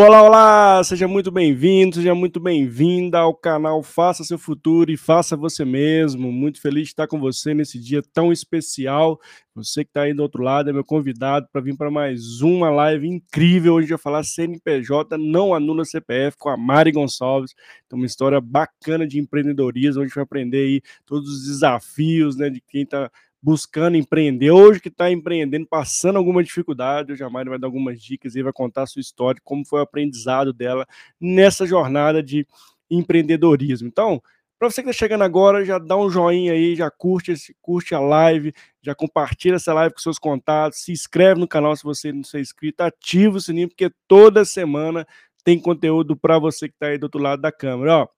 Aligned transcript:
Olá, 0.00 0.22
olá! 0.22 0.84
Seja 0.84 1.08
muito 1.08 1.28
bem-vindo, 1.28 1.96
seja 1.96 2.14
muito 2.14 2.38
bem-vinda 2.38 3.18
ao 3.18 3.34
canal 3.34 3.82
Faça 3.82 4.22
Seu 4.22 4.38
Futuro 4.38 4.92
e 4.92 4.96
Faça 4.96 5.36
Você 5.36 5.64
Mesmo. 5.64 6.30
Muito 6.30 6.60
feliz 6.60 6.84
de 6.84 6.90
estar 6.90 7.08
com 7.08 7.18
você 7.18 7.52
nesse 7.52 7.80
dia 7.80 8.00
tão 8.12 8.32
especial. 8.32 9.18
Você 9.56 9.82
que 9.82 9.90
está 9.90 10.02
aí 10.02 10.14
do 10.14 10.22
outro 10.22 10.40
lado 10.40 10.70
é 10.70 10.72
meu 10.72 10.84
convidado 10.84 11.48
para 11.52 11.60
vir 11.60 11.76
para 11.76 11.90
mais 11.90 12.40
uma 12.42 12.70
live 12.70 13.08
incrível. 13.08 13.74
Hoje 13.74 13.88
vai 13.88 13.98
falar 13.98 14.22
CNPJ 14.22 15.18
não 15.18 15.52
anula 15.52 15.84
CPF 15.84 16.36
com 16.38 16.48
a 16.48 16.56
Mari 16.56 16.92
Gonçalves. 16.92 17.52
Então, 17.84 17.98
uma 17.98 18.06
história 18.06 18.40
bacana 18.40 19.04
de 19.04 19.18
empreendedorismo. 19.18 20.00
Hoje 20.00 20.04
a 20.04 20.06
gente 20.06 20.14
vai 20.14 20.22
aprender 20.22 20.58
aí 20.58 20.82
todos 21.04 21.28
os 21.28 21.46
desafios 21.48 22.36
né, 22.36 22.48
de 22.48 22.60
quem 22.60 22.82
está 22.82 23.10
buscando 23.42 23.96
empreender, 23.96 24.50
hoje 24.50 24.80
que 24.80 24.88
está 24.88 25.10
empreendendo, 25.10 25.66
passando 25.66 26.16
alguma 26.16 26.42
dificuldade, 26.42 27.12
o 27.12 27.16
Jamari 27.16 27.48
vai 27.48 27.58
dar 27.58 27.66
algumas 27.66 28.00
dicas 28.02 28.34
e 28.34 28.42
vai 28.42 28.52
contar 28.52 28.82
a 28.82 28.86
sua 28.86 29.00
história, 29.00 29.40
como 29.44 29.64
foi 29.64 29.80
o 29.80 29.82
aprendizado 29.82 30.52
dela 30.52 30.86
nessa 31.20 31.66
jornada 31.66 32.22
de 32.22 32.46
empreendedorismo. 32.90 33.86
Então, 33.86 34.20
para 34.58 34.68
você 34.68 34.82
que 34.82 34.90
está 34.90 35.04
chegando 35.04 35.22
agora, 35.22 35.64
já 35.64 35.78
dá 35.78 35.96
um 35.96 36.10
joinha 36.10 36.52
aí, 36.52 36.74
já 36.74 36.90
curte, 36.90 37.32
curte 37.62 37.94
a 37.94 38.00
live, 38.00 38.52
já 38.82 38.92
compartilha 38.92 39.54
essa 39.54 39.72
live 39.72 39.94
com 39.94 40.00
seus 40.00 40.18
contatos, 40.18 40.80
se 40.80 40.90
inscreve 40.90 41.38
no 41.38 41.46
canal 41.46 41.76
se 41.76 41.84
você 41.84 42.12
não 42.12 42.22
é 42.34 42.40
inscrito, 42.40 42.82
ativa 42.82 43.36
o 43.36 43.40
sininho, 43.40 43.68
porque 43.68 43.88
toda 44.08 44.44
semana 44.44 45.06
tem 45.44 45.60
conteúdo 45.60 46.16
para 46.16 46.40
você 46.40 46.68
que 46.68 46.74
está 46.74 46.88
aí 46.88 46.98
do 46.98 47.04
outro 47.04 47.22
lado 47.22 47.40
da 47.40 47.52
câmera. 47.52 47.98
Ó, 47.98 48.08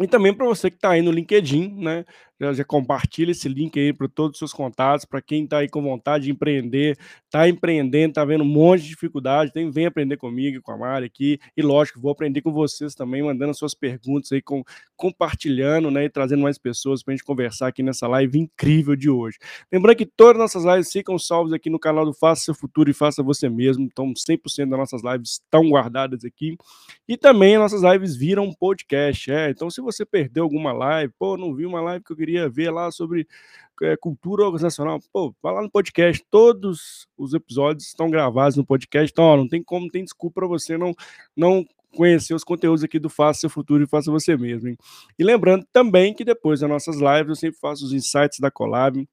e 0.00 0.06
também 0.06 0.32
para 0.32 0.46
você 0.46 0.70
que 0.70 0.76
está 0.76 0.90
aí 0.90 1.02
no 1.02 1.10
LinkedIn, 1.10 1.74
né? 1.82 2.04
Já, 2.42 2.52
já 2.52 2.64
compartilha 2.64 3.30
esse 3.30 3.48
link 3.48 3.78
aí 3.78 3.92
para 3.92 4.08
todos 4.08 4.32
os 4.32 4.38
seus 4.40 4.52
contatos, 4.52 5.04
para 5.04 5.22
quem 5.22 5.44
está 5.44 5.58
aí 5.58 5.68
com 5.68 5.80
vontade 5.80 6.24
de 6.24 6.32
empreender, 6.32 6.98
está 7.24 7.48
empreendendo, 7.48 8.08
está 8.08 8.24
vendo 8.24 8.42
um 8.42 8.48
monte 8.48 8.82
de 8.82 8.88
dificuldade, 8.88 9.52
tem, 9.52 9.70
vem 9.70 9.86
aprender 9.86 10.16
comigo, 10.16 10.60
com 10.60 10.72
a 10.72 10.76
Mari 10.76 11.06
aqui, 11.06 11.38
e 11.56 11.62
lógico, 11.62 12.00
vou 12.00 12.10
aprender 12.10 12.42
com 12.42 12.52
vocês 12.52 12.96
também, 12.96 13.22
mandando 13.22 13.54
suas 13.54 13.74
perguntas 13.74 14.32
aí, 14.32 14.42
com, 14.42 14.64
compartilhando, 14.96 15.88
né, 15.88 16.06
e 16.06 16.10
trazendo 16.10 16.42
mais 16.42 16.58
pessoas 16.58 17.00
para 17.00 17.14
a 17.14 17.16
gente 17.16 17.24
conversar 17.24 17.68
aqui 17.68 17.80
nessa 17.80 18.08
live 18.08 18.36
incrível 18.36 18.96
de 18.96 19.08
hoje. 19.08 19.38
Lembrando 19.72 19.98
que 19.98 20.06
todas 20.06 20.42
as 20.42 20.54
nossas 20.54 20.74
lives 20.74 20.90
ficam 20.90 21.16
salvas 21.20 21.52
aqui 21.52 21.70
no 21.70 21.78
canal 21.78 22.04
do 22.04 22.12
Faça 22.12 22.42
Seu 22.42 22.54
Futuro 22.56 22.90
e 22.90 22.92
Faça 22.92 23.22
Você 23.22 23.48
Mesmo, 23.48 23.84
então 23.84 24.12
100% 24.12 24.68
das 24.68 24.78
nossas 24.80 25.02
lives 25.04 25.40
estão 25.44 25.68
guardadas 25.68 26.24
aqui, 26.24 26.56
e 27.06 27.16
também 27.16 27.54
as 27.54 27.72
nossas 27.72 27.82
lives 27.92 28.16
viram 28.16 28.52
podcast, 28.52 29.30
é, 29.30 29.50
então 29.50 29.70
se 29.70 29.80
você 29.80 30.04
perdeu 30.04 30.42
alguma 30.42 30.72
live, 30.72 31.12
pô, 31.16 31.36
não 31.36 31.54
vi 31.54 31.64
uma 31.64 31.80
live 31.80 32.04
que 32.04 32.12
eu 32.12 32.16
queria 32.16 32.31
queria 32.32 32.48
ver 32.48 32.70
lá 32.70 32.90
sobre 32.90 33.26
é, 33.82 33.96
cultura 33.96 34.44
organizacional, 34.44 35.00
pô, 35.12 35.34
vai 35.42 35.52
lá 35.52 35.62
no 35.62 35.70
podcast, 35.70 36.24
todos 36.30 37.06
os 37.16 37.34
episódios 37.34 37.88
estão 37.88 38.10
gravados 38.10 38.56
no 38.56 38.64
podcast, 38.64 39.10
então 39.12 39.24
ó, 39.24 39.36
não 39.36 39.48
tem 39.48 39.62
como, 39.62 39.90
tem 39.90 40.04
desculpa 40.04 40.40
para 40.40 40.48
você 40.48 40.78
não, 40.78 40.94
não 41.36 41.66
conhecer 41.94 42.34
os 42.34 42.44
conteúdos 42.44 42.82
aqui 42.82 42.98
do 42.98 43.10
Faça 43.10 43.40
Seu 43.40 43.50
Futuro 43.50 43.82
e 43.82 43.86
Faça 43.86 44.10
Você 44.10 44.36
Mesmo. 44.36 44.68
Hein? 44.68 44.78
E 45.18 45.24
lembrando 45.24 45.66
também 45.72 46.14
que 46.14 46.24
depois 46.24 46.60
das 46.60 46.70
nossas 46.70 46.96
lives 46.96 47.28
eu 47.28 47.36
sempre 47.36 47.60
faço 47.60 47.84
os 47.84 47.92
insights 47.92 48.38
da 48.40 48.50
Collab, 48.50 49.06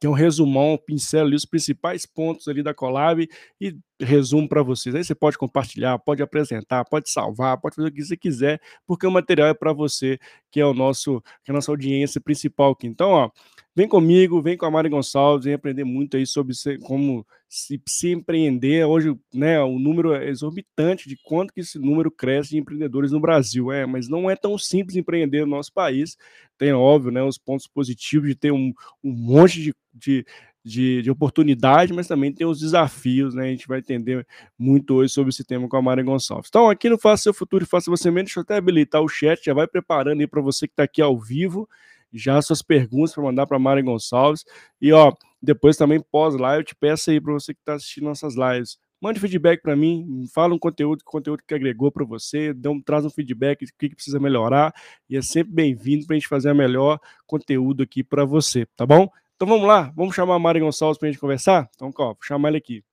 que 0.00 0.06
é 0.06 0.10
um 0.10 0.14
resumão, 0.14 0.74
um 0.74 0.78
pincel 0.78 1.26
ali, 1.26 1.34
os 1.34 1.44
principais 1.44 2.06
pontos 2.06 2.46
ali 2.48 2.62
da 2.62 2.72
collab 2.72 3.28
e 3.60 3.76
resumo 4.00 4.48
para 4.48 4.62
vocês. 4.62 4.94
Aí 4.94 5.04
você 5.04 5.14
pode 5.14 5.36
compartilhar, 5.36 5.98
pode 5.98 6.22
apresentar, 6.22 6.84
pode 6.84 7.10
salvar, 7.10 7.60
pode 7.60 7.76
fazer 7.76 7.88
o 7.88 7.92
que 7.92 8.04
você 8.04 8.16
quiser, 8.16 8.60
porque 8.86 9.06
o 9.06 9.10
material 9.10 9.48
é 9.48 9.54
para 9.54 9.72
você, 9.72 10.18
que 10.50 10.60
é 10.60 10.66
o 10.66 10.74
nosso, 10.74 11.20
que 11.44 11.50
é 11.50 11.52
a 11.52 11.54
nossa 11.54 11.70
audiência 11.72 12.20
principal 12.20 12.72
aqui. 12.72 12.86
Então, 12.86 13.10
ó, 13.10 13.30
vem 13.74 13.88
comigo, 13.88 14.42
vem 14.42 14.56
com 14.56 14.66
a 14.66 14.70
Mari 14.70 14.88
Gonçalves, 14.88 15.44
vem 15.44 15.54
aprender 15.54 15.84
muito 15.84 16.16
aí 16.16 16.26
sobre 16.26 16.54
como 16.82 17.26
se, 17.48 17.80
se 17.86 18.10
empreender. 18.10 18.84
Hoje, 18.84 19.16
né, 19.32 19.60
o 19.60 19.78
número 19.78 20.12
é 20.14 20.28
exorbitante 20.28 21.08
de 21.08 21.16
quanto 21.16 21.52
que 21.52 21.60
esse 21.60 21.78
número 21.78 22.10
cresce 22.10 22.50
de 22.50 22.58
empreendedores 22.58 23.12
no 23.12 23.20
Brasil, 23.20 23.72
é, 23.72 23.86
mas 23.86 24.08
não 24.08 24.30
é 24.30 24.36
tão 24.36 24.58
simples 24.58 24.96
empreender 24.96 25.40
no 25.40 25.56
nosso 25.56 25.72
país. 25.72 26.16
Tem, 26.58 26.72
óbvio, 26.72 27.10
né, 27.10 27.22
os 27.22 27.38
pontos 27.38 27.66
positivos 27.66 28.28
de 28.28 28.34
ter 28.34 28.52
um, 28.52 28.72
um 29.02 29.12
monte 29.12 29.62
de, 29.62 29.74
de 29.94 30.26
de, 30.64 31.02
de, 31.02 31.10
oportunidade, 31.10 31.92
mas 31.92 32.06
também 32.06 32.32
tem 32.32 32.46
os 32.46 32.60
desafios, 32.60 33.34
né? 33.34 33.44
A 33.44 33.50
gente 33.50 33.66
vai 33.66 33.78
entender 33.78 34.26
muito 34.58 34.94
hoje 34.94 35.12
sobre 35.12 35.30
esse 35.30 35.44
tema 35.44 35.68
com 35.68 35.76
a 35.76 35.82
Mari 35.82 36.02
Gonçalves. 36.02 36.48
Então, 36.48 36.68
aqui 36.68 36.88
no 36.88 36.98
Faça 36.98 37.24
Seu 37.24 37.34
Futuro 37.34 37.64
e 37.64 37.66
Faça 37.66 37.90
Você 37.90 38.10
Mesmo, 38.10 38.26
deixa 38.26 38.40
eu 38.40 38.42
até 38.42 38.56
habilitar 38.56 39.02
o 39.02 39.08
chat, 39.08 39.44
já 39.44 39.54
vai 39.54 39.66
preparando 39.66 40.20
aí 40.20 40.26
para 40.26 40.42
você 40.42 40.66
que 40.66 40.72
está 40.72 40.82
aqui 40.82 41.00
ao 41.00 41.18
vivo, 41.18 41.68
já 42.12 42.40
suas 42.42 42.62
perguntas 42.62 43.14
para 43.14 43.22
mandar 43.22 43.46
para 43.46 43.56
a 43.56 43.60
Mari 43.60 43.82
Gonçalves. 43.82 44.44
E, 44.80 44.92
ó, 44.92 45.12
depois 45.40 45.76
também 45.76 46.00
pós-live, 46.00 46.60
eu 46.60 46.64
te 46.64 46.74
peço 46.74 47.10
aí 47.10 47.20
para 47.20 47.32
você 47.32 47.54
que 47.54 47.60
está 47.60 47.74
assistindo 47.74 48.04
nossas 48.04 48.34
lives, 48.34 48.78
mande 49.00 49.20
feedback 49.20 49.62
para 49.62 49.76
mim, 49.76 50.26
fala 50.34 50.54
um 50.54 50.58
conteúdo, 50.58 51.04
conteúdo 51.04 51.42
que 51.46 51.54
agregou 51.54 51.90
para 51.90 52.04
você, 52.04 52.54
um, 52.66 52.82
traz 52.82 53.04
um 53.04 53.10
feedback 53.10 53.64
do 53.64 53.72
que, 53.78 53.88
que 53.88 53.94
precisa 53.94 54.18
melhorar, 54.18 54.74
e 55.08 55.16
é 55.16 55.22
sempre 55.22 55.52
bem-vindo 55.52 56.06
para 56.06 56.16
a 56.16 56.18
gente 56.18 56.28
fazer 56.28 56.50
o 56.50 56.56
melhor 56.56 56.98
conteúdo 57.26 57.82
aqui 57.82 58.02
para 58.02 58.24
você, 58.24 58.66
tá 58.76 58.84
bom? 58.84 59.08
Então 59.38 59.46
vamos 59.46 59.68
lá, 59.68 59.92
vamos 59.94 60.16
chamar 60.16 60.34
a 60.34 60.38
Mari 60.40 60.58
Gonçalves 60.58 60.98
para 60.98 61.06
a 61.06 61.12
gente 61.12 61.20
conversar? 61.20 61.70
Então, 61.76 61.92
ó, 61.96 62.06
vou 62.06 62.16
chamar 62.22 62.48
ele 62.48 62.58
aqui. 62.58 62.84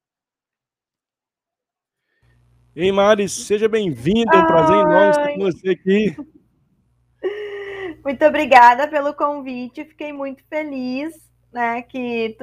Ei, 2.75 2.91
Mari, 2.91 3.27
seja 3.27 3.67
bem-vinda, 3.67 4.31
é 4.31 4.43
um 4.43 4.45
prazer 4.45 4.75
enorme 4.75 5.09
estar 5.09 5.33
com 5.33 5.39
você 5.39 5.69
aqui. 5.71 6.15
Muito 8.05 8.23
obrigada 8.23 8.87
pelo 8.87 9.15
convite, 9.15 9.85
fiquei 9.85 10.13
muito 10.13 10.43
feliz, 10.47 11.15
né, 11.51 11.81
que 11.81 12.37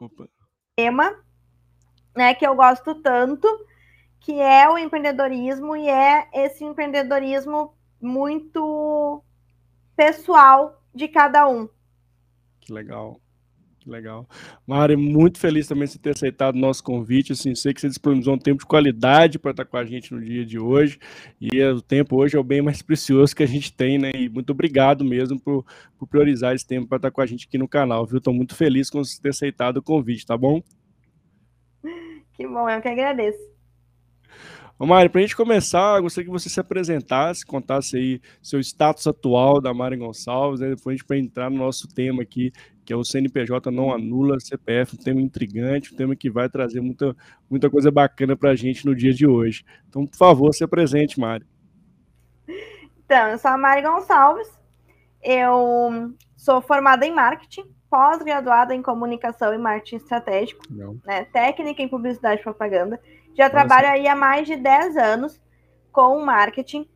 tu... 0.00 0.28
tema, 0.74 1.16
né, 2.16 2.34
que 2.34 2.44
eu 2.44 2.56
gosto 2.56 2.96
tanto, 2.96 3.46
que 4.18 4.40
é 4.40 4.68
o 4.68 4.76
empreendedorismo 4.76 5.76
e 5.76 5.88
é 5.88 6.28
esse 6.34 6.64
empreendedorismo 6.64 7.72
muito 8.00 9.22
pessoal 9.94 10.82
de 10.92 11.06
cada 11.06 11.46
um. 11.46 11.68
Que 12.64 12.72
legal. 12.72 13.20
Que 13.84 13.90
legal. 13.90 14.26
Mari, 14.66 14.96
muito 14.96 15.38
feliz 15.38 15.66
também 15.66 15.86
de 15.86 15.98
ter 15.98 16.10
aceitado 16.10 16.54
o 16.54 16.58
nosso 16.58 16.82
convite. 16.82 17.32
Assim, 17.32 17.54
sei 17.54 17.74
que 17.74 17.82
você 17.82 17.88
disponibilizou 17.88 18.34
um 18.34 18.38
tempo 18.38 18.60
de 18.60 18.66
qualidade 18.66 19.38
para 19.38 19.50
estar 19.50 19.66
com 19.66 19.76
a 19.76 19.84
gente 19.84 20.14
no 20.14 20.22
dia 20.22 20.44
de 20.44 20.58
hoje. 20.58 20.98
E 21.38 21.62
o 21.62 21.82
tempo 21.82 22.16
hoje 22.16 22.34
é 22.34 22.40
o 22.40 22.44
bem 22.44 22.62
mais 22.62 22.80
precioso 22.80 23.36
que 23.36 23.42
a 23.42 23.46
gente 23.46 23.70
tem, 23.70 23.98
né? 23.98 24.10
E 24.14 24.30
muito 24.30 24.50
obrigado 24.50 25.04
mesmo 25.04 25.38
por, 25.38 25.66
por 25.98 26.08
priorizar 26.08 26.54
esse 26.54 26.66
tempo 26.66 26.88
para 26.88 26.96
estar 26.96 27.10
com 27.10 27.20
a 27.20 27.26
gente 27.26 27.46
aqui 27.46 27.58
no 27.58 27.68
canal, 27.68 28.06
viu? 28.06 28.16
Estou 28.16 28.32
muito 28.32 28.54
feliz 28.54 28.88
com 28.88 29.04
você 29.04 29.20
ter 29.20 29.28
aceitado 29.28 29.76
o 29.76 29.82
convite, 29.82 30.24
tá 30.24 30.36
bom? 30.36 30.62
Que 32.32 32.48
bom, 32.48 32.68
eu 32.70 32.80
que 32.80 32.88
agradeço. 32.88 33.53
Ô 34.76 34.86
Mari, 34.86 35.08
para 35.08 35.20
a 35.20 35.22
gente 35.22 35.36
começar, 35.36 36.00
gostaria 36.00 36.26
que 36.26 36.32
você 36.32 36.48
se 36.48 36.58
apresentasse, 36.58 37.46
contasse 37.46 37.96
aí 37.96 38.20
seu 38.42 38.58
status 38.58 39.06
atual 39.06 39.60
da 39.60 39.72
Mari 39.72 39.96
Gonçalves, 39.96 40.58
né? 40.58 40.70
depois 40.70 40.94
a 40.94 40.96
gente 40.96 41.06
para 41.06 41.16
entrar 41.16 41.48
no 41.48 41.56
nosso 41.56 41.86
tema 41.86 42.22
aqui, 42.22 42.52
que 42.84 42.92
é 42.92 42.96
o 42.96 43.04
CNPJ 43.04 43.70
não 43.70 43.92
anula 43.92 44.40
CPF, 44.40 44.96
um 44.96 44.98
tema 45.02 45.20
intrigante, 45.20 45.94
um 45.94 45.96
tema 45.96 46.16
que 46.16 46.28
vai 46.28 46.48
trazer 46.48 46.80
muita, 46.80 47.16
muita 47.48 47.70
coisa 47.70 47.88
bacana 47.92 48.36
para 48.36 48.50
a 48.50 48.56
gente 48.56 48.84
no 48.84 48.96
dia 48.96 49.14
de 49.14 49.24
hoje. 49.26 49.64
Então, 49.88 50.04
por 50.04 50.16
favor, 50.16 50.52
se 50.52 50.64
apresente, 50.64 51.20
Mari. 51.20 51.46
Então, 53.04 53.28
eu 53.28 53.38
sou 53.38 53.52
a 53.52 53.56
Mari 53.56 53.82
Gonçalves, 53.82 54.50
eu 55.22 56.12
sou 56.36 56.60
formada 56.60 57.06
em 57.06 57.14
marketing, 57.14 57.64
pós-graduada 57.88 58.74
em 58.74 58.82
comunicação 58.82 59.54
e 59.54 59.58
marketing 59.58 59.96
estratégico, 59.96 60.64
né, 61.04 61.26
técnica 61.26 61.80
em 61.80 61.88
publicidade 61.88 62.40
e 62.40 62.42
propaganda. 62.42 62.98
Já 63.34 63.50
trabalho 63.50 63.88
aí 63.88 64.06
há 64.06 64.14
mais 64.14 64.46
de 64.46 64.56
10 64.56 64.96
anos 64.96 65.40
com 65.92 66.24
marketing, 66.24 66.88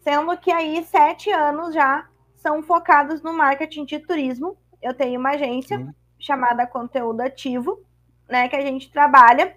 sendo 0.00 0.36
que 0.36 0.50
aí 0.50 0.84
sete 0.84 1.30
anos 1.30 1.74
já 1.74 2.06
são 2.36 2.62
focados 2.62 3.22
no 3.22 3.32
marketing 3.32 3.84
de 3.84 3.98
turismo. 3.98 4.56
Eu 4.82 4.94
tenho 4.94 5.18
uma 5.18 5.30
agência 5.30 5.78
uhum. 5.78 5.92
chamada 6.18 6.66
Conteúdo 6.66 7.20
Ativo, 7.20 7.82
né, 8.28 8.48
que 8.48 8.56
a 8.56 8.60
gente 8.60 8.90
trabalha 8.90 9.56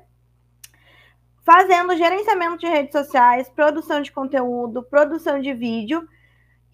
fazendo 1.44 1.96
gerenciamento 1.96 2.58
de 2.58 2.68
redes 2.68 2.92
sociais, 2.92 3.50
produção 3.50 4.02
de 4.02 4.12
conteúdo, 4.12 4.84
produção 4.84 5.40
de 5.40 5.54
vídeo 5.54 6.08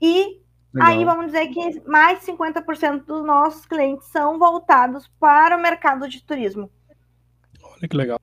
e 0.01 0.41
Legal. 0.73 0.89
Aí 0.89 1.03
vamos 1.03 1.25
dizer 1.27 1.47
que 1.47 1.81
mais 1.81 2.19
de 2.19 2.31
50% 2.31 3.03
dos 3.03 3.25
nossos 3.25 3.65
clientes 3.65 4.07
são 4.07 4.39
voltados 4.39 5.05
para 5.19 5.57
o 5.57 5.61
mercado 5.61 6.07
de 6.07 6.23
turismo. 6.23 6.71
Olha 7.61 7.87
que 7.89 7.97
legal. 7.97 8.19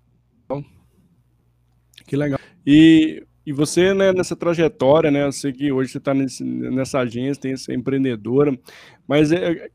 Que 2.09 2.17
legal. 2.17 2.41
E, 2.67 3.23
e 3.45 3.53
você, 3.53 3.93
né, 3.93 4.13
nessa 4.15 4.35
trajetória, 4.35 5.11
né, 5.11 5.25
eu 5.25 5.31
sei 5.31 5.53
que 5.53 5.71
hoje 5.71 5.93
você 5.93 5.99
está 5.99 6.15
nessa 6.15 7.01
agência, 7.01 7.43
tem 7.43 7.53
essa 7.53 7.73
empreendedora, 7.73 8.59
mas 9.07 9.31
é, 9.31 9.69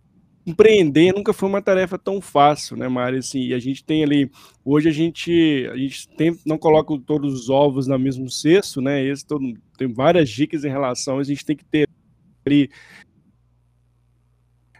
empreender 0.43 1.13
nunca 1.13 1.31
foi 1.31 1.47
uma 1.47 1.61
tarefa 1.61 1.97
tão 1.97 2.19
fácil, 2.19 2.75
né, 2.75 2.87
Mari? 2.87 3.17
Assim, 3.17 3.39
e 3.39 3.53
a 3.53 3.59
gente 3.59 3.85
tem 3.85 4.03
ali, 4.03 4.31
hoje 4.65 4.89
a 4.89 4.91
gente, 4.91 5.69
a 5.71 5.77
gente 5.77 6.09
tem, 6.09 6.35
não 6.43 6.57
coloca 6.57 6.97
todos 7.05 7.33
os 7.33 7.49
ovos 7.51 7.85
no 7.85 7.99
mesmo 7.99 8.27
cesto, 8.31 8.81
né? 8.81 9.05
Esse 9.05 9.23
todo, 9.23 9.45
tem 9.77 9.87
várias 9.93 10.27
dicas 10.27 10.65
em 10.65 10.69
relação, 10.69 11.19
a 11.19 11.23
gente 11.23 11.45
tem 11.45 11.55
que 11.55 11.65
ter 11.65 11.87
ali 12.43 12.67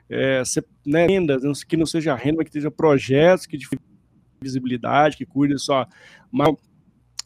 é, 0.09 0.41
né, 0.83 1.05
rendas, 1.05 1.63
que 1.63 1.77
não 1.77 1.85
seja 1.85 2.15
renda, 2.15 2.37
mas 2.37 2.47
que 2.47 2.53
seja 2.53 2.71
projetos 2.71 3.45
que 3.45 3.57
de 3.57 3.67
visibilidade, 4.41 5.17
que 5.17 5.25
cuide 5.25 5.59
só. 5.59 5.87
Mas 6.31 6.55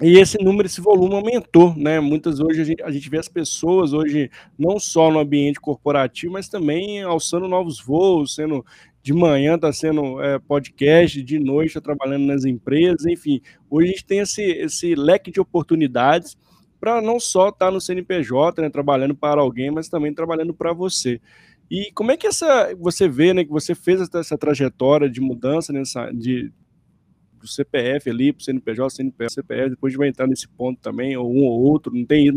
e 0.01 0.19
esse 0.19 0.37
número, 0.43 0.67
esse 0.67 0.79
volume 0.79 1.15
aumentou, 1.15 1.73
né? 1.75 1.99
Muitas 1.99 2.39
hoje 2.39 2.61
a 2.61 2.63
gente, 2.63 2.83
a 2.83 2.91
gente 2.91 3.09
vê 3.09 3.17
as 3.17 3.27
pessoas 3.27 3.93
hoje 3.93 4.29
não 4.57 4.79
só 4.79 5.09
no 5.11 5.19
ambiente 5.19 5.59
corporativo, 5.59 6.33
mas 6.33 6.47
também 6.47 7.01
alçando 7.01 7.47
novos 7.47 7.81
voos, 7.81 8.35
sendo 8.35 8.63
de 9.01 9.13
manhã 9.13 9.55
está 9.55 9.71
sendo 9.73 10.21
é, 10.21 10.37
podcast, 10.37 11.23
de 11.23 11.39
noite 11.39 11.69
está 11.69 11.81
trabalhando 11.81 12.25
nas 12.25 12.45
empresas, 12.45 13.05
enfim. 13.05 13.41
Hoje 13.69 13.87
a 13.87 13.91
gente 13.91 14.05
tem 14.05 14.19
esse, 14.19 14.43
esse 14.43 14.93
leque 14.93 15.31
de 15.31 15.39
oportunidades 15.39 16.37
para 16.79 17.01
não 17.01 17.19
só 17.19 17.49
estar 17.49 17.67
tá 17.67 17.71
no 17.71 17.81
CNPJ, 17.81 18.61
né, 18.61 18.69
trabalhando 18.69 19.15
para 19.15 19.41
alguém, 19.41 19.71
mas 19.71 19.89
também 19.89 20.13
trabalhando 20.13 20.53
para 20.53 20.73
você. 20.73 21.19
E 21.71 21.91
como 21.93 22.11
é 22.11 22.17
que 22.17 22.27
essa 22.27 22.75
você 22.75 23.07
vê, 23.07 23.33
né, 23.33 23.43
que 23.43 23.51
você 23.51 23.73
fez 23.73 23.99
essa, 23.99 24.19
essa 24.19 24.37
trajetória 24.37 25.09
de 25.09 25.19
mudança 25.19 25.73
nessa 25.73 26.11
de 26.11 26.51
do 27.39 27.47
CPF 27.47 28.09
ali 28.09 28.33
para 28.33 28.41
o 28.41 28.43
CNPJ, 28.43 28.89
CNPJ, 28.95 29.33
CPF, 29.33 29.69
depois 29.71 29.93
vai 29.95 30.07
entrar 30.07 30.27
nesse 30.27 30.47
ponto 30.47 30.79
também, 30.81 31.15
ou 31.15 31.31
um 31.31 31.43
ou 31.45 31.61
outro, 31.61 31.93
não 31.93 32.05
tem 32.05 32.33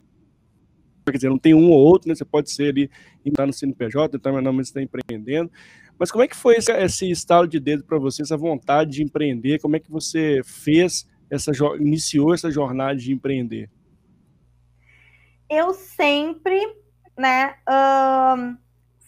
quer 1.11 1.17
dizer, 1.17 1.29
não 1.29 1.39
tem 1.39 1.55
um 1.55 1.71
ou 1.71 1.79
outro, 1.79 2.09
né? 2.09 2.15
Você 2.15 2.25
pode 2.25 2.51
ser 2.51 2.71
ali, 2.71 2.91
entrar 3.25 3.47
no 3.47 3.53
CNPJ, 3.53 4.17
então 4.17 4.33
normalmente 4.33 4.67
você 4.69 4.79
está 4.79 4.83
empreendendo. 4.83 5.51
Mas 5.99 6.11
como 6.11 6.25
é 6.25 6.29
que 6.29 6.37
foi 6.37 6.57
esse, 6.57 6.73
esse 6.73 7.11
estalo 7.11 7.47
de 7.47 7.61
dedo 7.61 7.85
para 7.85 7.99
você, 7.99 8.23
essa 8.23 8.37
vontade 8.37 8.93
de 8.93 9.03
empreender? 9.03 9.59
Como 9.61 9.77
é 9.77 9.81
que 9.81 9.91
você 9.91 10.41
fez 10.45 11.07
essa 11.29 11.53
iniciou 11.79 12.35
essa 12.35 12.51
jornada 12.51 12.97
de 12.97 13.13
empreender? 13.13 13.71
Eu 15.49 15.75
sempre, 15.75 16.59
né, 17.19 17.55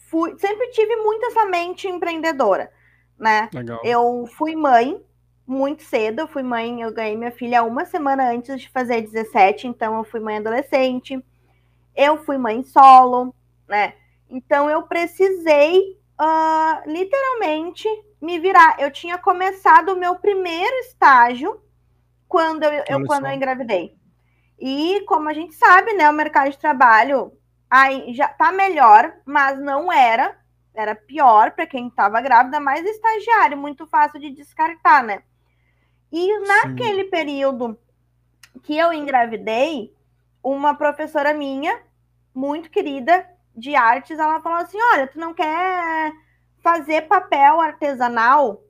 fui, 0.09 0.37
sempre 0.37 0.69
tive 0.71 0.95
muito 0.97 1.25
essa 1.25 1.45
mente 1.45 1.87
empreendedora, 1.87 2.71
né? 3.17 3.49
Legal. 3.53 3.81
Eu 3.83 4.25
fui 4.37 4.55
mãe 4.55 5.01
muito 5.45 5.83
cedo, 5.83 6.21
eu 6.21 6.27
fui 6.27 6.43
mãe, 6.43 6.81
eu 6.81 6.93
ganhei 6.93 7.15
minha 7.15 7.31
filha 7.31 7.63
uma 7.63 7.85
semana 7.85 8.31
antes 8.31 8.59
de 8.61 8.69
fazer 8.69 9.01
17, 9.01 9.67
então 9.67 9.97
eu 9.97 10.03
fui 10.03 10.19
mãe 10.19 10.37
adolescente. 10.37 11.23
Eu 11.95 12.23
fui 12.23 12.37
mãe 12.37 12.63
solo, 12.63 13.35
né? 13.67 13.93
Então 14.29 14.69
eu 14.69 14.83
precisei 14.83 15.97
uh, 16.19 16.89
literalmente 16.89 17.87
me 18.21 18.39
virar. 18.39 18.77
Eu 18.79 18.89
tinha 18.89 19.17
começado 19.17 19.89
o 19.89 19.97
meu 19.97 20.15
primeiro 20.15 20.75
estágio 20.77 21.61
quando 22.27 22.63
eu, 22.63 22.83
eu 22.87 23.05
quando 23.05 23.25
eu 23.25 23.33
engravidei. 23.33 23.95
E 24.59 25.01
como 25.01 25.29
a 25.29 25.33
gente 25.33 25.53
sabe, 25.55 25.93
né, 25.93 26.09
o 26.09 26.13
mercado 26.13 26.49
de 26.49 26.57
trabalho 26.57 27.33
aí 27.69 28.13
já 28.13 28.27
tá 28.27 28.51
melhor, 28.51 29.13
mas 29.25 29.59
não 29.59 29.91
era, 29.91 30.37
era 30.73 30.95
pior 30.95 31.51
para 31.51 31.67
quem 31.67 31.87
estava 31.87 32.21
grávida, 32.21 32.59
mas 32.59 32.85
estagiário, 32.85 33.57
muito 33.57 33.85
fácil 33.87 34.19
de 34.19 34.29
descartar, 34.29 35.03
né? 35.03 35.23
E 36.13 36.39
naquele 36.41 37.05
Sim. 37.05 37.09
período 37.09 37.79
que 38.61 38.77
eu 38.77 38.93
engravidei, 38.93 39.91
uma 40.43 40.75
professora 40.75 41.33
minha, 41.33 41.81
muito 42.35 42.69
querida 42.69 43.27
de 43.55 43.75
artes, 43.75 44.19
ela 44.19 44.39
falou 44.39 44.59
assim: 44.59 44.77
Olha, 44.93 45.07
tu 45.07 45.19
não 45.19 45.33
quer 45.33 46.13
fazer 46.61 47.07
papel 47.07 47.59
artesanal? 47.59 48.61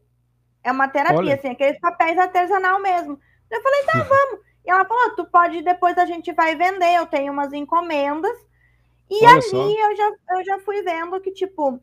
É 0.64 0.72
uma 0.72 0.88
terapia, 0.88 1.18
Olha. 1.18 1.36
assim, 1.36 1.50
aqueles 1.50 1.78
papéis 1.82 2.18
artesanal 2.18 2.80
mesmo. 2.80 3.20
Eu 3.52 3.62
falei, 3.62 3.84
tá, 3.84 4.04
vamos. 4.04 4.46
E 4.66 4.72
ela 4.72 4.86
falou: 4.86 5.14
tu 5.18 5.26
pode, 5.26 5.62
depois 5.62 5.98
a 5.98 6.06
gente 6.06 6.32
vai 6.32 6.56
vender, 6.56 6.96
eu 6.96 7.06
tenho 7.08 7.34
umas 7.34 7.52
encomendas. 7.52 8.38
E 9.10 9.22
Olha 9.22 9.36
ali 9.36 9.78
eu 9.82 9.96
já, 9.98 10.12
eu 10.30 10.46
já 10.46 10.60
fui 10.60 10.82
vendo 10.82 11.20
que, 11.20 11.32
tipo, 11.32 11.78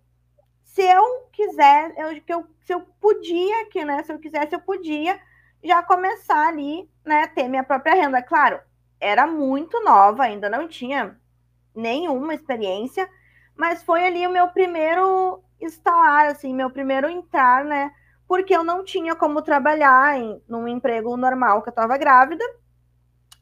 se 0.64 0.80
eu 0.80 1.28
quiser, 1.30 1.92
eu, 1.98 2.18
que 2.22 2.32
eu, 2.32 2.46
se 2.62 2.72
eu 2.72 2.80
podia 2.98 3.60
aqui, 3.60 3.84
né? 3.84 4.02
Se 4.04 4.10
eu 4.10 4.18
quisesse, 4.18 4.54
eu 4.54 4.60
podia 4.60 5.20
já 5.62 5.82
começar 5.82 6.48
ali, 6.48 6.88
né? 7.04 7.26
Ter 7.28 7.48
minha 7.48 7.64
própria 7.64 7.94
renda. 7.94 8.22
Claro, 8.22 8.60
era 9.00 9.26
muito 9.26 9.82
nova, 9.82 10.24
ainda 10.24 10.48
não 10.48 10.68
tinha 10.68 11.18
nenhuma 11.74 12.34
experiência, 12.34 13.08
mas 13.56 13.82
foi 13.82 14.04
ali 14.04 14.26
o 14.26 14.30
meu 14.32 14.48
primeiro 14.48 15.42
instalar, 15.60 16.26
assim, 16.26 16.54
meu 16.54 16.70
primeiro 16.70 17.08
entrar, 17.08 17.64
né? 17.64 17.92
Porque 18.26 18.54
eu 18.54 18.62
não 18.64 18.84
tinha 18.84 19.14
como 19.14 19.42
trabalhar 19.42 20.18
em 20.18 20.42
num 20.48 20.68
emprego 20.68 21.16
normal 21.16 21.62
que 21.62 21.68
eu 21.68 21.72
estava 21.72 21.96
grávida. 21.96 22.44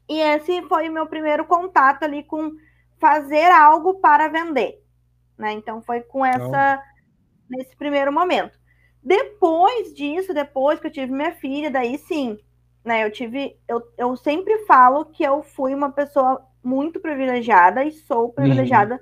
E 0.09 0.19
esse 0.21 0.63
foi 0.63 0.89
o 0.89 0.93
meu 0.93 1.07
primeiro 1.07 1.45
contato 1.45 2.03
ali 2.05 2.23
com 2.25 2.53
fazer 2.99 3.51
algo 3.51 4.01
para 4.01 4.29
vender, 4.29 4.83
né? 5.37 5.53
Então 5.53 5.83
foi 5.83 6.01
com 6.01 6.25
essa 6.25 6.83
nesse 7.49 7.77
primeiro 7.77 8.13
momento. 8.13 8.59
Depois 9.09 9.95
disso, 9.95 10.35
depois 10.35 10.79
que 10.79 10.87
eu 10.87 10.91
tive 10.91 11.11
minha 11.11 11.33
filha, 11.33 11.71
daí 11.71 11.97
sim, 11.97 12.39
né? 12.85 13.07
Eu 13.07 13.11
tive, 13.11 13.59
eu, 13.67 13.83
eu 13.97 14.15
sempre 14.19 14.67
falo 14.67 15.07
que 15.07 15.23
eu 15.23 15.43
fui 15.43 15.75
uma 15.75 15.91
pessoa 15.91 16.47
muito 16.63 17.01
privilegiada 17.01 17.83
e 17.83 17.91
sou 17.91 18.31
privilegiada 18.35 18.97
uhum. 18.97 19.01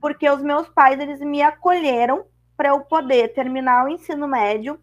porque 0.00 0.30
os 0.30 0.40
meus 0.40 0.68
pais 0.68 1.00
eles 1.00 1.18
me 1.18 1.42
acolheram 1.42 2.24
para 2.56 2.68
eu 2.68 2.82
poder 2.82 3.34
terminar 3.34 3.84
o 3.84 3.88
ensino 3.88 4.28
médio 4.28 4.78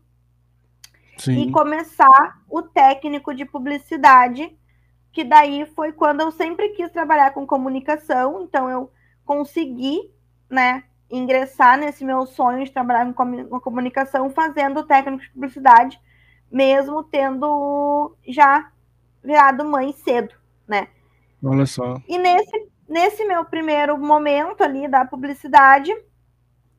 Sim. 1.20 1.44
e 1.44 1.52
começar 1.54 2.42
o 2.50 2.62
técnico 2.62 3.34
de 3.34 3.46
publicidade, 3.46 4.60
que 5.14 5.24
daí 5.24 5.66
foi 5.68 5.94
quando 5.94 6.20
eu 6.20 6.32
sempre 6.32 6.72
quis 6.72 6.92
trabalhar 6.92 7.34
com 7.34 7.48
comunicação, 7.48 8.44
então 8.44 8.70
eu 8.70 8.92
consegui, 9.24 10.12
né, 10.50 10.84
ingressar 11.16 11.78
nesse 11.78 12.04
meu 12.04 12.26
sonho 12.26 12.64
de 12.66 12.72
trabalhar 12.72 13.12
com 13.14 13.60
comunicação 13.60 14.30
fazendo 14.30 14.84
técnico 14.84 15.24
de 15.24 15.30
publicidade, 15.32 16.00
mesmo 16.52 17.04
tendo 17.04 18.16
já 18.28 18.72
virado 19.24 19.66
mãe 19.66 19.92
cedo, 19.94 20.34
né? 20.68 20.88
Olha 21.44 21.66
só. 21.66 21.98
E 22.08 22.18
nesse, 22.18 22.68
nesse 22.88 23.26
meu 23.26 23.46
primeiro 23.46 23.98
momento 23.98 24.62
ali 24.62 24.88
da 24.88 25.06
publicidade, 25.06 25.92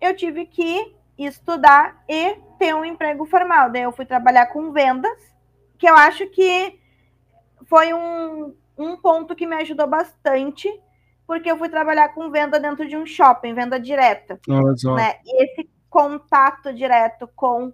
eu 0.01 0.15
tive 0.15 0.47
que 0.47 0.95
estudar 1.19 2.03
e 2.09 2.37
ter 2.59 2.75
um 2.75 2.85
emprego 2.85 3.25
formal. 3.27 3.71
Daí 3.71 3.83
eu 3.83 3.93
fui 3.93 4.05
trabalhar 4.05 4.47
com 4.47 4.73
vendas, 4.73 5.19
que 5.79 5.89
eu 5.89 5.95
acho 5.95 6.27
que 6.29 6.79
foi 7.67 7.93
um, 7.93 8.55
um 8.77 8.97
ponto 8.97 9.35
que 9.35 9.47
me 9.47 9.57
ajudou 9.57 9.87
bastante, 9.87 10.69
porque 11.27 11.51
eu 11.51 11.59
fui 11.59 11.69
trabalhar 11.69 12.11
com 12.11 12.31
venda 12.31 12.61
dentro 12.61 12.89
de 12.89 12.97
um 12.97 13.05
shopping, 13.05 13.55
venda 13.55 13.81
direta. 13.81 14.39
Só. 14.77 14.95
Né? 14.95 15.17
E 15.25 15.45
esse 15.45 15.69
contato 15.91 16.73
direto 16.73 17.29
com 17.35 17.73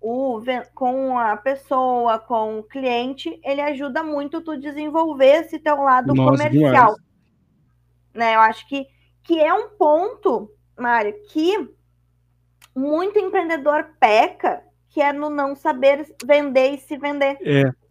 o, 0.00 0.40
com 0.74 1.18
a 1.18 1.36
pessoa, 1.36 2.18
com 2.18 2.58
o 2.58 2.62
cliente, 2.62 3.40
ele 3.42 3.60
ajuda 3.60 4.02
muito 4.02 4.42
tu 4.42 4.56
desenvolver 4.56 5.42
esse 5.44 5.58
teu 5.58 5.76
lado 5.76 6.14
Nossa, 6.14 6.30
comercial. 6.30 6.94
Né? 8.12 8.36
Eu 8.36 8.40
acho 8.40 8.68
que, 8.68 8.86
que 9.24 9.40
é 9.40 9.52
um 9.52 9.70
ponto, 9.70 10.50
Mário, 10.78 11.14
que 11.30 11.68
muito 12.76 13.18
empreendedor 13.18 13.94
peca, 13.98 14.62
que 14.90 15.00
é 15.00 15.12
no 15.12 15.30
não 15.30 15.56
saber 15.56 16.06
vender 16.24 16.74
e 16.74 16.78
se 16.78 16.96
vender. 16.96 17.38
É. 17.40 17.83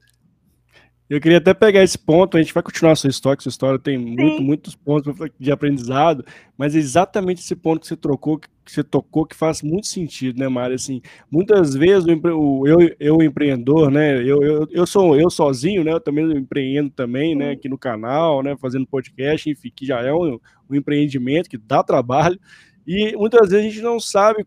Eu 1.10 1.20
queria 1.20 1.38
até 1.38 1.54
pegar 1.54 1.84
esse 1.84 1.98
ponto, 1.98 2.38
a 2.38 2.42
gente 2.42 2.54
vai 2.54 2.64
continuar 2.64 2.94
a 2.94 2.96
sua 2.96 3.10
história, 3.10 3.42
sua 3.42 3.50
história 3.50 3.78
tem 3.78 3.98
muito, 3.98 4.42
muitos 4.42 4.74
pontos 4.74 5.14
de 5.38 5.52
aprendizado, 5.52 6.26
mas 6.58 6.76
é 6.76 6.80
exatamente 6.80 7.42
esse 7.42 7.56
ponto 7.56 7.82
que 7.82 7.88
você 7.88 7.98
trocou, 7.98 8.40
que 8.40 8.48
você 8.66 8.84
tocou, 8.84 9.26
que 9.26 9.36
faz 9.36 9.62
muito 9.62 9.86
sentido, 9.88 10.40
né, 10.40 10.48
Mário? 10.48 10.76
Assim, 10.76 11.02
muitas 11.30 11.76
vezes 11.76 12.06
o, 12.08 12.66
eu, 12.66 12.96
eu 13.00 13.22
empreendedor, 13.22 13.92
né, 13.92 14.18
eu, 14.24 14.42
eu, 14.42 14.68
eu 14.72 14.88
sou 14.88 15.20
eu 15.20 15.30
sozinho, 15.30 15.84
né, 15.84 15.92
eu 15.92 16.00
também 16.00 16.26
empreendo 16.38 16.90
também, 16.90 17.36
né, 17.36 17.52
aqui 17.52 17.68
no 17.68 17.78
canal, 17.78 18.42
né, 18.42 18.56
fazendo 18.56 18.88
podcast, 18.88 19.50
enfim, 19.50 19.72
que 19.76 19.86
já 19.86 20.02
é 20.02 20.14
um, 20.14 20.40
um 20.70 20.76
empreendimento 20.76 21.50
que 21.50 21.58
dá 21.58 21.84
trabalho, 21.84 22.40
e 22.88 23.14
muitas 23.18 23.50
vezes 23.50 23.66
a 23.66 23.70
gente 23.70 23.82
não 23.82 24.00
sabe 24.00 24.46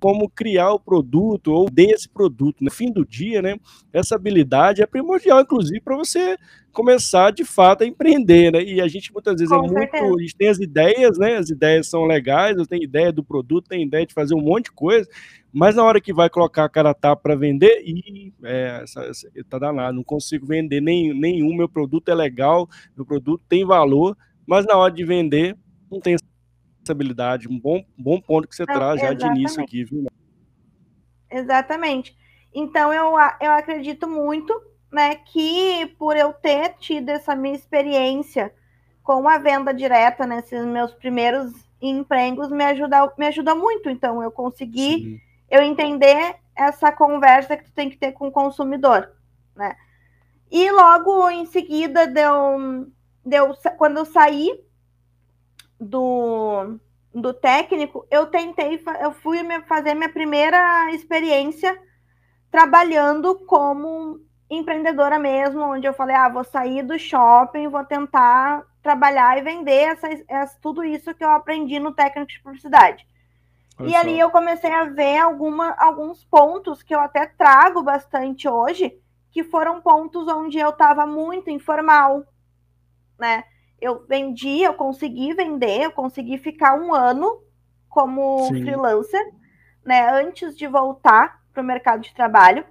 como 0.00 0.28
criar 0.28 0.72
o 0.72 0.80
produto 0.80 1.52
ou 1.52 1.68
desse 1.70 2.08
produto. 2.08 2.62
No 2.62 2.70
fim 2.70 2.92
do 2.92 3.04
dia, 3.04 3.42
né, 3.42 3.56
essa 3.92 4.14
habilidade 4.14 4.82
é 4.82 4.86
primordial, 4.86 5.40
inclusive, 5.40 5.80
para 5.80 5.96
você 5.96 6.36
começar 6.72 7.32
de 7.32 7.44
fato 7.44 7.82
a 7.82 7.86
empreender, 7.86 8.52
né? 8.52 8.62
E 8.62 8.80
a 8.80 8.86
gente 8.86 9.12
muitas 9.12 9.34
vezes 9.40 9.50
é 9.50 9.56
Com 9.56 9.66
é 9.66 9.68
certeza. 9.68 10.04
muito. 10.04 10.18
A 10.18 10.22
gente 10.22 10.36
tem 10.36 10.48
as 10.48 10.58
ideias, 10.58 11.18
né? 11.18 11.36
As 11.36 11.50
ideias 11.50 11.88
são 11.88 12.04
legais, 12.04 12.56
eu 12.56 12.66
tenho 12.66 12.84
ideia 12.84 13.12
do 13.12 13.24
produto, 13.24 13.68
tenho 13.68 13.82
ideia 13.82 14.06
de 14.06 14.14
fazer 14.14 14.34
um 14.34 14.40
monte 14.40 14.66
de 14.66 14.72
coisa, 14.72 15.08
mas 15.52 15.74
na 15.74 15.82
hora 15.82 16.00
que 16.00 16.12
vai 16.12 16.30
colocar 16.30 16.64
a 16.64 16.68
cara 16.68 16.94
tapa 16.94 17.22
para 17.22 17.34
vender, 17.34 17.82
e 17.84 18.32
é, 18.44 18.80
essa, 18.82 19.02
essa, 19.02 19.28
tá 19.48 19.58
danado, 19.58 19.96
não 19.96 20.04
consigo 20.04 20.46
vender 20.46 20.80
nem, 20.80 21.12
nenhum, 21.12 21.56
meu 21.56 21.68
produto 21.68 22.10
é 22.10 22.14
legal, 22.14 22.68
meu 22.96 23.04
produto 23.04 23.42
tem 23.48 23.64
valor, 23.64 24.16
mas 24.46 24.64
na 24.64 24.76
hora 24.76 24.92
de 24.92 25.04
vender, 25.04 25.56
não 25.90 26.00
tem 26.00 26.16
habilidade, 26.92 27.48
um 27.48 27.58
bom, 27.58 27.84
bom 27.96 28.20
ponto 28.20 28.48
que 28.48 28.54
você 28.54 28.64
Não, 28.66 28.74
traz 28.74 29.00
já 29.00 29.12
de 29.12 29.26
início 29.26 29.62
aqui, 29.62 29.84
viu? 29.84 30.06
Exatamente. 31.30 32.16
Então 32.54 32.92
eu, 32.92 33.14
eu 33.40 33.52
acredito 33.52 34.08
muito, 34.08 34.52
né, 34.90 35.16
que 35.16 35.86
por 35.98 36.16
eu 36.16 36.32
ter 36.32 36.74
tido 36.78 37.10
essa 37.10 37.34
minha 37.34 37.54
experiência 37.54 38.52
com 39.02 39.28
a 39.28 39.38
venda 39.38 39.72
direta 39.72 40.26
nesses 40.26 40.64
meus 40.64 40.92
primeiros 40.92 41.52
empregos 41.80 42.50
me 42.50 42.64
ajuda, 42.64 43.12
me 43.16 43.26
ajuda 43.26 43.54
muito. 43.54 43.88
Então 43.88 44.22
eu 44.22 44.30
consegui 44.30 45.02
Sim. 45.02 45.20
eu 45.50 45.62
entender 45.62 46.36
essa 46.54 46.90
conversa 46.90 47.56
que 47.56 47.64
tu 47.64 47.72
tem 47.72 47.88
que 47.88 47.96
ter 47.96 48.12
com 48.12 48.28
o 48.28 48.32
consumidor, 48.32 49.12
né? 49.54 49.76
E 50.50 50.70
logo 50.70 51.28
em 51.30 51.46
seguida 51.46 52.06
deu, 52.06 52.88
deu 53.24 53.54
quando 53.76 53.98
eu 53.98 54.04
saí 54.04 54.64
do, 55.80 56.78
do 57.14 57.32
técnico, 57.32 58.06
eu 58.10 58.26
tentei, 58.26 58.82
eu 59.00 59.12
fui 59.12 59.38
fazer 59.66 59.94
minha 59.94 60.08
primeira 60.08 60.90
experiência 60.92 61.80
trabalhando 62.50 63.34
como 63.46 64.20
empreendedora 64.50 65.18
mesmo, 65.18 65.60
onde 65.60 65.86
eu 65.86 65.92
falei, 65.92 66.16
ah, 66.16 66.28
vou 66.28 66.44
sair 66.44 66.82
do 66.82 66.98
shopping, 66.98 67.68
vou 67.68 67.84
tentar 67.84 68.64
trabalhar 68.82 69.36
e 69.36 69.42
vender 69.42 69.88
essa, 69.88 70.08
essa, 70.26 70.58
tudo 70.60 70.82
isso 70.82 71.14
que 71.14 71.22
eu 71.22 71.30
aprendi 71.30 71.78
no 71.78 71.92
técnico 71.92 72.30
de 72.30 72.40
publicidade. 72.40 73.06
Olha 73.78 73.88
e 73.88 73.92
só. 73.92 73.98
ali 73.98 74.18
eu 74.18 74.30
comecei 74.30 74.72
a 74.72 74.84
ver 74.84 75.18
alguma, 75.18 75.74
alguns 75.78 76.24
pontos 76.24 76.82
que 76.82 76.94
eu 76.94 77.00
até 77.00 77.26
trago 77.26 77.82
bastante 77.82 78.48
hoje, 78.48 78.98
que 79.30 79.44
foram 79.44 79.80
pontos 79.80 80.26
onde 80.26 80.58
eu 80.58 80.70
estava 80.70 81.06
muito 81.06 81.50
informal, 81.50 82.24
né? 83.18 83.44
Eu 83.80 84.04
vendi, 84.06 84.62
eu 84.62 84.74
consegui 84.74 85.34
vender, 85.34 85.82
eu 85.82 85.92
consegui 85.92 86.38
ficar 86.38 86.74
um 86.74 86.94
ano 86.94 87.42
como 87.88 88.46
Sim. 88.48 88.62
freelancer, 88.62 89.24
né? 89.84 90.10
Antes 90.10 90.56
de 90.56 90.66
voltar 90.66 91.40
para 91.52 91.62
o 91.62 91.66
mercado 91.66 92.02
de 92.02 92.14
trabalho, 92.14 92.64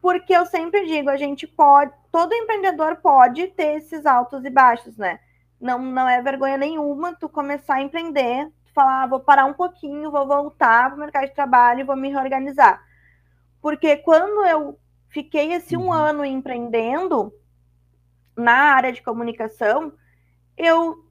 porque 0.00 0.32
eu 0.32 0.44
sempre 0.46 0.86
digo, 0.86 1.08
a 1.08 1.16
gente 1.16 1.46
pode, 1.46 1.92
todo 2.12 2.34
empreendedor 2.34 2.96
pode 2.96 3.46
ter 3.48 3.76
esses 3.76 4.04
altos 4.04 4.44
e 4.44 4.50
baixos, 4.50 4.96
né? 4.96 5.18
Não, 5.60 5.78
não 5.78 6.08
é 6.08 6.20
vergonha 6.20 6.58
nenhuma 6.58 7.14
tu 7.14 7.28
começar 7.28 7.76
a 7.76 7.82
empreender, 7.82 8.50
tu 8.66 8.72
falar, 8.74 9.04
ah, 9.04 9.06
vou 9.06 9.20
parar 9.20 9.46
um 9.46 9.54
pouquinho, 9.54 10.10
vou 10.10 10.26
voltar 10.26 10.90
para 10.90 10.96
o 10.96 11.00
mercado 11.00 11.26
de 11.26 11.34
trabalho 11.34 11.80
e 11.80 11.84
vou 11.84 11.96
me 11.96 12.10
reorganizar. 12.10 12.84
Porque 13.62 13.96
quando 13.96 14.44
eu 14.44 14.78
fiquei 15.08 15.54
esse 15.54 15.76
um 15.76 15.86
uhum. 15.86 15.92
ano 15.92 16.24
empreendendo 16.24 17.32
na 18.36 18.74
área 18.74 18.92
de 18.92 19.02
comunicação, 19.02 19.92
eu 20.56 21.04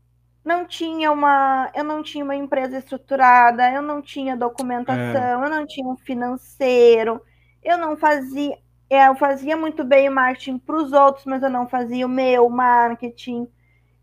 não 0.43 0.65
tinha 0.65 1.11
uma, 1.11 1.71
eu 1.73 1.83
não 1.83 2.03
tinha 2.03 2.23
uma 2.23 2.35
empresa 2.35 2.77
estruturada, 2.77 3.71
eu 3.71 3.81
não 3.81 4.01
tinha 4.01 4.35
documentação, 4.35 5.43
é. 5.43 5.45
eu 5.45 5.49
não 5.49 5.65
tinha 5.65 5.87
um 5.87 5.95
financeiro, 5.95 7.21
eu 7.63 7.77
não 7.77 7.95
fazia, 7.95 8.57
é, 8.89 9.07
eu 9.07 9.15
fazia 9.15 9.55
muito 9.55 9.83
bem 9.83 10.09
o 10.09 10.11
marketing 10.11 10.57
para 10.57 10.75
os 10.75 10.91
outros, 10.91 11.25
mas 11.25 11.41
eu 11.41 11.49
não 11.49 11.67
fazia 11.67 12.05
o 12.05 12.09
meu 12.09 12.49
marketing. 12.49 13.47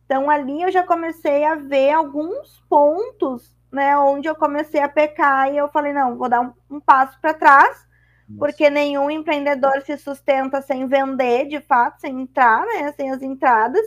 Então 0.07 0.31
ali 0.31 0.63
eu 0.63 0.71
já 0.73 0.83
comecei 0.83 1.45
a 1.45 1.55
ver 1.55 1.93
alguns 1.93 2.61
pontos, 2.69 3.55
né, 3.71 3.97
onde 3.99 4.29
eu 4.29 4.35
comecei 4.35 4.81
a 4.81 4.89
pecar 4.89 5.53
e 5.53 5.57
eu 5.57 5.69
falei 5.69 5.93
não, 5.93 6.17
vou 6.17 6.29
dar 6.29 6.41
um, 6.41 6.53
um 6.77 6.81
passo 6.81 7.21
para 7.21 7.35
trás 7.35 7.91
porque 8.39 8.71
nenhum 8.71 9.11
empreendedor 9.11 9.83
se 9.83 9.97
sustenta 9.97 10.63
sem 10.63 10.87
vender, 10.87 11.49
de 11.49 11.61
fato, 11.61 12.01
sem 12.01 12.21
entrar, 12.21 12.65
né, 12.65 12.93
sem 12.93 13.11
as 13.11 13.23
entradas. 13.23 13.85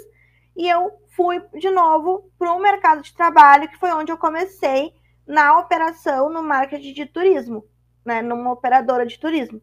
E 0.56 0.68
eu 0.68 0.92
fui 1.15 1.41
de 1.53 1.70
novo 1.70 2.29
para 2.38 2.53
o 2.53 2.60
mercado 2.60 3.01
de 3.01 3.13
trabalho, 3.13 3.70
que 3.70 3.77
foi 3.77 3.91
onde 3.91 4.12
eu 4.12 4.17
comecei 4.17 4.93
na 5.25 5.58
operação 5.58 6.29
no 6.29 6.43
marketing 6.43 6.93
de 6.93 7.05
turismo, 7.05 7.65
né, 8.05 8.22
numa 8.22 8.51
operadora 8.51 9.05
de 9.05 9.20
turismo. 9.20 9.62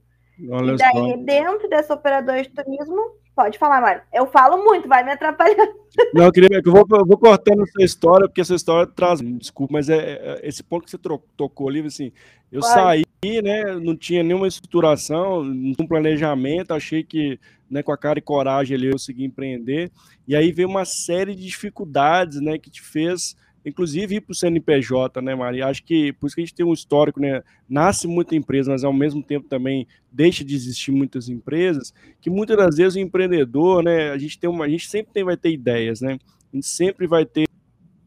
Olha 0.51 0.73
e 0.73 0.77
daí, 0.77 1.11
só. 1.11 1.17
dentro 1.19 1.69
dessa 1.69 1.95
operadora 1.95 2.43
de 2.43 2.51
turismo, 2.51 3.01
pode 3.41 3.59
falar, 3.59 3.81
Mário. 3.81 4.03
Eu 4.13 4.27
falo 4.27 4.63
muito, 4.63 4.87
vai 4.87 5.03
me 5.03 5.13
atrapalhar. 5.13 5.69
Não, 6.15 6.25
eu 6.25 6.33
queria 6.33 6.61
eu 6.65 6.73
vou, 6.73 6.87
eu 6.91 7.07
vou 7.07 7.19
cortando 7.19 7.63
essa 7.63 7.83
história, 7.83 8.29
porque 8.29 8.41
essa 8.43 8.55
história 8.55 8.87
traz. 8.87 9.21
Desculpa, 9.21 9.73
mas 9.73 9.89
é, 9.89 9.97
é 9.97 10.49
esse 10.49 10.63
ponto 10.63 10.85
que 10.85 10.91
você 10.91 10.99
tocou 11.37 11.69
ali, 11.69 11.81
assim, 11.81 12.13
eu 12.53 12.61
pode. 12.61 12.75
saí 12.75 13.05
né, 13.43 13.75
não 13.75 13.97
tinha 13.97 14.23
nenhuma 14.23 14.49
estruturação, 14.49 15.41
um 15.43 15.87
planejamento, 15.87 16.73
achei 16.73 17.03
que 17.03 17.39
né, 17.71 17.83
com 17.83 17.93
a 17.93 17.97
cara 17.97 18.19
e 18.19 18.23
coragem 18.23 18.77
ali 18.77 18.87
eu 18.87 18.93
consegui 18.93 19.25
empreender, 19.25 19.91
e 20.27 20.35
aí 20.35 20.51
veio 20.51 20.69
uma 20.69 20.85
série 20.85 21.35
de 21.35 21.45
dificuldades, 21.45 22.41
né, 22.41 22.59
que 22.59 22.71
te 22.71 22.83
fez, 22.83 23.37
inclusive, 23.65 24.17
ir 24.17 24.21
para 24.21 24.33
o 24.33 24.35
CNPJ, 24.35 25.21
né, 25.21 25.35
Maria? 25.35 25.67
Acho 25.67 25.83
que 25.85 26.13
por 26.15 26.27
isso 26.27 26.37
que 26.37 26.43
a 26.43 26.45
gente 26.45 26.55
tem 26.55 26.67
um 26.67 26.73
histórico, 26.73 27.21
né, 27.21 27.43
nasce 27.69 28.07
muita 28.07 28.35
empresa, 28.35 28.73
mas 28.73 28.85
ao 28.85 28.93
mesmo 28.93 29.23
tempo 29.23 29.49
também 29.49 29.87
deixa 30.11 30.45
de 30.45 30.55
existir 30.55 30.91
muitas 30.91 31.29
empresas, 31.29 31.93
que 32.21 32.31
muitas 32.31 32.57
das 32.57 32.77
vezes 32.77 32.97
o 32.97 33.01
empreendedor, 33.01 33.83
né, 33.83 34.11
a 34.11 34.19
gente 34.19 34.39
tem 34.39 34.49
uma, 34.49 34.65
a 34.65 34.69
gente 34.69 34.89
sempre 34.89 35.13
tem, 35.13 35.25
vai 35.25 35.37
ter 35.37 35.51
ideias, 35.51 36.01
né, 36.01 36.19
a 36.53 36.57
gente 36.57 36.67
sempre 36.67 37.07
vai 37.07 37.25
ter 37.25 37.45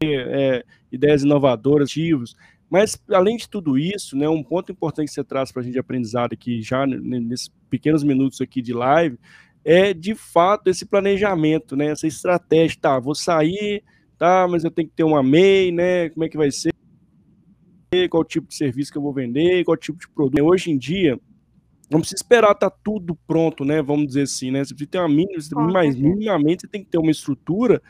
é, 0.02 0.64
ideias 0.90 1.22
inovadoras, 1.22 1.88
ativos, 1.88 2.36
mas, 2.68 3.00
além 3.10 3.36
de 3.36 3.48
tudo 3.48 3.78
isso, 3.78 4.16
né, 4.16 4.28
um 4.28 4.42
ponto 4.42 4.72
importante 4.72 5.06
que 5.06 5.14
você 5.14 5.22
traz 5.22 5.52
para 5.52 5.60
a 5.60 5.64
gente 5.64 5.74
de 5.74 5.78
aprendizado 5.78 6.32
aqui, 6.32 6.60
já 6.60 6.84
nesses 6.86 7.48
pequenos 7.70 8.02
minutos 8.02 8.40
aqui 8.40 8.60
de 8.60 8.72
live, 8.72 9.16
é, 9.64 9.94
de 9.94 10.14
fato, 10.14 10.68
esse 10.68 10.84
planejamento, 10.84 11.76
né, 11.76 11.86
essa 11.86 12.06
estratégia, 12.06 12.78
tá, 12.80 12.98
vou 12.98 13.14
sair, 13.14 13.82
tá, 14.24 14.48
mas 14.48 14.64
eu 14.64 14.70
tenho 14.70 14.88
que 14.88 14.94
ter 14.94 15.04
uma 15.04 15.22
MEI, 15.22 15.70
né, 15.70 16.08
como 16.08 16.24
é 16.24 16.28
que 16.28 16.36
vai 16.36 16.50
ser, 16.50 16.72
qual 18.08 18.24
tipo 18.24 18.48
de 18.48 18.54
serviço 18.54 18.90
que 18.90 18.96
eu 18.96 19.02
vou 19.02 19.12
vender, 19.12 19.64
qual 19.64 19.76
tipo 19.76 19.98
de 19.98 20.08
produto. 20.08 20.42
Hoje 20.42 20.70
em 20.70 20.78
dia, 20.78 21.20
não 21.90 22.00
precisa 22.00 22.16
esperar 22.16 22.52
estar 22.52 22.70
tá 22.70 22.76
tudo 22.82 23.14
pronto, 23.26 23.64
né, 23.64 23.82
vamos 23.82 24.06
dizer 24.06 24.22
assim, 24.22 24.50
né, 24.50 24.64
você 24.64 24.74
precisa 24.74 24.92
ter 24.92 24.98
uma 24.98 25.08
mínima, 25.08 25.72
mais 25.72 25.94
minimamente, 25.94 26.62
você 26.62 26.68
tem 26.68 26.82
que 26.82 26.90
ter 26.90 26.98
uma 26.98 27.10
estrutura 27.10 27.82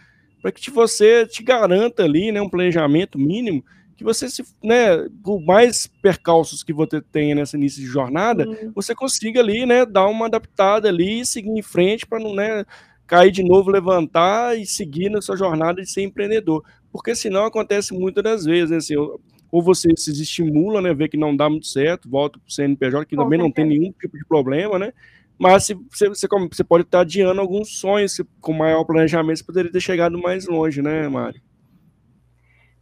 para 0.43 0.50
que 0.50 0.71
você 0.71 1.25
te 1.26 1.43
garanta 1.43 2.03
ali, 2.03 2.33
né, 2.33 2.43
um 2.43 2.50
planejamento 2.50 3.17
mínimo, 3.17 3.64
que 3.97 4.03
você 4.03 4.29
se, 4.29 4.43
né, 4.62 5.09
por 5.23 5.41
mais 5.41 5.87
percalços 5.87 6.64
que 6.64 6.73
você 6.73 7.00
tenha 7.00 7.37
nessa 7.37 7.57
início 7.57 7.81
de 7.81 7.87
jornada, 7.87 8.45
Sim. 8.45 8.73
você 8.75 8.93
consiga 8.93 9.38
ali, 9.38 9.64
né, 9.64 9.87
dar 9.87 10.09
uma 10.09 10.26
adaptada 10.26 10.88
ali 10.88 11.21
e 11.21 11.26
seguir 11.26 11.50
em 11.50 11.62
frente 11.62 12.05
para 12.05 12.19
não, 12.19 12.35
né, 12.35 12.64
cair 13.06 13.30
de 13.30 13.42
novo, 13.42 13.70
levantar 13.70 14.58
e 14.58 14.66
seguir 14.66 15.11
na 15.11 15.20
sua 15.20 15.37
jornada 15.37 15.80
de 15.80 15.90
ser 15.90 16.02
empreendedor. 16.02 16.64
Porque 16.92 17.14
senão 17.14 17.44
acontece 17.44 17.92
muitas 17.92 18.23
das 18.23 18.44
vezes, 18.44 18.70
né, 18.70 18.76
assim, 18.76 18.94
ou 18.96 19.62
você 19.62 19.88
se 19.96 20.11
estimula, 20.11 20.80
né, 20.80 20.92
vê 20.92 21.08
que 21.08 21.16
não 21.16 21.37
dá 21.37 21.49
muito 21.49 21.66
certo, 21.66 22.08
volta 22.08 22.38
para 22.38 22.49
o 22.49 22.52
CNPJ, 22.52 23.06
que 23.06 23.16
Com 23.16 23.23
também 23.23 23.38
certeza. 23.38 23.49
não 23.49 23.52
tem 23.52 23.64
nenhum 23.64 23.92
tipo 23.92 24.18
de 24.18 24.25
problema, 24.25 24.78
né, 24.78 24.92
mas 25.38 25.64
se, 25.64 25.75
você, 25.75 26.08
você, 26.08 26.64
pode 26.64 26.84
estar 26.84 27.00
adiando 27.00 27.40
alguns 27.40 27.78
sonhos, 27.78 28.20
com 28.40 28.52
maior 28.52 28.84
planejamento 28.84 29.38
você 29.38 29.44
poderia 29.44 29.73
ter 29.73 29.80
chegado 29.80 30.18
mais 30.18 30.46
longe, 30.46 30.80
né, 30.80 31.08
Mário? 31.08 31.40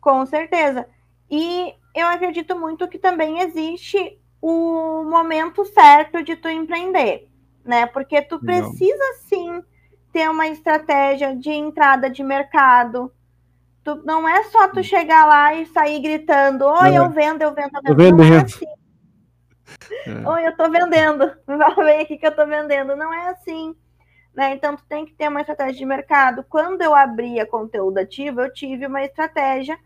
Com 0.01 0.25
certeza. 0.27 0.87
E 1.31 1.73
eu 1.95 2.07
acredito 2.07 2.59
muito 2.59 2.89
que 2.89 2.99
também 2.99 3.41
existe 3.41 4.19
o 4.41 5.05
momento 5.05 5.65
certo 5.65 6.23
de 6.23 6.37
tu 6.37 6.49
empreender, 6.49 7.29
né? 7.65 7.87
Porque 7.87 8.21
tu 8.21 8.39
precisa 8.41 9.05
ter 10.13 10.29
uma 10.29 10.47
estratégia 10.47 11.35
de 11.35 11.51
entrada 11.51 12.11
de 12.11 12.23
mercado. 12.23 13.13
Tu, 13.83 13.95
não 14.05 14.29
é 14.29 14.45
só 14.45 14.69
tu 14.69 14.83
chegar 14.83 15.27
lá 15.27 15.55
e 15.55 15.67
sair 15.67 16.01
gritando, 16.01 16.67
oi, 16.67 16.97
eu 16.97 17.11
vendo, 17.11 17.43
eu 17.43 17.53
vendo, 17.53 17.71
eu 17.85 17.97
vendo. 17.97 18.17
Não 18.19 18.35
é 18.35 18.43
assim. 18.43 18.67
É. 20.07 20.29
Oi, 20.29 20.47
eu 20.47 20.57
tô 20.57 20.71
vendendo. 20.71 21.33
Vem 21.85 22.01
aqui 22.01 22.17
que 22.17 22.27
eu 22.27 22.35
tô 22.35 22.47
vendendo. 22.47 22.95
Não 22.95 23.13
é 23.13 23.31
assim. 23.31 23.75
Né? 24.35 24.55
Então, 24.55 24.77
tu 24.77 24.85
tem 24.87 25.05
que 25.05 25.15
ter 25.15 25.29
uma 25.29 25.41
estratégia 25.41 25.75
de 25.75 25.85
mercado. 25.85 26.45
Quando 26.49 26.83
eu 26.83 26.95
abri 26.95 27.41
a 27.41 27.47
conteúdo 27.47 27.99
ativo, 27.99 28.41
eu 28.41 28.53
tive 28.53 28.87
uma 28.87 29.03
estratégia 29.03 29.79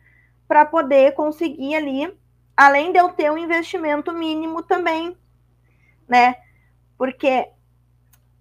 para 0.47 0.65
poder 0.65 1.13
conseguir 1.15 1.75
ali, 1.75 2.17
além 2.57 2.93
de 2.93 2.99
eu 2.99 3.09
ter 3.11 3.31
um 3.31 3.39
investimento 3.39 4.13
mínimo 4.13 4.63
também, 4.63 5.17
né? 6.09 6.37
Porque 6.97 7.49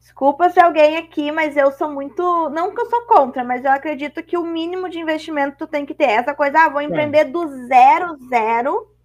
desculpa 0.06 0.52
se 0.52 0.60
alguém 0.60 0.98
aqui, 0.98 1.32
mas 1.32 1.58
eu 1.58 1.72
sou 1.72 1.92
muito, 1.92 2.22
não 2.50 2.76
que 2.76 2.80
eu 2.80 2.86
sou 2.92 3.08
contra, 3.08 3.44
mas 3.44 3.66
eu 3.66 3.72
acredito 3.72 4.22
que 4.22 4.38
o 4.38 4.46
mínimo 4.46 4.88
de 4.88 5.00
investimento 5.00 5.58
tu 5.58 5.66
tem 5.66 5.84
que 5.84 5.96
ter 5.96 6.12
essa 6.12 6.36
coisa, 6.36 6.60
ah, 6.60 6.70
vou 6.70 6.80
é. 6.80 6.84
empreender 6.84 7.18
é. 7.18 7.26
do 7.26 7.48
zero 7.66 8.16
zero. 8.30 8.96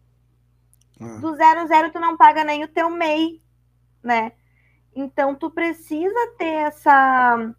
Ah. 1.00 1.16
Do 1.18 1.34
zero 1.34 1.66
zero 1.66 1.90
tu 1.90 1.98
não 1.98 2.18
paga 2.18 2.44
nem 2.44 2.64
o 2.64 2.68
teu 2.68 2.90
MEI, 2.90 3.40
né? 4.02 4.32
Então 4.94 5.34
tu 5.34 5.50
precisa 5.50 6.34
ter 6.36 6.66
essa 6.66 7.50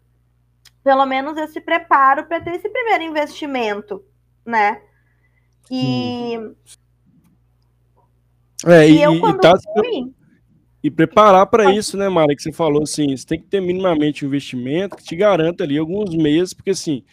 pelo 0.84 1.04
menos 1.04 1.36
esse 1.36 1.60
preparo 1.60 2.26
para 2.26 2.40
ter 2.40 2.54
esse 2.54 2.68
primeiro 2.68 3.02
investimento, 3.02 4.04
né? 4.46 4.82
E, 5.68 6.36
é, 8.66 8.88
e, 8.88 8.98
e 8.98 9.02
eu 9.02 9.18
quando 9.18 9.38
e 9.38 9.40
tá, 9.40 9.52
fui... 9.74 10.14
E 10.82 10.90
preparar 10.90 11.46
para 11.46 11.72
isso, 11.72 11.96
né, 11.96 12.08
Mara, 12.08 12.34
que 12.34 12.42
você 12.42 12.50
falou 12.50 12.82
assim, 12.82 13.16
você 13.16 13.24
tem 13.24 13.40
que 13.40 13.46
ter 13.46 13.60
minimamente 13.60 14.24
um 14.24 14.28
investimento 14.28 14.96
que 14.96 15.04
te 15.04 15.14
garanta 15.14 15.62
ali 15.62 15.78
alguns 15.78 16.12
meses, 16.14 16.52
porque 16.52 16.70
assim, 16.70 17.04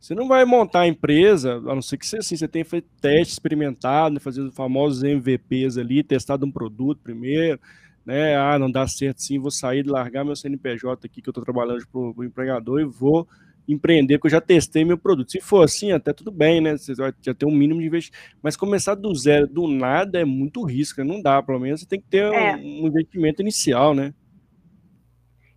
você 0.00 0.14
não 0.14 0.26
vai 0.26 0.44
montar 0.46 0.80
a 0.80 0.88
empresa, 0.88 1.56
a 1.56 1.74
não 1.74 1.82
ser 1.82 1.98
que 1.98 2.06
você, 2.06 2.18
assim, 2.18 2.36
você 2.36 2.48
tenha 2.48 2.64
feito 2.64 2.88
teste 3.00 3.32
experimentado, 3.34 4.14
né, 4.14 4.20
fazendo 4.20 4.50
famosos 4.50 5.02
MVPs 5.02 5.76
ali, 5.76 6.02
testado 6.02 6.46
um 6.46 6.50
produto 6.50 7.00
primeiro, 7.02 7.60
né, 8.06 8.34
ah, 8.34 8.58
não 8.58 8.70
dá 8.70 8.86
certo 8.86 9.22
sim, 9.22 9.38
vou 9.38 9.50
sair, 9.50 9.86
largar 9.86 10.24
meu 10.24 10.34
CNPJ 10.34 11.06
aqui 11.06 11.20
que 11.20 11.28
eu 11.28 11.32
estou 11.32 11.44
trabalhando 11.44 11.86
para 11.86 12.00
o 12.00 12.24
empregador 12.24 12.80
e 12.80 12.84
vou 12.84 13.28
empreender, 13.68 14.16
porque 14.16 14.28
eu 14.28 14.38
já 14.38 14.40
testei 14.40 14.84
meu 14.84 14.96
produto. 14.96 15.30
Se 15.30 15.40
for 15.40 15.62
assim, 15.62 15.92
até 15.92 16.12
tudo 16.12 16.32
bem, 16.32 16.60
né? 16.60 16.76
Você 16.76 16.94
vai 16.94 17.12
já 17.20 17.34
ter 17.34 17.44
um 17.44 17.50
mínimo 17.50 17.80
de 17.80 17.86
investimento. 17.86 18.24
Mas 18.42 18.56
começar 18.56 18.94
do 18.94 19.14
zero, 19.14 19.46
do 19.46 19.68
nada, 19.68 20.18
é 20.18 20.24
muito 20.24 20.64
risco, 20.64 21.04
não 21.04 21.20
dá. 21.20 21.42
Pelo 21.42 21.60
menos 21.60 21.80
você 21.80 21.86
tem 21.86 22.00
que 22.00 22.08
ter 22.08 22.24
é. 22.32 22.56
um, 22.56 22.86
investimento 22.86 23.42
inicial, 23.42 23.94
né? 23.94 24.14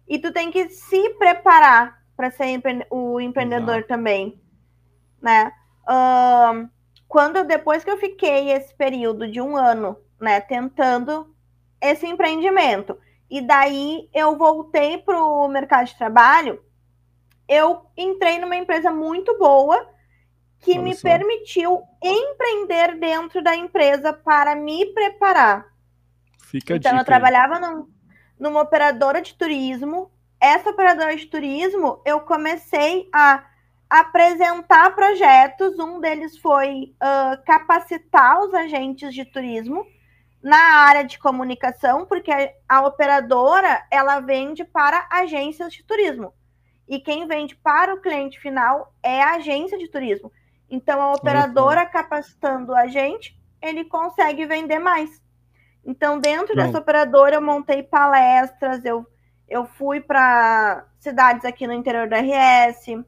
E 0.08 0.20
tu 0.20 0.34
tem 0.34 0.52
que 0.52 0.68
se 0.70 1.10
preparar 1.12 2.04
para 2.18 2.30
ser 2.30 2.48
empre 2.48 2.86
o 2.90 3.20
empreendedor 3.22 3.76
Exato. 3.76 3.88
também, 3.88 4.40
né? 5.22 5.54
Uh, 5.84 6.70
quando 7.08 7.44
depois 7.46 7.84
que 7.84 7.90
eu 7.90 7.98
fiquei 7.98 8.52
esse 8.52 8.76
período 8.76 9.30
de 9.30 9.40
um 9.42 9.56
ano, 9.56 9.98
né, 10.20 10.40
tentando 10.40 11.34
esse 11.82 12.06
empreendimento, 12.06 12.98
e 13.30 13.42
daí 13.42 14.10
eu 14.14 14.38
voltei 14.38 14.98
para 14.98 15.22
o 15.22 15.48
mercado 15.48 15.88
de 15.88 15.98
trabalho, 15.98 16.62
eu 17.48 17.86
entrei 17.98 18.40
numa 18.40 18.56
empresa 18.56 18.92
muito 18.92 19.38
boa 19.38 19.90
que 20.60 20.72
Olha 20.72 20.82
me 20.82 20.96
só. 20.96 21.02
permitiu 21.02 21.82
empreender 22.02 22.96
dentro 23.00 23.44
da 23.44 23.56
empresa 23.56 24.14
para 24.14 24.56
me 24.56 24.86
preparar. 24.94 25.66
Fica 26.44 26.76
então, 26.76 26.98
eu 26.98 27.06
trabalhava 27.06 27.60
num, 27.60 27.88
numa 28.40 28.62
operadora 28.62 29.22
de 29.22 29.34
turismo. 29.34 30.12
Essa 30.40 30.70
operadora 30.70 31.16
de 31.16 31.26
turismo, 31.26 32.02
eu 32.06 32.20
comecei 32.22 33.10
a 33.14 33.46
apresentar 33.90 34.94
projetos. 34.96 35.80
Um 35.80 36.00
deles 36.00 36.38
foi 36.38 36.96
uh, 36.96 37.44
capacitar 37.46 38.40
os 38.42 38.54
agentes 38.54 39.14
de 39.14 39.26
turismo 39.26 39.86
na 40.42 40.58
área 40.58 41.04
de 41.04 41.20
comunicação, 41.20 42.06
porque 42.06 42.32
a 42.68 42.86
operadora 42.86 43.86
ela 43.92 44.20
vende 44.20 44.64
para 44.64 45.08
agências 45.12 45.74
de 45.74 45.84
turismo. 45.84 46.34
E 46.92 47.00
quem 47.00 47.26
vende 47.26 47.56
para 47.56 47.94
o 47.94 48.02
cliente 48.02 48.38
final 48.38 48.94
é 49.02 49.24
a 49.24 49.36
agência 49.36 49.78
de 49.78 49.88
turismo. 49.88 50.30
Então, 50.70 51.02
a 51.02 51.14
operadora 51.14 51.86
capacitando 51.86 52.76
a 52.76 52.86
gente, 52.88 53.40
ele 53.62 53.86
consegue 53.86 54.46
vender 54.46 54.78
mais. 54.78 55.24
Então, 55.86 56.20
dentro 56.20 56.54
Não. 56.54 56.66
dessa 56.66 56.80
operadora, 56.80 57.36
eu 57.36 57.42
montei 57.42 57.82
palestras, 57.82 58.84
eu, 58.84 59.08
eu 59.48 59.64
fui 59.64 60.02
para 60.02 60.86
cidades 61.00 61.46
aqui 61.46 61.66
no 61.66 61.72
interior 61.72 62.10
da 62.10 62.18
RS, 62.18 63.06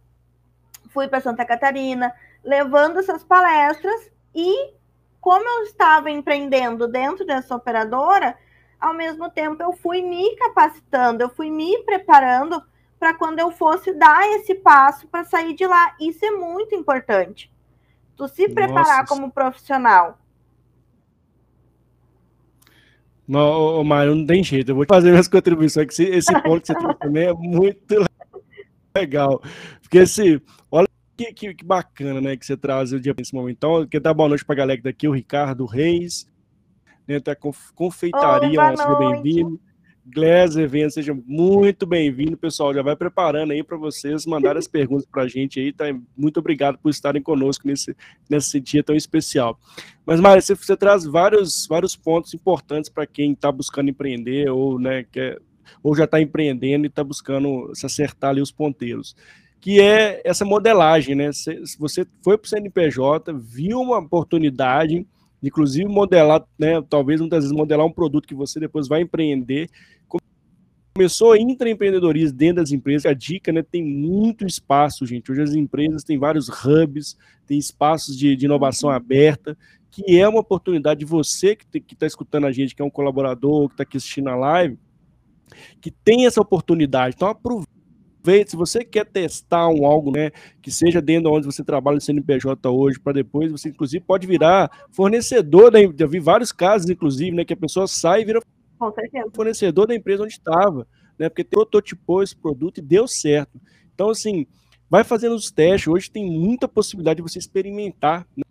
fui 0.88 1.10
para 1.10 1.20
Santa 1.20 1.44
Catarina, 1.44 2.16
levando 2.42 3.00
essas 3.00 3.22
palestras 3.22 4.10
e, 4.34 4.76
como 5.20 5.44
eu 5.46 5.64
estava 5.64 6.10
empreendendo 6.10 6.88
dentro 6.88 7.26
dessa 7.26 7.54
operadora, 7.54 8.38
ao 8.80 8.94
mesmo 8.94 9.30
tempo 9.30 9.62
eu 9.62 9.74
fui 9.74 10.02
me 10.02 10.38
capacitando, 10.38 11.22
eu 11.22 11.30
fui 11.30 11.52
me 11.52 11.84
preparando 11.84 12.64
para 13.04 13.14
quando 13.14 13.38
eu 13.38 13.52
fosse 13.52 13.94
dar 13.94 14.26
esse 14.38 14.56
passo 14.56 15.06
para 15.10 15.26
sair 15.26 15.54
de 15.54 15.68
lá. 15.68 15.94
Isso 16.00 16.26
é 16.26 16.32
muito 16.32 16.74
importante 16.74 17.52
tu 18.16 18.30
se 18.30 18.48
preparar 18.48 19.00
Nossa. 19.00 19.08
como 19.08 19.30
profissional. 19.30 20.18
Não, 23.28 23.84
Mário, 23.84 24.16
não 24.16 24.26
tem 24.26 24.42
jeito. 24.42 24.72
Eu 24.72 24.76
vou 24.76 24.86
fazer 24.88 25.10
minhas 25.10 25.28
contribuições, 25.28 25.94
que 25.94 26.02
esse 26.02 26.32
ponto 26.44 26.62
que 26.62 26.68
você 26.68 26.76
trouxe 26.76 27.00
também 27.00 27.26
é 27.26 27.34
muito 27.34 28.06
legal. 28.96 29.42
Porque 29.82 30.00
assim, 30.00 30.40
olha 30.72 30.88
que, 31.18 31.34
que, 31.34 31.54
que, 31.56 31.66
bacana, 31.66 32.22
né, 32.22 32.38
que 32.38 32.46
você 32.46 32.56
traz 32.56 32.94
o 32.94 33.02
dia 33.02 33.14
nesse 33.18 33.34
momento. 33.34 33.58
Então, 33.58 33.86
quer 33.86 34.00
dar 34.00 34.14
boa 34.14 34.30
noite 34.30 34.46
para 34.46 34.56
a 34.56 34.58
galera 34.60 34.82
daqui, 34.82 35.10
o 35.10 35.14
Ricardo 35.14 35.66
Reis, 35.66 36.26
dentro 37.06 37.26
da 37.26 37.36
confeitaria, 37.76 38.62
Oi, 38.62 38.98
bem-vindo. 38.98 39.60
Glass 40.06 40.58
Events, 40.58 40.96
seja 40.96 41.18
muito 41.26 41.86
bem-vindo, 41.86 42.36
pessoal. 42.36 42.74
Já 42.74 42.82
vai 42.82 42.96
preparando 42.96 43.52
aí 43.52 43.64
para 43.64 43.78
vocês 43.78 44.26
mandar 44.26 44.58
as 44.58 44.68
perguntas 44.68 45.06
para 45.06 45.24
a 45.24 45.28
gente 45.28 45.62
aí. 45.62 45.72
Tá? 45.72 45.86
Muito 46.18 46.40
obrigado 46.40 46.78
por 46.78 46.90
estarem 46.90 47.22
conosco 47.22 47.66
nesse, 47.66 47.96
nesse 48.30 48.60
dia 48.60 48.84
tão 48.84 48.96
especial. 48.96 49.58
Mas, 50.06 50.20
Mário, 50.20 50.42
você, 50.42 50.56
você 50.56 50.76
traz 50.76 51.06
vários, 51.06 51.66
vários 51.68 51.96
pontos 51.96 52.34
importantes 52.34 52.90
para 52.90 53.08
quem 53.08 53.32
está 53.32 53.50
buscando 53.50 53.90
empreender 53.90 54.50
ou, 54.50 54.78
né, 54.78 55.06
quer, 55.10 55.40
ou 55.82 55.96
já 55.96 56.04
está 56.04 56.20
empreendendo 56.20 56.86
e 56.86 56.88
está 56.88 57.04
buscando 57.04 57.72
se 57.74 57.86
acertar 57.86 58.32
ali 58.32 58.42
os 58.42 58.52
ponteiros. 58.52 59.16
Que 59.62 59.80
é 59.80 60.22
essa 60.26 60.44
modelagem, 60.44 61.16
né? 61.16 61.30
Você 61.80 62.06
foi 62.22 62.38
para 62.38 62.46
o 62.46 62.50
CNPJ, 62.50 63.32
viu 63.32 63.80
uma 63.80 64.00
oportunidade 64.00 65.08
inclusive 65.44 65.88
modelar, 65.88 66.44
né, 66.58 66.82
talvez 66.90 67.20
muitas 67.20 67.44
vezes 67.44 67.56
modelar 67.56 67.86
um 67.86 67.92
produto 67.92 68.28
que 68.28 68.34
você 68.34 68.60
depois 68.60 68.88
vai 68.88 69.02
empreender. 69.02 69.70
Começou 70.96 71.36
intraempreendedorismo 71.36 72.38
dentro 72.38 72.58
das 72.58 72.72
empresas, 72.72 73.06
a 73.06 73.14
dica, 73.14 73.52
né, 73.52 73.64
tem 73.64 73.84
muito 73.84 74.46
espaço, 74.46 75.06
gente. 75.06 75.32
Hoje 75.32 75.42
as 75.42 75.54
empresas 75.54 76.04
têm 76.04 76.18
vários 76.18 76.48
hubs, 76.48 77.18
tem 77.46 77.58
espaços 77.58 78.18
de, 78.18 78.36
de 78.36 78.46
inovação 78.46 78.90
uhum. 78.90 78.96
aberta, 78.96 79.58
que 79.92 80.18
é 80.20 80.28
uma 80.28 80.40
oportunidade 80.40 81.02
de 81.02 81.06
você 81.06 81.56
que 81.56 81.82
está 81.92 82.06
escutando 82.08 82.48
a 82.48 82.52
gente, 82.52 82.76
que 82.76 82.82
é 82.82 82.86
um 82.86 82.90
colaborador, 82.90 83.68
que 83.68 83.74
está 83.74 83.84
aqui 83.84 83.98
assistindo 83.98 84.30
a 84.30 84.36
live, 84.36 84.78
que 85.82 85.92
tem 85.92 86.26
essa 86.26 86.42
oportunidade. 86.42 87.16
Então 87.16 87.28
aproveita 87.28 87.73
aproveite, 88.24 88.52
se 88.52 88.56
você 88.56 88.86
quer 88.86 89.06
testar 89.06 89.68
um 89.68 89.86
algo, 89.86 90.10
né, 90.12 90.32
que 90.62 90.72
seja 90.72 91.02
dentro 91.02 91.30
de 91.30 91.38
onde 91.38 91.46
você 91.46 91.64
trabalha 91.64 91.96
no 91.96 92.02
CNPJ 92.02 92.70
hoje, 92.70 93.00
para 93.00 93.14
depois 93.14 93.52
você 93.52 93.70
inclusive 93.70 94.04
pode 94.04 94.26
virar 94.26 94.72
fornecedor 94.92 95.70
da, 95.70 95.82
eu 95.82 96.08
vi 96.08 96.20
vários 96.20 96.52
casos 96.52 96.90
inclusive, 96.90 97.36
né, 97.36 97.44
que 97.44 97.54
a 97.54 97.58
pessoa 97.58 97.86
sai 97.86 98.22
e 98.22 98.26
vira 98.26 98.42
fornecedor 99.34 99.88
da 99.88 99.96
empresa 99.96 100.24
onde 100.24 100.34
estava, 100.34 100.88
né, 101.20 101.28
porque 101.28 101.44
prototipou 101.44 102.24
esse 102.24 102.36
produto 102.36 102.78
e 102.78 102.82
deu 102.82 103.08
certo. 103.08 103.60
Então 103.94 104.10
assim, 104.10 104.48
vai 104.90 105.04
fazendo 105.04 105.36
os 105.36 105.52
testes, 105.52 105.88
hoje 105.88 106.10
tem 106.10 106.26
muita 106.26 106.68
possibilidade 106.68 107.18
de 107.18 107.24
você 107.24 107.40
experimentar, 107.40 108.26
né? 108.38 108.44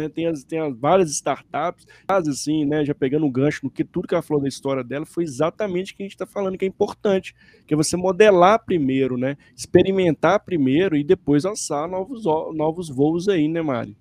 Né, 0.00 0.08
tem, 0.08 0.28
as, 0.28 0.44
tem 0.44 0.60
as 0.60 0.78
várias 0.78 1.10
startups, 1.10 1.84
assim, 2.06 2.64
né, 2.64 2.84
já 2.84 2.94
pegando 2.94 3.26
um 3.26 3.32
gancho 3.32 3.64
no 3.64 3.70
que 3.70 3.82
tudo 3.82 4.06
que 4.06 4.14
ela 4.14 4.22
falou 4.22 4.40
da 4.40 4.48
história 4.48 4.84
dela, 4.84 5.04
foi 5.04 5.24
exatamente 5.24 5.92
o 5.92 5.96
que 5.96 6.04
a 6.04 6.06
gente 6.06 6.12
está 6.12 6.24
falando 6.24 6.56
que 6.56 6.64
é 6.64 6.68
importante, 6.68 7.34
que 7.66 7.74
é 7.74 7.76
você 7.76 7.96
modelar 7.96 8.64
primeiro, 8.64 9.18
né, 9.18 9.36
experimentar 9.56 10.38
primeiro 10.44 10.96
e 10.96 11.02
depois 11.02 11.42
lançar 11.42 11.88
novos, 11.88 12.24
novos 12.54 12.88
voos 12.88 13.28
aí, 13.28 13.48
né, 13.48 13.60
Mari? 13.60 13.98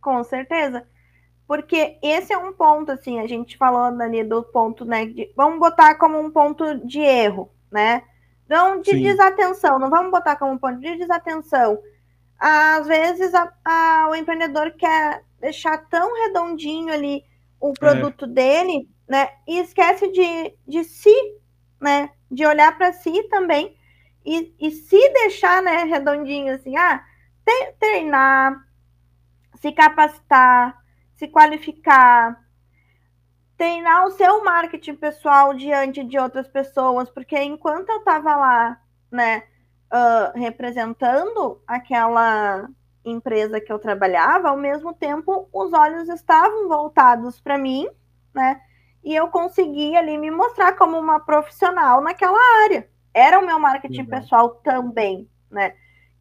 Com 0.00 0.22
certeza. 0.22 0.86
Porque 1.48 1.98
esse 2.00 2.32
é 2.32 2.38
um 2.38 2.52
ponto, 2.52 2.92
assim, 2.92 3.18
a 3.18 3.26
gente 3.26 3.56
falou, 3.56 3.90
Dani, 3.90 4.22
do 4.22 4.44
ponto, 4.44 4.84
né, 4.84 5.06
de, 5.06 5.32
vamos 5.36 5.58
botar 5.58 5.96
como 5.96 6.16
um 6.16 6.30
ponto 6.30 6.86
de 6.86 7.00
erro, 7.00 7.50
né, 7.72 8.04
não 8.48 8.80
de 8.80 8.92
Sim. 8.92 9.02
desatenção, 9.02 9.80
não 9.80 9.90
vamos 9.90 10.12
botar 10.12 10.36
como 10.36 10.52
um 10.52 10.58
ponto 10.58 10.78
de 10.78 10.96
desatenção, 10.96 11.76
às 12.38 12.86
vezes 12.86 13.34
a, 13.34 13.52
a, 13.64 14.08
o 14.10 14.14
empreendedor 14.14 14.72
quer 14.72 15.22
deixar 15.40 15.78
tão 15.88 16.14
redondinho 16.24 16.92
ali 16.92 17.24
o 17.60 17.72
produto 17.72 18.24
é. 18.24 18.28
dele, 18.28 18.88
né? 19.08 19.28
E 19.46 19.58
esquece 19.58 20.08
de, 20.08 20.54
de 20.66 20.84
si, 20.84 21.14
né? 21.80 22.10
De 22.30 22.44
olhar 22.44 22.76
para 22.76 22.92
si 22.92 23.22
também 23.24 23.76
e, 24.26 24.52
e 24.58 24.70
se 24.72 24.98
deixar, 25.12 25.62
né, 25.62 25.84
redondinho 25.84 26.52
assim, 26.52 26.76
ah, 26.76 27.04
treinar, 27.78 28.60
se 29.54 29.70
capacitar, 29.70 30.76
se 31.14 31.28
qualificar, 31.28 32.36
treinar 33.56 34.04
o 34.04 34.10
seu 34.10 34.42
marketing 34.42 34.96
pessoal 34.96 35.54
diante 35.54 36.02
de 36.02 36.18
outras 36.18 36.48
pessoas, 36.48 37.08
porque 37.08 37.40
enquanto 37.40 37.88
eu 37.88 37.98
estava 37.98 38.34
lá, 38.34 38.80
né, 39.12 39.44
uh, 39.92 40.38
representando 40.38 41.60
aquela 41.66 42.68
empresa 43.04 43.60
que 43.60 43.72
eu 43.72 43.78
trabalhava, 43.78 44.48
ao 44.48 44.56
mesmo 44.56 44.92
tempo 44.92 45.48
os 45.52 45.72
olhos 45.72 46.08
estavam 46.08 46.68
voltados 46.68 47.40
para 47.40 47.56
mim, 47.56 47.88
né? 48.34 48.60
E 49.04 49.14
eu 49.14 49.28
conseguia 49.28 50.00
ali 50.00 50.18
me 50.18 50.30
mostrar 50.30 50.72
como 50.72 50.98
uma 50.98 51.20
profissional 51.20 52.00
naquela 52.00 52.38
área. 52.64 52.88
Era 53.14 53.38
o 53.38 53.46
meu 53.46 53.58
marketing 53.58 54.00
uhum. 54.00 54.06
pessoal 54.06 54.50
também, 54.56 55.30
né? 55.50 55.74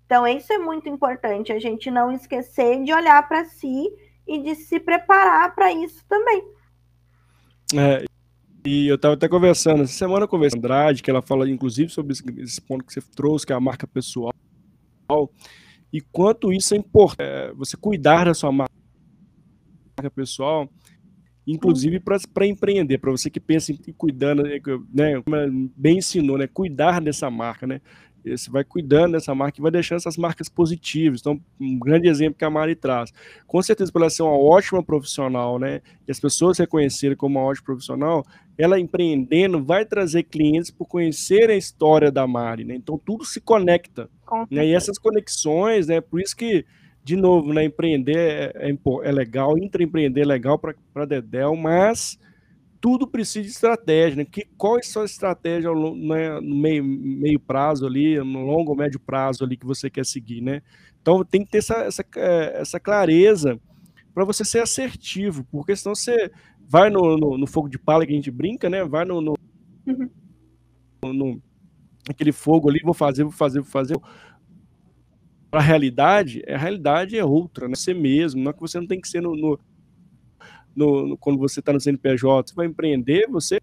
Então, 0.05 0.27
isso 0.27 0.53
é 0.53 0.59
muito 0.59 0.87
importante, 0.87 1.51
a 1.51 1.59
gente 1.59 1.89
não 1.89 2.11
esquecer 2.11 2.83
de 2.83 2.93
olhar 2.93 3.27
para 3.27 3.43
si 3.45 3.87
e 4.27 4.39
de 4.39 4.53
se 4.53 4.79
preparar 4.79 5.53
para 5.55 5.71
isso 5.71 6.05
também. 6.07 6.47
É, 7.75 8.05
e 8.65 8.87
eu 8.87 8.95
estava 8.95 9.13
até 9.13 9.29
conversando, 9.29 9.83
essa 9.83 9.93
semana 9.93 10.23
eu 10.23 10.27
conversei 10.27 10.59
com 10.59 10.65
a 10.65 10.69
Andrade, 10.69 11.03
que 11.03 11.09
ela 11.09 11.21
fala 11.21 11.47
inclusive 11.49 11.91
sobre 11.91 12.13
esse, 12.13 12.59
ponto 12.59 12.83
que 12.83 12.93
você 12.93 13.01
trouxe, 13.15 13.45
que 13.45 13.53
é 13.53 13.55
a 13.55 13.59
marca 13.59 13.85
pessoal, 13.85 14.33
e 15.93 16.01
quanto 16.01 16.51
isso 16.51 16.73
é 16.73 16.77
importante, 16.77 17.21
é, 17.21 17.53
você 17.53 17.77
cuidar 17.77 18.25
da 18.25 18.33
sua 18.33 18.51
marca 18.51 18.71
pessoal, 20.15 20.67
inclusive 21.45 21.99
para 21.99 22.47
empreender, 22.47 22.97
para 22.97 23.11
você 23.11 23.29
que 23.29 23.39
pensa 23.39 23.71
em 23.71 23.93
cuidando, 23.93 24.41
né, 24.41 24.59
né, 24.91 25.23
bem 25.77 25.99
ensinou, 25.99 26.37
né, 26.37 26.47
cuidar 26.47 26.99
dessa 26.99 27.29
marca, 27.29 27.67
né, 27.67 27.81
você 28.25 28.49
vai 28.49 28.63
cuidando 28.63 29.13
dessa 29.13 29.35
marca 29.35 29.59
e 29.59 29.61
vai 29.61 29.71
deixando 29.71 29.97
essas 29.97 30.17
marcas 30.17 30.49
positivas. 30.49 31.19
Então, 31.19 31.39
um 31.59 31.77
grande 31.77 32.07
exemplo 32.07 32.37
que 32.37 32.45
a 32.45 32.49
Mari 32.49 32.75
traz. 32.75 33.13
Com 33.45 33.61
certeza, 33.61 33.91
por 33.91 34.01
ela 34.01 34.09
ser 34.09 34.23
uma 34.23 34.37
ótima 34.37 34.83
profissional, 34.83 35.59
né? 35.59 35.81
E 36.07 36.11
as 36.11 36.19
pessoas 36.19 36.57
reconhecerem 36.57 37.15
como 37.15 37.37
uma 37.37 37.45
ótima 37.45 37.65
profissional, 37.65 38.25
ela 38.57 38.79
empreendendo 38.79 39.63
vai 39.63 39.85
trazer 39.85 40.23
clientes 40.23 40.71
por 40.71 40.87
conhecer 40.87 41.49
a 41.49 41.55
história 41.55 42.11
da 42.11 42.25
Mari, 42.25 42.63
né? 42.65 42.75
Então, 42.75 42.97
tudo 42.97 43.23
se 43.23 43.39
conecta. 43.39 44.09
Né? 44.49 44.67
E 44.67 44.73
essas 44.73 44.97
conexões, 44.97 45.87
né? 45.87 46.01
Por 46.01 46.19
isso 46.19 46.35
que, 46.35 46.65
de 47.03 47.15
novo, 47.15 47.53
né? 47.53 47.63
Empreender 47.63 48.53
é, 48.55 48.71
é, 48.71 48.77
é 49.03 49.11
legal, 49.11 49.57
intraempreender 49.57 50.23
é 50.23 50.27
legal 50.27 50.57
para 50.57 51.05
Dedel, 51.05 51.55
mas 51.55 52.17
tudo 52.85 53.07
precisa 53.07 53.41
de 53.41 53.49
estratégia, 53.49 54.17
né? 54.17 54.25
Que, 54.25 54.45
qual 54.55 54.77
é 54.77 54.79
a 54.79 54.83
sua 54.83 55.05
estratégia 55.05 55.71
né, 55.73 56.39
no 56.39 56.55
meio, 56.55 56.83
meio 56.83 57.39
prazo 57.39 57.87
ali, 57.87 58.19
no 58.19 58.45
longo 58.45 58.69
ou 58.69 58.77
médio 58.77 58.99
prazo 58.99 59.43
ali 59.43 59.57
que 59.57 59.65
você 59.65 59.89
quer 59.89 60.05
seguir, 60.05 60.39
né? 60.39 60.61
Então 61.01 61.25
tem 61.25 61.43
que 61.43 61.49
ter 61.49 61.57
essa, 61.57 61.77
essa, 61.77 62.05
é, 62.15 62.61
essa 62.61 62.79
clareza 62.79 63.59
para 64.13 64.23
você 64.23 64.45
ser 64.45 64.59
assertivo, 64.59 65.43
porque 65.45 65.75
senão 65.75 65.95
você 65.95 66.29
vai 66.69 66.91
no, 66.91 67.17
no, 67.17 67.39
no, 67.39 67.47
fogo 67.47 67.67
de 67.67 67.79
palha 67.79 68.05
que 68.05 68.13
a 68.13 68.15
gente 68.15 68.29
brinca, 68.29 68.69
né? 68.69 68.83
Vai 68.83 69.03
no, 69.03 69.19
no, 69.19 69.33
uhum. 69.87 70.09
no 71.11 71.41
aquele 72.07 72.31
fogo 72.31 72.69
ali, 72.69 72.81
vou 72.83 72.93
fazer, 72.93 73.23
vou 73.23 73.33
fazer, 73.33 73.61
vou 73.61 73.71
fazer. 73.71 73.97
A 75.51 75.59
realidade, 75.59 76.43
a 76.47 76.55
realidade 76.55 77.17
é 77.17 77.25
outra, 77.25 77.67
né? 77.67 77.73
Você 77.73 77.95
mesmo, 77.95 78.43
não 78.43 78.51
é 78.51 78.53
que 78.53 78.61
você 78.61 78.79
não 78.79 78.85
tem 78.85 79.01
que 79.01 79.07
ser 79.07 79.21
no, 79.21 79.35
no, 79.35 79.59
no 80.75 81.17
quando 81.17 81.39
você 81.39 81.59
está 81.59 81.71
no 81.71 81.79
CNPJ, 81.79 82.49
você 82.49 82.55
vai 82.55 82.65
empreender, 82.65 83.27
você 83.29 83.59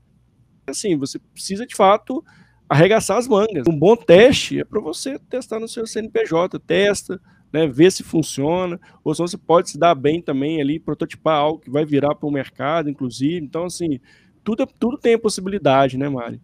assim, 0.66 0.96
você 0.96 1.18
precisa 1.18 1.66
de 1.66 1.75
fato 1.75 2.25
arregaçar 2.68 3.18
as 3.18 3.29
mangas. 3.29 3.66
Um 3.68 3.79
bom 3.79 3.94
teste 3.94 4.61
é 4.61 4.64
para 4.64 4.81
você 4.81 5.18
testar 5.18 5.61
no 5.61 5.68
seu 5.68 5.87
CNPJ, 5.87 6.59
testa, 6.61 7.20
né, 7.53 7.66
ver 7.66 7.92
se 7.92 8.03
funciona, 8.03 8.81
ou 9.05 9.14
se 9.14 9.20
você 9.20 9.37
pode 9.37 9.70
se 9.70 9.79
dar 9.79 9.94
bem 9.94 10.22
também 10.22 10.61
ali, 10.61 10.81
prototipar 10.81 11.37
algo 11.37 11.59
que 11.59 11.70
vai 11.70 11.85
virar 11.85 12.14
para 12.14 12.27
o 12.27 12.33
mercado, 12.33 12.88
inclusive. 12.88 13.44
Então, 13.44 13.64
assim, 13.64 14.01
tudo, 14.42 14.66
tudo 14.66 14.96
tem 14.96 15.14
a 15.14 15.18
possibilidade, 15.18 15.98
né, 15.98 16.09
Mari? 16.09 16.40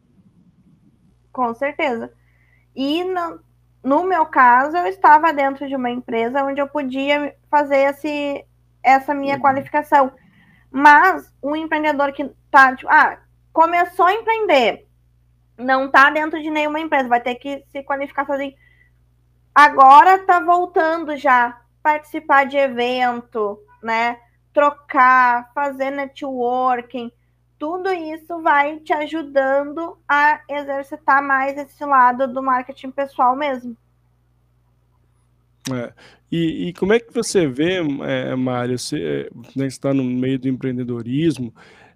Com 1.33 1.55
certeza. 1.55 2.13
E 2.77 3.05
no, 3.05 3.41
no 3.83 4.05
meu 4.05 4.27
caso, 4.27 4.77
eu 4.77 4.87
estava 4.87 5.33
dentro 5.33 5.67
de 5.67 5.75
uma 5.75 5.91
empresa 5.91 6.45
onde 6.45 6.61
eu 6.61 6.69
podia 6.69 7.35
fazer 7.51 7.79
esse, 7.89 8.45
essa 8.83 9.15
minha 9.15 9.37
uhum. 9.37 9.41
qualificação. 9.41 10.13
Mas 10.71 11.35
um 11.43 11.57
empreendedor 11.57 12.13
que 12.13 12.31
tá, 12.51 12.75
tipo, 12.75 12.91
ah, 12.91 13.19
começou 13.53 14.07
a 14.07 14.15
empreender, 14.15 14.87
não 15.57 15.87
está 15.87 16.11
dentro 16.11 16.41
de 16.41 16.51
nenhuma 16.51 16.81
empresa, 16.81 17.09
vai 17.09 17.21
ter 17.21 17.35
que 17.37 17.65
se 17.71 17.83
qualificar 17.83 18.27
sozinho 18.27 18.55
agora 19.59 20.21
tá 20.21 20.39
voltando 20.39 21.17
já 21.17 21.61
participar 21.83 22.47
de 22.47 22.57
evento, 22.57 23.59
né? 23.83 24.21
Trocar, 24.53 25.53
fazer 25.53 25.91
networking, 25.91 27.11
tudo 27.59 27.93
isso 27.93 28.41
vai 28.41 28.79
te 28.79 28.93
ajudando 28.93 29.99
a 30.09 30.41
exercitar 30.49 31.21
mais 31.21 31.59
esse 31.59 31.85
lado 31.85 32.33
do 32.33 32.41
marketing 32.41 32.93
pessoal 32.93 33.35
mesmo. 33.35 33.77
É. 35.75 35.93
E, 36.31 36.69
e, 36.69 36.73
como 36.75 36.93
é 36.93 37.01
que 37.01 37.13
você 37.13 37.47
vê, 37.47 37.79
é, 38.03 38.35
Mário, 38.37 38.79
você 38.79 39.31
né, 39.57 39.67
está 39.67 39.95
no 39.95 40.05
meio 40.05 40.39
do 40.39 40.49
empreendedorismo, 40.49 41.55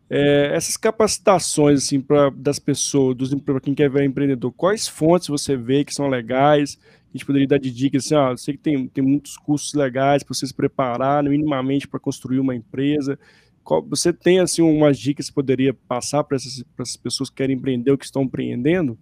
é, 0.08 0.50
essas 0.54 0.76
capacitações 0.76 1.84
assim, 1.84 2.00
pra, 2.00 2.30
das 2.30 2.58
pessoas, 2.58 3.16
para 3.44 3.60
quem 3.60 3.74
quer 3.74 3.90
ver 3.90 4.04
empreendedor, 4.04 4.52
quais 4.52 4.88
fontes 4.88 5.28
você 5.28 5.56
vê 5.56 5.84
que 5.84 5.94
são 5.94 6.08
legais 6.08 6.78
a 7.12 7.18
gente 7.18 7.26
poderia 7.26 7.46
dar 7.46 7.58
de 7.58 7.70
dicas 7.70 8.06
assim, 8.06 8.14
ó, 8.14 8.34
sei 8.36 8.54
que 8.54 8.62
tem, 8.62 8.88
tem 8.88 9.04
muitos 9.04 9.36
cursos 9.36 9.74
legais 9.74 10.22
para 10.22 10.34
você 10.34 10.46
se 10.46 10.54
preparar 10.54 11.22
minimamente 11.22 11.86
para 11.86 12.00
construir 12.00 12.40
uma 12.40 12.54
empresa. 12.54 13.18
Qual, 13.62 13.82
você 13.82 14.14
tem 14.14 14.40
assim 14.40 14.62
umas 14.62 14.98
dicas 14.98 15.28
que 15.28 15.34
poderia 15.34 15.74
passar 15.74 16.24
para 16.24 16.36
essas, 16.36 16.64
essas 16.78 16.96
pessoas 16.96 17.28
que 17.28 17.36
querem 17.36 17.54
empreender 17.54 17.90
ou 17.90 17.98
que 17.98 18.06
estão 18.06 18.22
empreendendo? 18.22 18.98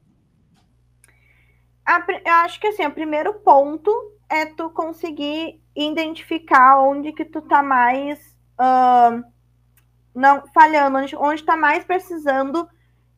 Eu 2.24 2.32
acho 2.32 2.60
que 2.60 2.66
assim, 2.66 2.84
o 2.84 2.90
primeiro 2.90 3.32
ponto 3.34 3.90
é 4.30 4.46
tu 4.46 4.70
conseguir 4.70 5.60
identificar 5.74 6.80
onde 6.80 7.12
que 7.12 7.24
tu 7.24 7.42
tá 7.42 7.62
mais 7.62 8.18
uh, 8.58 9.22
não 10.14 10.46
falhando, 10.54 10.98
onde, 10.98 11.16
onde 11.16 11.42
tá 11.42 11.56
mais 11.56 11.84
precisando 11.84 12.68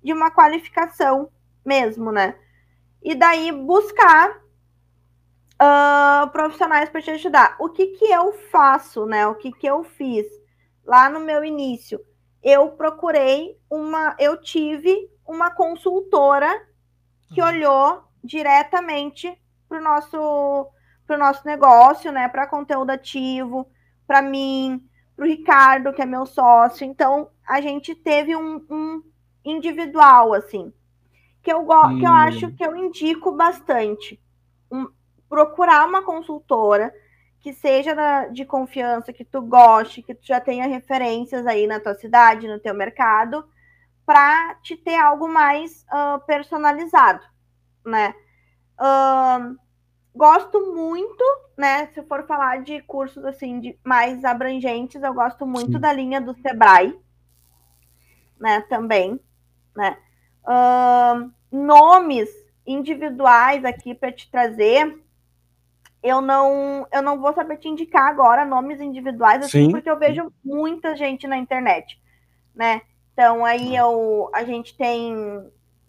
de 0.02 0.12
uma 0.12 0.30
qualificação 0.30 1.30
mesmo, 1.64 2.10
né? 2.10 2.34
E 3.02 3.14
daí 3.14 3.52
buscar 3.52 4.42
uh, 5.60 6.30
profissionais 6.30 6.88
para 6.88 7.02
te 7.02 7.10
ajudar. 7.10 7.56
O 7.58 7.68
que, 7.68 7.88
que 7.88 8.06
eu 8.06 8.32
faço, 8.50 9.06
né? 9.06 9.26
O 9.26 9.34
que, 9.34 9.52
que 9.52 9.66
eu 9.66 9.84
fiz 9.84 10.26
lá 10.84 11.08
no 11.10 11.20
meu 11.20 11.44
início? 11.44 12.00
Eu 12.42 12.70
procurei 12.70 13.56
uma, 13.70 14.16
eu 14.18 14.40
tive 14.40 15.10
uma 15.26 15.50
consultora 15.50 16.50
que 17.32 17.40
uhum. 17.40 17.48
olhou 17.48 18.04
diretamente 18.22 19.36
para 19.68 19.78
o 19.78 19.82
nosso, 19.82 20.70
pro 21.06 21.18
nosso 21.18 21.46
negócio, 21.46 22.10
né? 22.12 22.28
Para 22.28 22.46
conteúdo 22.46 22.90
ativo, 22.90 23.68
para 24.06 24.22
mim, 24.22 24.82
para 25.16 25.24
o 25.24 25.28
Ricardo, 25.28 25.92
que 25.92 26.02
é 26.02 26.06
meu 26.06 26.26
sócio. 26.26 26.84
Então, 26.84 27.28
a 27.46 27.60
gente 27.60 27.94
teve 27.94 28.36
um, 28.36 28.64
um 28.70 29.02
individual, 29.44 30.32
assim, 30.34 30.72
que 31.42 31.52
eu, 31.52 31.62
hum. 31.62 31.98
que 31.98 32.06
eu 32.06 32.12
acho 32.12 32.46
hum. 32.46 32.54
que 32.56 32.64
eu 32.64 32.76
indico 32.76 33.32
bastante. 33.32 34.20
Um, 34.70 34.86
procurar 35.28 35.86
uma 35.86 36.02
consultora 36.02 36.92
que 37.40 37.52
seja 37.52 37.94
da, 37.94 38.28
de 38.28 38.44
confiança, 38.44 39.12
que 39.12 39.24
tu 39.24 39.42
goste, 39.42 40.02
que 40.02 40.14
tu 40.14 40.24
já 40.24 40.40
tenha 40.40 40.66
referências 40.68 41.44
aí 41.46 41.66
na 41.66 41.80
tua 41.80 41.94
cidade, 41.94 42.46
no 42.46 42.60
teu 42.60 42.72
mercado, 42.72 43.44
para 44.06 44.54
te 44.62 44.76
ter 44.76 44.94
algo 44.94 45.28
mais 45.28 45.84
uh, 45.84 46.24
personalizado, 46.24 47.24
né? 47.84 48.14
Uh, 48.78 49.56
gosto 50.14 50.74
muito, 50.74 51.24
né? 51.56 51.86
Se 51.94 52.02
for 52.02 52.26
falar 52.26 52.62
de 52.62 52.80
cursos 52.82 53.24
assim 53.24 53.60
de 53.60 53.78
mais 53.84 54.24
abrangentes, 54.24 55.02
eu 55.02 55.14
gosto 55.14 55.46
muito 55.46 55.72
Sim. 55.72 55.80
da 55.80 55.92
linha 55.92 56.20
do 56.20 56.34
Sebrae, 56.34 56.98
né? 58.38 58.60
Também, 58.62 59.20
né? 59.76 59.96
Uh, 60.44 61.30
nomes 61.50 62.28
individuais 62.66 63.64
aqui 63.64 63.94
para 63.94 64.12
te 64.12 64.30
trazer 64.30 65.02
eu 66.02 66.20
não, 66.20 66.86
eu 66.92 67.00
não 67.00 67.20
vou 67.20 67.32
saber 67.32 67.58
te 67.58 67.68
indicar 67.68 68.08
agora 68.08 68.44
nomes 68.44 68.80
individuais, 68.80 69.44
assim, 69.44 69.70
porque 69.70 69.88
eu 69.88 69.98
vejo 69.98 70.32
muita 70.44 70.96
gente 70.96 71.28
na 71.28 71.38
internet, 71.38 72.00
né? 72.54 72.82
Então, 73.12 73.44
aí 73.44 73.76
eu, 73.76 74.28
a 74.34 74.42
gente 74.42 74.76
tem 74.76 75.14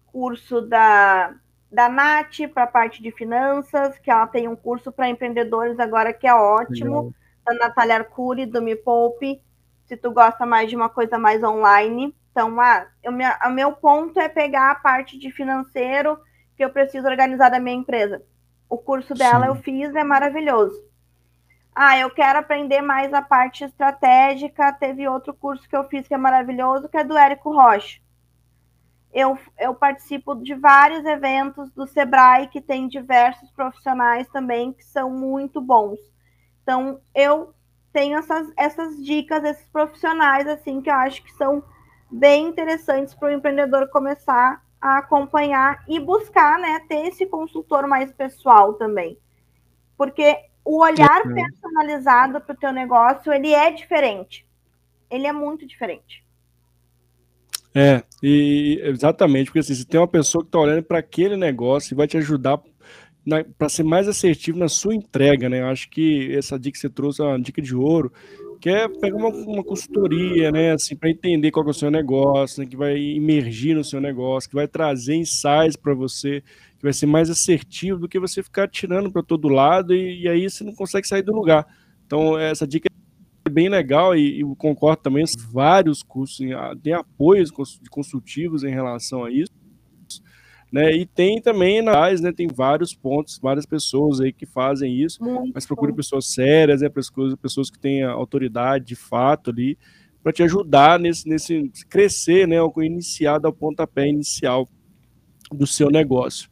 curso 0.06 0.60
da, 0.60 1.34
da 1.74 1.88
Nath 1.88 2.48
para 2.52 2.64
a 2.64 2.68
parte 2.68 3.02
de 3.02 3.10
finanças, 3.10 3.98
que 3.98 4.10
ela 4.10 4.26
tem 4.26 4.48
um 4.48 4.56
curso 4.56 4.92
para 4.92 5.08
empreendedores 5.08 5.78
agora 5.78 6.12
que 6.12 6.26
é 6.26 6.34
ótimo, 6.34 7.14
da 7.44 7.54
Natália 7.54 7.96
Arcuri, 7.96 8.46
do 8.46 8.62
Me 8.62 8.76
Poupe, 8.76 9.42
se 9.84 9.96
tu 9.96 10.10
gosta 10.10 10.46
mais 10.46 10.70
de 10.70 10.76
uma 10.76 10.88
coisa 10.88 11.18
mais 11.18 11.42
online. 11.42 12.14
Então, 12.30 12.60
ah, 12.60 12.86
eu, 13.02 13.12
minha, 13.12 13.38
o 13.46 13.50
meu 13.50 13.72
ponto 13.72 14.18
é 14.18 14.28
pegar 14.28 14.70
a 14.70 14.76
parte 14.76 15.18
de 15.18 15.30
financeiro 15.30 16.18
que 16.56 16.64
eu 16.64 16.70
preciso 16.70 17.06
organizar 17.06 17.50
da 17.50 17.60
minha 17.60 17.76
empresa 17.76 18.22
o 18.74 18.78
curso 18.78 19.14
dela 19.14 19.44
Sim. 19.44 19.46
eu 19.46 19.54
fiz, 19.56 19.94
é 19.94 20.04
maravilhoso. 20.04 20.82
Ah, 21.74 21.98
eu 21.98 22.10
quero 22.10 22.38
aprender 22.38 22.80
mais 22.80 23.12
a 23.12 23.22
parte 23.22 23.64
estratégica. 23.64 24.72
Teve 24.72 25.08
outro 25.08 25.34
curso 25.34 25.68
que 25.68 25.76
eu 25.76 25.84
fiz 25.84 26.06
que 26.06 26.14
é 26.14 26.18
maravilhoso, 26.18 26.88
que 26.88 26.96
é 26.96 27.04
do 27.04 27.16
Érico 27.16 27.52
Rocha. 27.52 28.00
Eu, 29.14 29.38
eu 29.60 29.72
participo 29.72 30.34
de 30.34 30.54
vários 30.54 31.04
eventos 31.04 31.70
do 31.70 31.86
Sebrae, 31.86 32.48
que 32.48 32.60
tem 32.60 32.88
diversos 32.88 33.48
profissionais 33.52 34.28
também 34.28 34.72
que 34.72 34.84
são 34.84 35.08
muito 35.08 35.60
bons. 35.60 36.00
Então, 36.62 37.00
eu 37.14 37.54
tenho 37.92 38.18
essas, 38.18 38.52
essas 38.56 39.04
dicas, 39.04 39.44
esses 39.44 39.68
profissionais, 39.68 40.48
assim, 40.48 40.82
que 40.82 40.90
eu 40.90 40.94
acho 40.94 41.22
que 41.22 41.32
são 41.34 41.62
bem 42.10 42.48
interessantes 42.48 43.14
para 43.14 43.28
o 43.28 43.32
empreendedor 43.32 43.88
começar 43.88 44.60
a 44.80 44.98
acompanhar 44.98 45.84
e 45.86 46.00
buscar, 46.00 46.58
né, 46.58 46.80
ter 46.88 47.06
esse 47.06 47.24
consultor 47.24 47.86
mais 47.86 48.12
pessoal 48.12 48.74
também. 48.74 49.16
Porque 49.96 50.36
o 50.64 50.82
olhar 50.82 51.24
uhum. 51.24 51.34
personalizado 51.34 52.40
para 52.40 52.52
o 52.52 52.58
teu 52.58 52.72
negócio, 52.72 53.32
ele 53.32 53.54
é 53.54 53.70
diferente. 53.70 54.44
Ele 55.08 55.26
é 55.28 55.32
muito 55.32 55.64
diferente. 55.64 56.23
É, 57.74 58.02
e 58.22 58.80
exatamente, 58.84 59.46
porque 59.46 59.58
assim, 59.58 59.74
se 59.74 59.84
tem 59.84 59.98
uma 60.00 60.06
pessoa 60.06 60.42
que 60.42 60.48
está 60.48 60.60
olhando 60.60 60.82
para 60.82 60.98
aquele 60.98 61.36
negócio 61.36 61.92
e 61.92 61.96
vai 61.96 62.06
te 62.06 62.16
ajudar 62.16 62.60
para 63.58 63.68
ser 63.68 63.82
mais 63.82 64.06
assertivo 64.06 64.58
na 64.58 64.68
sua 64.68 64.94
entrega, 64.94 65.48
né? 65.48 65.60
Eu 65.60 65.66
acho 65.66 65.88
que 65.90 66.32
essa 66.36 66.58
dica 66.58 66.74
que 66.74 66.78
você 66.78 66.90
trouxe 66.90 67.22
é 67.22 67.24
uma 67.24 67.40
dica 67.40 67.60
de 67.60 67.74
ouro 67.74 68.12
quer 68.64 68.88
pegar 68.98 69.16
uma, 69.18 69.28
uma 69.28 69.62
consultoria, 69.62 70.50
né, 70.50 70.72
assim, 70.72 70.96
para 70.96 71.10
entender 71.10 71.50
qual 71.50 71.66
é 71.66 71.68
o 71.68 71.74
seu 71.74 71.90
negócio, 71.90 72.62
né, 72.62 72.66
que 72.66 72.74
vai 72.74 72.98
emergir 72.98 73.74
no 73.74 73.84
seu 73.84 74.00
negócio, 74.00 74.48
que 74.48 74.56
vai 74.56 74.66
trazer 74.66 75.16
insights 75.16 75.76
para 75.76 75.92
você, 75.92 76.42
que 76.78 76.82
vai 76.82 76.94
ser 76.94 77.04
mais 77.04 77.28
assertivo 77.28 77.98
do 77.98 78.08
que 78.08 78.18
você 78.18 78.42
ficar 78.42 78.66
tirando 78.66 79.12
para 79.12 79.22
todo 79.22 79.48
lado 79.48 79.94
e, 79.94 80.22
e, 80.22 80.28
aí 80.28 80.48
você 80.48 80.64
não 80.64 80.74
consegue 80.74 81.06
sair 81.06 81.20
do 81.20 81.34
lugar. 81.34 81.66
Então, 82.06 82.38
essa 82.38 82.66
dica 82.66 82.88
é 82.88 82.93
bem 83.54 83.68
legal 83.68 84.16
e, 84.16 84.40
e 84.40 84.56
concordo 84.56 85.02
também, 85.02 85.24
vários 85.50 86.02
cursos, 86.02 86.44
tem 86.82 86.92
apoios 86.92 87.50
consultivos 87.90 88.64
em 88.64 88.70
relação 88.70 89.24
a 89.24 89.30
isso 89.30 89.52
né? 90.74 90.92
E 90.92 91.06
tem 91.06 91.40
também 91.40 91.80
nas, 91.80 92.20
né? 92.20 92.32
Tem 92.32 92.48
vários 92.48 92.92
pontos, 92.92 93.38
várias 93.40 93.64
pessoas 93.64 94.20
aí 94.20 94.32
que 94.32 94.44
fazem 94.44 94.92
isso, 95.00 95.22
Muito 95.22 95.52
mas 95.54 95.64
procure 95.64 95.92
pessoas 95.92 96.26
sérias, 96.26 96.80
né? 96.80 96.88
Pessoas, 96.88 97.70
que 97.70 97.78
têm 97.78 98.02
autoridade 98.02 98.84
de 98.84 98.96
fato 98.96 99.50
ali 99.50 99.78
para 100.20 100.32
te 100.32 100.42
ajudar 100.42 100.98
nesse, 100.98 101.28
nesse 101.28 101.70
crescer, 101.88 102.48
né, 102.48 102.56
iniciar 102.78 103.36
o 103.46 103.52
pontapé 103.52 104.08
inicial 104.08 104.68
do 105.52 105.64
seu 105.64 105.90
negócio. 105.90 106.48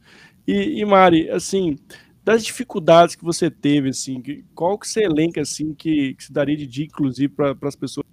E, 0.47 0.79
e 0.79 0.85
Mari, 0.85 1.29
assim, 1.29 1.75
das 2.23 2.43
dificuldades 2.43 3.15
que 3.15 3.23
você 3.23 3.51
teve, 3.51 3.89
assim, 3.89 4.21
qual 4.55 4.77
que 4.77 4.87
você 4.87 5.03
elenca, 5.03 5.41
assim, 5.41 5.73
que, 5.73 6.13
que 6.13 6.23
se 6.23 6.31
daria 6.31 6.55
de 6.55 6.65
dica, 6.65 6.93
inclusive, 6.93 7.33
para 7.33 7.55
as 7.63 7.75
pessoas 7.75 8.05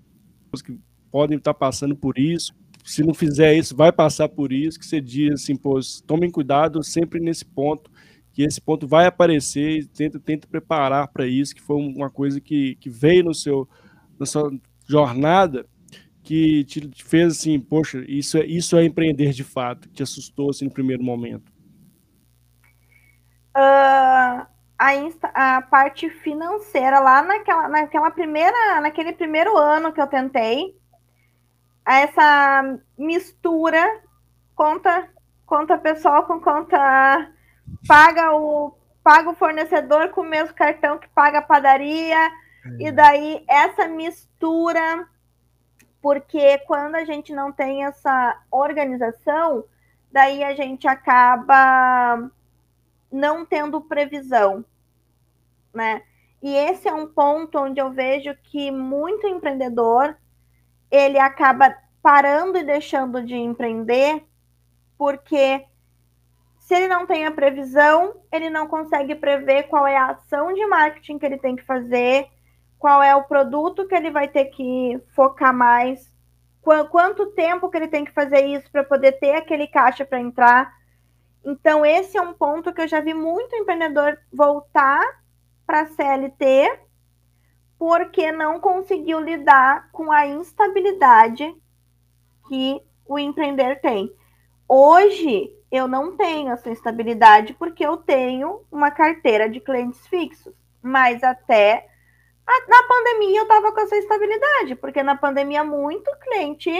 que 0.64 0.78
podem 1.10 1.38
estar 1.38 1.54
passando 1.54 1.94
por 1.94 2.18
isso, 2.18 2.52
se 2.84 3.02
não 3.02 3.14
fizer 3.14 3.54
isso, 3.54 3.76
vai 3.76 3.92
passar 3.92 4.28
por 4.28 4.52
isso, 4.52 4.78
que 4.78 4.86
você 4.86 5.00
diz 5.00 5.34
assim, 5.34 5.54
pô, 5.54 5.78
tomem 6.06 6.30
cuidado 6.30 6.82
sempre 6.82 7.20
nesse 7.20 7.44
ponto, 7.44 7.90
que 8.32 8.42
esse 8.42 8.60
ponto 8.60 8.86
vai 8.86 9.06
aparecer, 9.06 9.86
tenta, 9.88 10.18
tenta 10.18 10.48
preparar 10.48 11.08
para 11.08 11.26
isso, 11.26 11.54
que 11.54 11.60
foi 11.60 11.76
uma 11.76 12.10
coisa 12.10 12.40
que, 12.40 12.76
que 12.76 12.88
veio 12.88 13.24
no 13.24 13.34
seu, 13.34 13.68
na 14.18 14.26
sua 14.26 14.50
jornada, 14.88 15.66
que 16.22 16.64
te 16.64 16.90
fez 17.04 17.38
assim, 17.38 17.58
poxa, 17.60 18.04
isso 18.08 18.38
é, 18.38 18.46
isso 18.46 18.76
é 18.76 18.84
empreender 18.84 19.32
de 19.32 19.44
fato, 19.44 19.88
que 19.88 19.94
te 19.94 20.02
assustou 20.02 20.50
assim 20.50 20.66
no 20.66 20.70
primeiro 20.70 21.02
momento. 21.02 21.52
Uh, 23.56 24.46
a, 24.78 24.94
insta, 24.94 25.30
a 25.34 25.60
parte 25.60 26.08
financeira 26.08 27.00
lá 27.00 27.22
naquela, 27.22 27.68
naquela 27.68 28.10
primeira, 28.10 28.80
naquele 28.80 29.12
primeiro 29.12 29.56
ano 29.56 29.92
que 29.92 30.00
eu 30.00 30.06
tentei, 30.06 30.74
essa 31.86 32.78
mistura 32.96 33.84
conta 34.54 35.08
conta 35.44 35.76
pessoal 35.76 36.24
com 36.24 36.40
conta 36.40 37.30
paga 37.88 38.32
o 38.32 38.72
paga 39.02 39.30
o 39.30 39.34
fornecedor 39.34 40.10
com 40.10 40.20
o 40.20 40.28
mesmo 40.28 40.54
cartão 40.54 40.98
que 40.98 41.08
paga 41.08 41.38
a 41.38 41.42
padaria 41.42 42.16
é. 42.16 42.30
e 42.78 42.92
daí 42.92 43.44
essa 43.48 43.88
mistura 43.88 45.08
porque 46.00 46.58
quando 46.58 46.94
a 46.94 47.04
gente 47.04 47.32
não 47.32 47.50
tem 47.50 47.84
essa 47.84 48.40
organização 48.50 49.64
daí 50.12 50.44
a 50.44 50.54
gente 50.54 50.86
acaba 50.86 52.30
não 53.10 53.44
tendo 53.44 53.80
previsão 53.80 54.64
né 55.74 56.02
e 56.42 56.54
esse 56.54 56.88
é 56.88 56.92
um 56.92 57.06
ponto 57.06 57.58
onde 57.58 57.80
eu 57.80 57.90
vejo 57.90 58.34
que 58.44 58.70
muito 58.70 59.26
empreendedor 59.26 60.16
ele 60.90 61.18
acaba 61.18 61.74
parando 62.02 62.58
e 62.58 62.64
deixando 62.64 63.24
de 63.24 63.34
empreender 63.34 64.24
porque 64.96 65.64
se 66.70 66.74
ele 66.76 66.86
não 66.86 67.04
tem 67.04 67.26
a 67.26 67.32
previsão, 67.32 68.14
ele 68.30 68.48
não 68.48 68.68
consegue 68.68 69.16
prever 69.16 69.64
qual 69.64 69.88
é 69.88 69.96
a 69.96 70.10
ação 70.10 70.52
de 70.52 70.64
marketing 70.66 71.18
que 71.18 71.26
ele 71.26 71.36
tem 71.36 71.56
que 71.56 71.64
fazer, 71.64 72.28
qual 72.78 73.02
é 73.02 73.12
o 73.12 73.24
produto 73.24 73.88
que 73.88 73.94
ele 73.94 74.08
vai 74.08 74.28
ter 74.28 74.44
que 74.44 75.02
focar 75.12 75.52
mais, 75.52 76.08
quanto 76.90 77.32
tempo 77.32 77.68
que 77.68 77.76
ele 77.76 77.88
tem 77.88 78.04
que 78.04 78.12
fazer 78.12 78.46
isso 78.46 78.70
para 78.70 78.84
poder 78.84 79.12
ter 79.18 79.34
aquele 79.34 79.66
caixa 79.66 80.04
para 80.04 80.20
entrar. 80.20 80.72
Então, 81.44 81.84
esse 81.84 82.16
é 82.16 82.22
um 82.22 82.34
ponto 82.34 82.72
que 82.72 82.82
eu 82.82 82.88
já 82.88 83.00
vi 83.00 83.14
muito 83.14 83.54
empreendedor 83.56 84.18
voltar 84.32 85.20
para 85.66 85.82
a 85.82 85.86
CLT 85.86 86.80
porque 87.78 88.30
não 88.30 88.60
conseguiu 88.60 89.20
lidar 89.20 89.90
com 89.90 90.12
a 90.12 90.26
instabilidade 90.26 91.54
que 92.46 92.82
o 93.06 93.18
empreender 93.18 93.80
tem. 93.80 94.14
Hoje 94.68 95.50
eu 95.70 95.88
não 95.88 96.16
tenho 96.16 96.52
essa 96.52 96.68
instabilidade 96.68 97.54
porque 97.54 97.86
eu 97.86 97.96
tenho 97.96 98.62
uma 98.70 98.90
carteira 98.90 99.48
de 99.48 99.60
clientes 99.60 100.06
fixos, 100.08 100.52
mas 100.82 101.22
até 101.22 101.88
a, 102.46 102.68
na 102.68 102.82
pandemia 102.82 103.38
eu 103.38 103.44
estava 103.44 103.72
com 103.72 103.80
essa 103.80 103.96
instabilidade, 103.96 104.74
porque 104.74 105.02
na 105.02 105.16
pandemia 105.16 105.64
muito 105.64 106.10
cliente, 106.18 106.70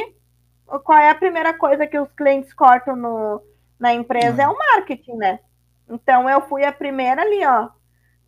qual 0.85 0.99
é 0.99 1.11
a 1.11 1.15
primeira 1.15 1.55
coisa 1.55 1.87
que 1.87 1.99
os 1.99 2.13
clientes 2.13 2.53
cortam 2.53 2.95
no, 2.95 3.43
na 3.81 3.95
empresa? 3.95 4.43
É 4.43 4.49
o 4.49 4.57
marketing, 4.57 5.17
né? 5.17 5.41
Então 5.89 6.29
eu 6.29 6.43
fui 6.43 6.65
a 6.65 6.73
primeira 6.73 7.23
ali, 7.23 7.45
ó. 7.45 7.71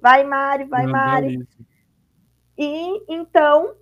Vai 0.01 0.25
Mari, 0.25 0.65
vai 0.65 0.85
não, 0.85 0.93
Mari. 0.93 1.37
Não 1.39 1.47
e 2.57 3.05
então, 3.09 3.75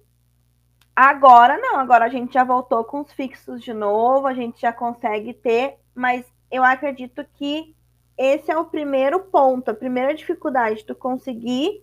agora 0.94 1.58
não, 1.58 1.76
agora 1.76 2.04
a 2.04 2.08
gente 2.08 2.34
já 2.34 2.44
voltou 2.44 2.84
com 2.84 3.00
os 3.00 3.12
fixos 3.12 3.62
de 3.62 3.72
novo, 3.72 4.26
a 4.26 4.34
gente 4.34 4.60
já 4.60 4.72
consegue 4.72 5.34
ter, 5.34 5.78
mas 5.94 6.24
eu 6.50 6.62
acredito 6.64 7.24
que 7.34 7.74
esse 8.16 8.50
é 8.50 8.56
o 8.56 8.64
primeiro 8.64 9.20
ponto, 9.20 9.70
a 9.70 9.74
primeira 9.74 10.14
dificuldade, 10.14 10.84
tu 10.84 10.94
conseguir 10.94 11.82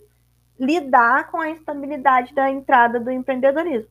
lidar 0.58 1.30
com 1.30 1.40
a 1.40 1.50
instabilidade 1.50 2.34
da 2.34 2.50
entrada 2.50 2.98
do 2.98 3.10
empreendedorismo. 3.10 3.90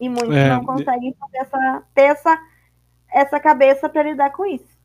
E 0.00 0.08
muitos 0.08 0.36
é, 0.36 0.48
não 0.48 0.64
conseguem 0.64 1.12
ter 1.12 1.38
essa, 1.38 1.82
ter 1.94 2.02
essa, 2.02 2.38
essa 3.12 3.38
cabeça 3.40 3.88
para 3.88 4.02
lidar 4.02 4.30
com 4.30 4.46
isso. 4.46 4.80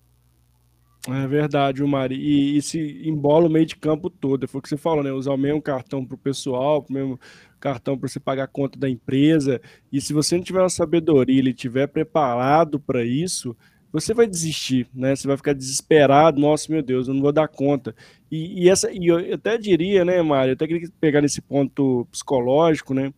É 1.07 1.27
verdade, 1.27 1.83
o 1.83 1.87
Mari. 1.87 2.15
E, 2.15 2.57
e, 2.57 2.61
se 2.61 3.07
embola 3.07 3.47
o 3.47 3.49
meio 3.49 3.65
de 3.65 3.75
campo 3.75 4.09
todo. 4.09 4.47
Foi 4.47 4.59
o 4.59 4.61
que 4.61 4.69
você 4.69 4.77
falou, 4.77 5.03
né? 5.03 5.11
Usar 5.11 5.33
o 5.33 5.37
mesmo 5.37 5.61
cartão 5.61 6.03
para 6.03 6.15
o 6.15 6.17
pessoal, 6.17 6.83
o 6.87 6.93
mesmo 6.93 7.19
cartão 7.59 7.97
para 7.97 8.07
você 8.07 8.19
pagar 8.19 8.45
a 8.45 8.47
conta 8.47 8.77
da 8.79 8.89
empresa. 8.89 9.61
E 9.91 10.01
se 10.01 10.13
você 10.13 10.35
não 10.35 10.43
tiver 10.43 10.61
uma 10.61 10.69
sabedoria, 10.69 11.37
ele 11.37 11.51
estiver 11.51 11.87
preparado 11.87 12.79
para 12.79 13.03
isso, 13.03 13.55
você 13.91 14.13
vai 14.13 14.25
desistir, 14.25 14.87
né? 14.93 15.15
Você 15.15 15.27
vai 15.27 15.37
ficar 15.37 15.53
desesperado. 15.53 16.39
Nossa, 16.41 16.71
meu 16.71 16.81
Deus, 16.81 17.07
eu 17.07 17.13
não 17.13 17.21
vou 17.21 17.31
dar 17.31 17.47
conta. 17.47 17.95
E, 18.31 18.63
e 18.63 18.69
essa, 18.69 18.91
e 18.91 19.07
eu 19.07 19.35
até 19.35 19.57
diria, 19.57 20.03
né, 20.03 20.21
Mari? 20.23 20.49
Eu 20.49 20.53
até 20.53 20.65
queria 20.67 20.89
pegar 20.99 21.21
nesse 21.21 21.41
ponto 21.41 22.07
psicológico, 22.11 22.93
né? 22.95 23.13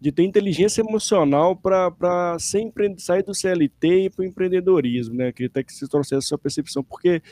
De 0.00 0.10
ter 0.10 0.24
inteligência 0.24 0.80
emocional 0.80 1.54
para 1.54 2.36
sair 2.38 3.22
do 3.22 3.34
CLT 3.34 4.04
e 4.04 4.10
para 4.10 4.22
o 4.22 4.24
empreendedorismo, 4.24 5.14
né? 5.14 5.30
Queria 5.30 5.48
até 5.48 5.62
que 5.62 5.72
você 5.72 5.86
trouxesse 5.86 6.24
a 6.24 6.28
sua 6.28 6.38
percepção, 6.38 6.82
porque 6.82 7.22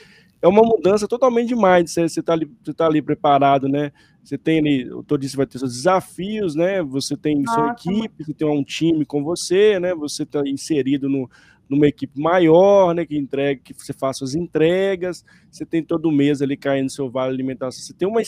é 0.43 0.47
uma 0.47 0.63
mudança 0.63 1.09
totalmente 1.09 1.49
de 1.49 1.57
mind, 1.57 1.89
você 1.89 2.03
está 2.05 2.35
ali, 2.35 2.49
você 2.63 2.75
tá 2.75 2.87
ali 2.87 3.01
preparado, 3.01 3.69
né? 3.69 3.91
Você 4.23 4.37
tem 4.37 4.59
ali, 4.59 4.89
tô 5.07 5.17
disse, 5.17 5.37
vai 5.37 5.47
ter 5.47 5.59
seus 5.59 5.73
desafios, 5.73 6.55
né? 6.55 6.83
Você 6.83 7.17
tem 7.17 7.41
Nossa. 7.41 7.55
sua 7.55 7.69
equipe, 7.73 8.25
você 8.25 8.35
tem 8.35 8.47
um 8.47 8.63
time 8.63 9.07
com 9.07 9.25
você, 9.25 9.81
né? 9.81 9.95
Você 9.95 10.25
está 10.25 10.43
inserido 10.47 11.09
no, 11.09 11.29
numa 11.69 11.87
equipe 11.87 12.21
maior, 12.21 12.95
né? 12.95 13.07
Que 13.07 13.17
entrega, 13.17 13.63
que 13.65 13.73
você 13.73 13.95
faça 13.95 14.25
as 14.25 14.35
entregas, 14.35 15.25
você 15.51 15.65
tem 15.65 15.83
todo 15.83 16.13
mês 16.13 16.43
ali 16.43 16.57
caindo 16.57 16.91
seu 16.91 17.11
vale 17.11 17.33
alimentação, 17.33 17.83
você 17.83 17.95
tem 17.95 18.07
uma 18.07 18.21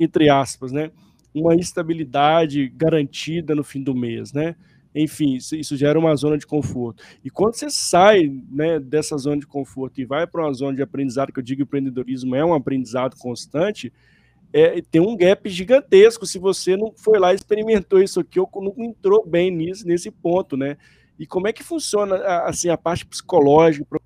entre 0.00 0.30
aspas, 0.30 0.72
né? 0.72 0.90
Uma 1.34 1.54
estabilidade 1.54 2.68
garantida 2.68 3.54
no 3.54 3.64
fim 3.64 3.82
do 3.82 3.94
mês, 3.94 4.32
né? 4.32 4.56
Enfim, 4.94 5.36
isso, 5.36 5.76
gera 5.76 5.98
uma 5.98 6.14
zona 6.14 6.36
de 6.36 6.46
conforto. 6.46 7.02
E 7.24 7.30
quando 7.30 7.54
você 7.54 7.70
sai 7.70 8.30
né, 8.50 8.78
dessa 8.78 9.16
zona 9.16 9.38
de 9.38 9.46
conforto 9.46 10.00
e 10.00 10.04
vai 10.04 10.26
para 10.26 10.44
uma 10.44 10.52
zona 10.52 10.76
de 10.76 10.82
aprendizado, 10.82 11.32
que 11.32 11.38
eu 11.38 11.42
digo 11.42 11.58
que 11.58 11.62
o 11.62 11.64
empreendedorismo 11.64 12.36
é 12.36 12.44
um 12.44 12.52
aprendizado 12.52 13.16
constante, 13.16 13.90
é, 14.52 14.82
tem 14.82 15.00
um 15.00 15.16
gap 15.16 15.48
gigantesco 15.48 16.26
se 16.26 16.38
você 16.38 16.76
não 16.76 16.92
foi 16.94 17.18
lá 17.18 17.32
e 17.32 17.36
experimentou 17.36 18.02
isso 18.02 18.20
aqui 18.20 18.38
ou 18.38 18.48
não 18.56 18.74
entrou 18.84 19.26
bem 19.26 19.50
nisso, 19.50 19.86
nesse 19.86 20.10
ponto, 20.10 20.58
né? 20.58 20.76
E 21.18 21.26
como 21.26 21.48
é 21.48 21.52
que 21.52 21.62
funciona 21.62 22.16
assim 22.44 22.68
a 22.68 22.76
parte 22.76 23.06
psicológica 23.06 23.86
para 23.86 24.00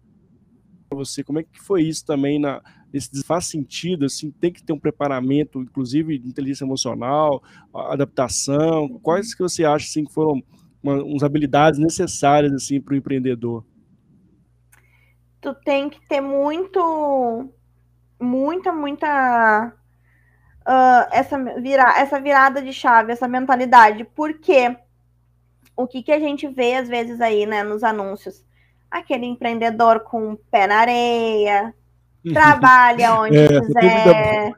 você? 0.93 1.25
Como 1.25 1.41
é 1.41 1.43
que 1.43 1.61
foi 1.61 1.83
isso 1.83 2.07
também 2.07 2.39
na, 2.39 2.63
esse 2.93 3.23
faz 3.25 3.47
sentido, 3.47 4.07
assim, 4.07 4.31
tem 4.31 4.53
que 4.53 4.63
ter 4.63 4.73
um 4.73 4.79
preparamento, 4.79 5.61
inclusive 5.61 6.19
de 6.19 6.29
inteligência 6.29 6.65
emocional, 6.65 7.43
adaptação. 7.75 8.89
Quais 9.03 9.35
que 9.35 9.43
você 9.43 9.65
acha 9.65 9.87
assim 9.87 10.05
que 10.05 10.13
foram 10.13 10.43
uma, 10.83 11.03
umas 11.03 11.23
habilidades 11.23 11.79
necessárias 11.79 12.53
assim 12.53 12.81
para 12.81 12.95
o 12.95 12.97
empreendedor? 12.97 13.65
Tu 15.41 15.55
tem 15.65 15.89
que 15.91 16.01
ter 16.09 16.21
muito, 16.21 17.49
muita, 18.21 18.73
muita 18.73 19.73
uh, 20.67 21.09
essa 21.13 21.39
vira, 21.61 21.99
essa 21.99 22.21
virada 22.21 22.63
de 22.63 22.73
chave, 22.73 23.13
essa 23.13 23.29
mentalidade, 23.29 24.05
porque 24.05 24.77
o 25.77 25.87
que 25.87 26.03
que 26.03 26.13
a 26.13 26.19
gente 26.19 26.49
vê 26.49 26.75
às 26.77 26.89
vezes 26.89 27.21
aí, 27.21 27.47
né, 27.47 27.63
nos 27.63 27.85
anúncios? 27.85 28.45
Aquele 28.91 29.27
empreendedor 29.27 30.01
com 30.01 30.33
o 30.33 30.37
pé 30.37 30.67
na 30.67 30.79
areia, 30.79 31.75
trabalha 32.33 33.15
onde 33.21 33.37
é, 33.37 33.49
quiser. 33.49 34.53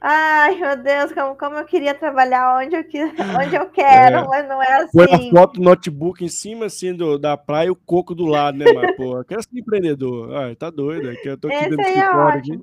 Ai, 0.00 0.54
meu 0.56 0.76
Deus, 0.76 1.12
como, 1.12 1.36
como 1.36 1.56
eu 1.56 1.64
queria 1.64 1.94
trabalhar 1.94 2.58
onde 2.58 2.76
eu, 2.76 2.82
onde 3.42 3.56
eu 3.56 3.66
quero, 3.70 4.18
é. 4.18 4.26
mas 4.28 4.48
não 4.48 4.62
é 4.62 4.82
assim. 4.82 5.04
Põe 5.04 5.14
a 5.14 5.30
foto 5.30 5.54
do 5.54 5.62
notebook 5.62 6.24
em 6.24 6.28
cima, 6.28 6.66
assim, 6.66 6.94
do, 6.94 7.18
da 7.18 7.36
praia 7.36 7.68
e 7.68 7.70
o 7.70 7.76
coco 7.76 8.14
do 8.14 8.26
lado, 8.26 8.58
né, 8.58 8.66
mas, 8.72 8.96
pô, 8.96 9.24
quero 9.24 9.42
ser 9.42 9.58
empreendedor. 9.58 10.36
Ai, 10.36 10.54
tá 10.54 10.70
doido, 10.70 11.10
é 11.10 11.16
eu 11.24 11.38
tô 11.38 11.48
aqui 11.48 11.56
Esse 11.56 11.80
aí 11.80 11.98
é. 11.98 12.04
Aqui. 12.04 12.60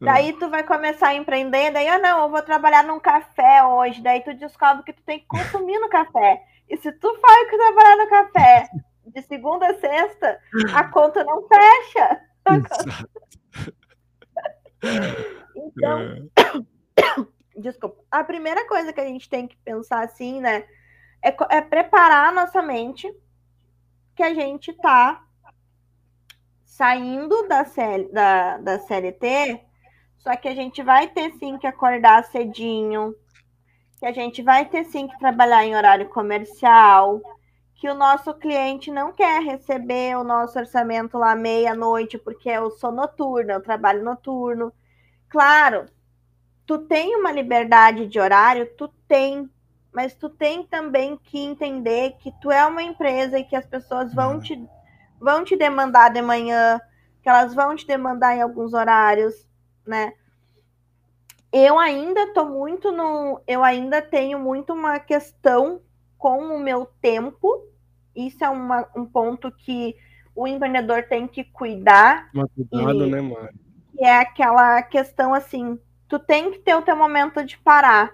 Daí 0.00 0.32
tu 0.32 0.48
vai 0.48 0.62
começar 0.62 1.08
a 1.08 1.14
empreender, 1.14 1.72
daí, 1.72 1.86
ah, 1.86 1.98
não, 1.98 2.22
eu 2.22 2.30
vou 2.30 2.40
trabalhar 2.40 2.84
num 2.84 2.98
café 2.98 3.62
hoje, 3.62 4.00
daí 4.00 4.22
tu 4.22 4.32
descobre 4.32 4.82
que 4.82 4.94
tu 4.94 5.02
tem 5.02 5.18
que 5.18 5.26
consumir 5.26 5.78
no 5.78 5.90
café. 5.90 6.40
E 6.70 6.76
se 6.78 6.90
tu 6.92 7.12
que 7.50 7.56
trabalhar 7.56 7.96
no 7.96 8.08
café 8.08 8.68
de 9.06 9.22
segunda 9.22 9.66
a 9.66 9.74
sexta, 9.74 10.38
a 10.74 10.84
conta 10.84 11.22
não 11.24 11.46
fecha. 11.46 12.20
Então, 15.56 16.00
é. 16.00 17.56
desculpa. 17.60 18.02
A 18.10 18.24
primeira 18.24 18.66
coisa 18.66 18.92
que 18.92 19.00
a 19.00 19.06
gente 19.06 19.28
tem 19.28 19.46
que 19.46 19.56
pensar 19.58 20.04
assim, 20.04 20.40
né? 20.40 20.64
é, 21.22 21.34
é 21.56 21.60
preparar 21.60 22.28
a 22.28 22.32
nossa 22.32 22.62
mente 22.62 23.12
que 24.16 24.22
a 24.22 24.34
gente 24.34 24.70
está 24.70 25.22
saindo 26.64 27.46
da, 27.46 27.64
CL, 27.64 28.10
da, 28.12 28.58
da 28.58 28.78
CLT, 28.78 29.60
só 30.18 30.34
que 30.36 30.48
a 30.48 30.54
gente 30.54 30.82
vai 30.82 31.08
ter 31.08 31.32
sim 31.32 31.58
que 31.58 31.66
acordar 31.66 32.24
cedinho, 32.24 33.14
que 33.98 34.06
a 34.06 34.12
gente 34.12 34.42
vai 34.42 34.64
ter 34.64 34.84
sim 34.84 35.06
que 35.06 35.18
trabalhar 35.18 35.64
em 35.64 35.76
horário 35.76 36.08
comercial, 36.08 37.20
que 37.80 37.88
o 37.88 37.94
nosso 37.94 38.34
cliente 38.34 38.90
não 38.90 39.10
quer 39.10 39.42
receber 39.42 40.14
o 40.14 40.22
nosso 40.22 40.58
orçamento 40.58 41.16
lá 41.16 41.34
meia-noite, 41.34 42.18
porque 42.18 42.50
eu 42.50 42.70
sou 42.72 42.92
noturna, 42.92 43.54
eu 43.54 43.62
trabalho 43.62 44.04
noturno. 44.04 44.70
Claro, 45.30 45.86
tu 46.66 46.76
tem 46.80 47.16
uma 47.16 47.32
liberdade 47.32 48.06
de 48.06 48.20
horário, 48.20 48.70
tu 48.76 48.86
tem, 49.08 49.48
mas 49.90 50.14
tu 50.14 50.28
tem 50.28 50.62
também 50.62 51.16
que 51.16 51.38
entender 51.38 52.16
que 52.18 52.30
tu 52.42 52.50
é 52.50 52.66
uma 52.66 52.82
empresa 52.82 53.38
e 53.38 53.44
que 53.44 53.56
as 53.56 53.64
pessoas 53.64 54.12
vão 54.12 54.34
uhum. 54.34 54.40
te 54.40 54.68
vão 55.18 55.42
te 55.42 55.56
demandar 55.56 56.10
de 56.10 56.20
manhã, 56.20 56.78
que 57.22 57.30
elas 57.30 57.54
vão 57.54 57.74
te 57.74 57.86
demandar 57.86 58.36
em 58.36 58.42
alguns 58.42 58.74
horários, 58.74 59.46
né? 59.86 60.12
Eu 61.50 61.78
ainda 61.78 62.32
tô 62.34 62.44
muito 62.44 62.92
no, 62.92 63.40
eu 63.46 63.64
ainda 63.64 64.02
tenho 64.02 64.38
muito 64.38 64.74
uma 64.74 64.98
questão 64.98 65.80
com 66.18 66.54
o 66.54 66.58
meu 66.58 66.86
tempo. 67.00 67.69
Isso 68.26 68.44
é 68.44 68.50
uma, 68.50 68.88
um 68.96 69.04
ponto 69.04 69.50
que 69.50 69.96
o 70.34 70.46
empreendedor 70.46 71.04
tem 71.04 71.26
que 71.26 71.44
cuidar. 71.44 72.28
Uma 72.34 72.48
cuidado, 72.48 73.06
e, 73.06 73.10
né, 73.10 73.20
Mari? 73.20 73.70
é 74.00 74.18
aquela 74.18 74.82
questão 74.82 75.34
assim, 75.34 75.78
tu 76.08 76.18
tem 76.18 76.50
que 76.50 76.58
ter 76.58 76.74
o 76.74 76.82
teu 76.82 76.96
momento 76.96 77.44
de 77.44 77.58
parar, 77.58 78.10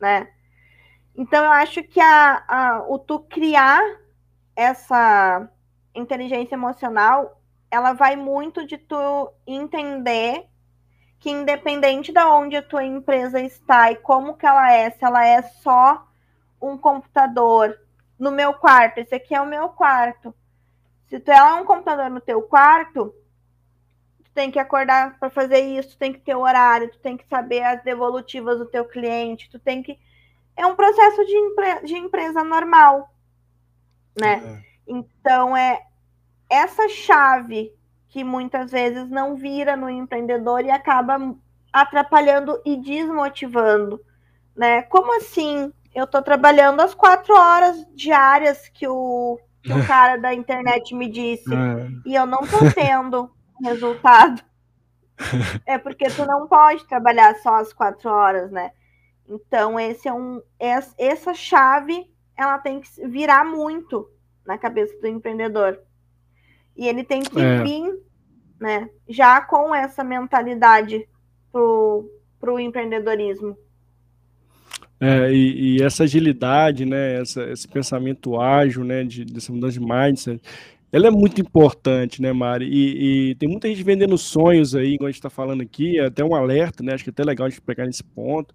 né? 0.00 0.28
Então 1.16 1.44
eu 1.44 1.52
acho 1.52 1.82
que 1.82 2.00
a, 2.00 2.44
a, 2.48 2.84
o 2.88 2.98
tu 2.98 3.20
criar 3.20 3.80
essa 4.56 5.48
inteligência 5.94 6.54
emocional, 6.54 7.40
ela 7.70 7.92
vai 7.92 8.16
muito 8.16 8.66
de 8.66 8.78
tu 8.78 9.32
entender 9.46 10.46
que 11.18 11.30
independente 11.30 12.12
de 12.12 12.20
onde 12.20 12.56
a 12.56 12.62
tua 12.62 12.84
empresa 12.84 13.40
está 13.40 13.92
e 13.92 13.96
como 13.96 14.34
que 14.34 14.46
ela 14.46 14.72
é, 14.72 14.90
se 14.90 15.04
ela 15.04 15.24
é 15.24 15.42
só 15.42 16.06
um 16.60 16.76
computador 16.76 17.78
no 18.22 18.30
meu 18.30 18.54
quarto, 18.54 18.98
esse 18.98 19.12
aqui 19.12 19.34
é 19.34 19.40
o 19.40 19.46
meu 19.46 19.68
quarto. 19.70 20.32
Se 21.08 21.18
tu 21.18 21.32
é 21.32 21.54
um 21.54 21.64
computador 21.64 22.08
no 22.08 22.20
teu 22.20 22.40
quarto, 22.40 23.12
tu 24.22 24.30
tem 24.32 24.48
que 24.48 24.60
acordar 24.60 25.18
para 25.18 25.28
fazer 25.28 25.58
isso, 25.58 25.90
tu 25.90 25.98
tem 25.98 26.12
que 26.12 26.20
ter 26.20 26.36
o 26.36 26.42
horário, 26.42 26.88
tu 26.88 27.00
tem 27.00 27.16
que 27.16 27.26
saber 27.26 27.64
as 27.64 27.82
devolutivas 27.82 28.60
do 28.60 28.66
teu 28.66 28.84
cliente, 28.84 29.50
tu 29.50 29.58
tem 29.58 29.82
que 29.82 29.98
é 30.56 30.64
um 30.64 30.76
processo 30.76 31.24
de, 31.24 31.34
empre... 31.36 31.80
de 31.84 31.96
empresa 31.96 32.44
normal, 32.44 33.12
né? 34.16 34.34
É. 34.44 34.72
Então, 34.86 35.56
é 35.56 35.80
essa 36.48 36.88
chave 36.88 37.74
que 38.08 38.22
muitas 38.22 38.70
vezes 38.70 39.10
não 39.10 39.34
vira 39.34 39.76
no 39.76 39.90
empreendedor 39.90 40.64
e 40.64 40.70
acaba 40.70 41.34
atrapalhando 41.72 42.62
e 42.64 42.76
desmotivando, 42.76 44.00
né? 44.54 44.82
Como 44.82 45.16
assim? 45.16 45.72
Eu 45.94 46.04
estou 46.04 46.22
trabalhando 46.22 46.80
as 46.80 46.94
quatro 46.94 47.34
horas 47.34 47.86
diárias 47.94 48.68
que 48.68 48.86
o, 48.88 49.38
que 49.62 49.72
o 49.72 49.84
cara 49.86 50.16
da 50.16 50.32
internet 50.32 50.94
me 50.94 51.08
disse 51.08 51.52
é. 51.52 51.88
e 52.06 52.14
eu 52.14 52.26
não 52.26 52.40
estou 52.40 52.72
tendo 52.72 53.30
resultado. 53.62 54.42
É 55.66 55.78
porque 55.78 56.06
tu 56.06 56.26
não 56.26 56.48
pode 56.48 56.84
trabalhar 56.88 57.36
só 57.36 57.56
as 57.56 57.72
quatro 57.72 58.10
horas, 58.10 58.50
né? 58.50 58.72
Então 59.28 59.78
esse 59.78 60.08
é 60.08 60.12
um 60.12 60.42
essa 60.58 61.32
chave 61.32 62.10
ela 62.36 62.58
tem 62.58 62.80
que 62.80 63.06
virar 63.06 63.44
muito 63.44 64.10
na 64.44 64.58
cabeça 64.58 64.98
do 65.00 65.06
empreendedor. 65.06 65.78
E 66.76 66.88
ele 66.88 67.04
tem 67.04 67.22
que 67.22 67.40
é. 67.40 67.62
vir 67.62 67.92
né, 68.60 68.88
já 69.08 69.40
com 69.40 69.74
essa 69.74 70.02
mentalidade 70.02 71.08
pro, 71.50 72.10
pro 72.40 72.58
empreendedorismo. 72.58 73.56
É, 75.04 75.32
e, 75.32 75.78
e, 75.78 75.82
essa 75.82 76.04
agilidade, 76.04 76.84
né, 76.84 77.20
essa, 77.20 77.42
esse 77.50 77.66
pensamento 77.66 78.40
ágil, 78.40 78.84
né, 78.84 79.02
de, 79.02 79.24
dessa 79.24 79.52
mudança 79.52 79.72
de 79.72 79.80
mindset, 79.80 80.40
ela 80.92 81.08
é 81.08 81.10
muito 81.10 81.40
importante, 81.40 82.22
né, 82.22 82.32
Mari? 82.32 82.66
E, 82.66 83.30
e 83.30 83.34
tem 83.34 83.48
muita 83.48 83.66
gente 83.66 83.82
vendendo 83.82 84.16
sonhos 84.16 84.76
aí, 84.76 84.96
como 84.96 85.08
a 85.08 85.10
gente 85.10 85.18
está 85.18 85.30
falando 85.30 85.60
aqui, 85.60 85.98
é 85.98 86.06
até 86.06 86.24
um 86.24 86.36
alerta, 86.36 86.84
né? 86.84 86.94
Acho 86.94 87.02
que 87.02 87.10
é 87.10 87.12
até 87.12 87.24
legal 87.24 87.46
a 87.48 87.50
gente 87.50 87.62
pegar 87.62 87.86
nesse 87.86 88.04
ponto 88.04 88.54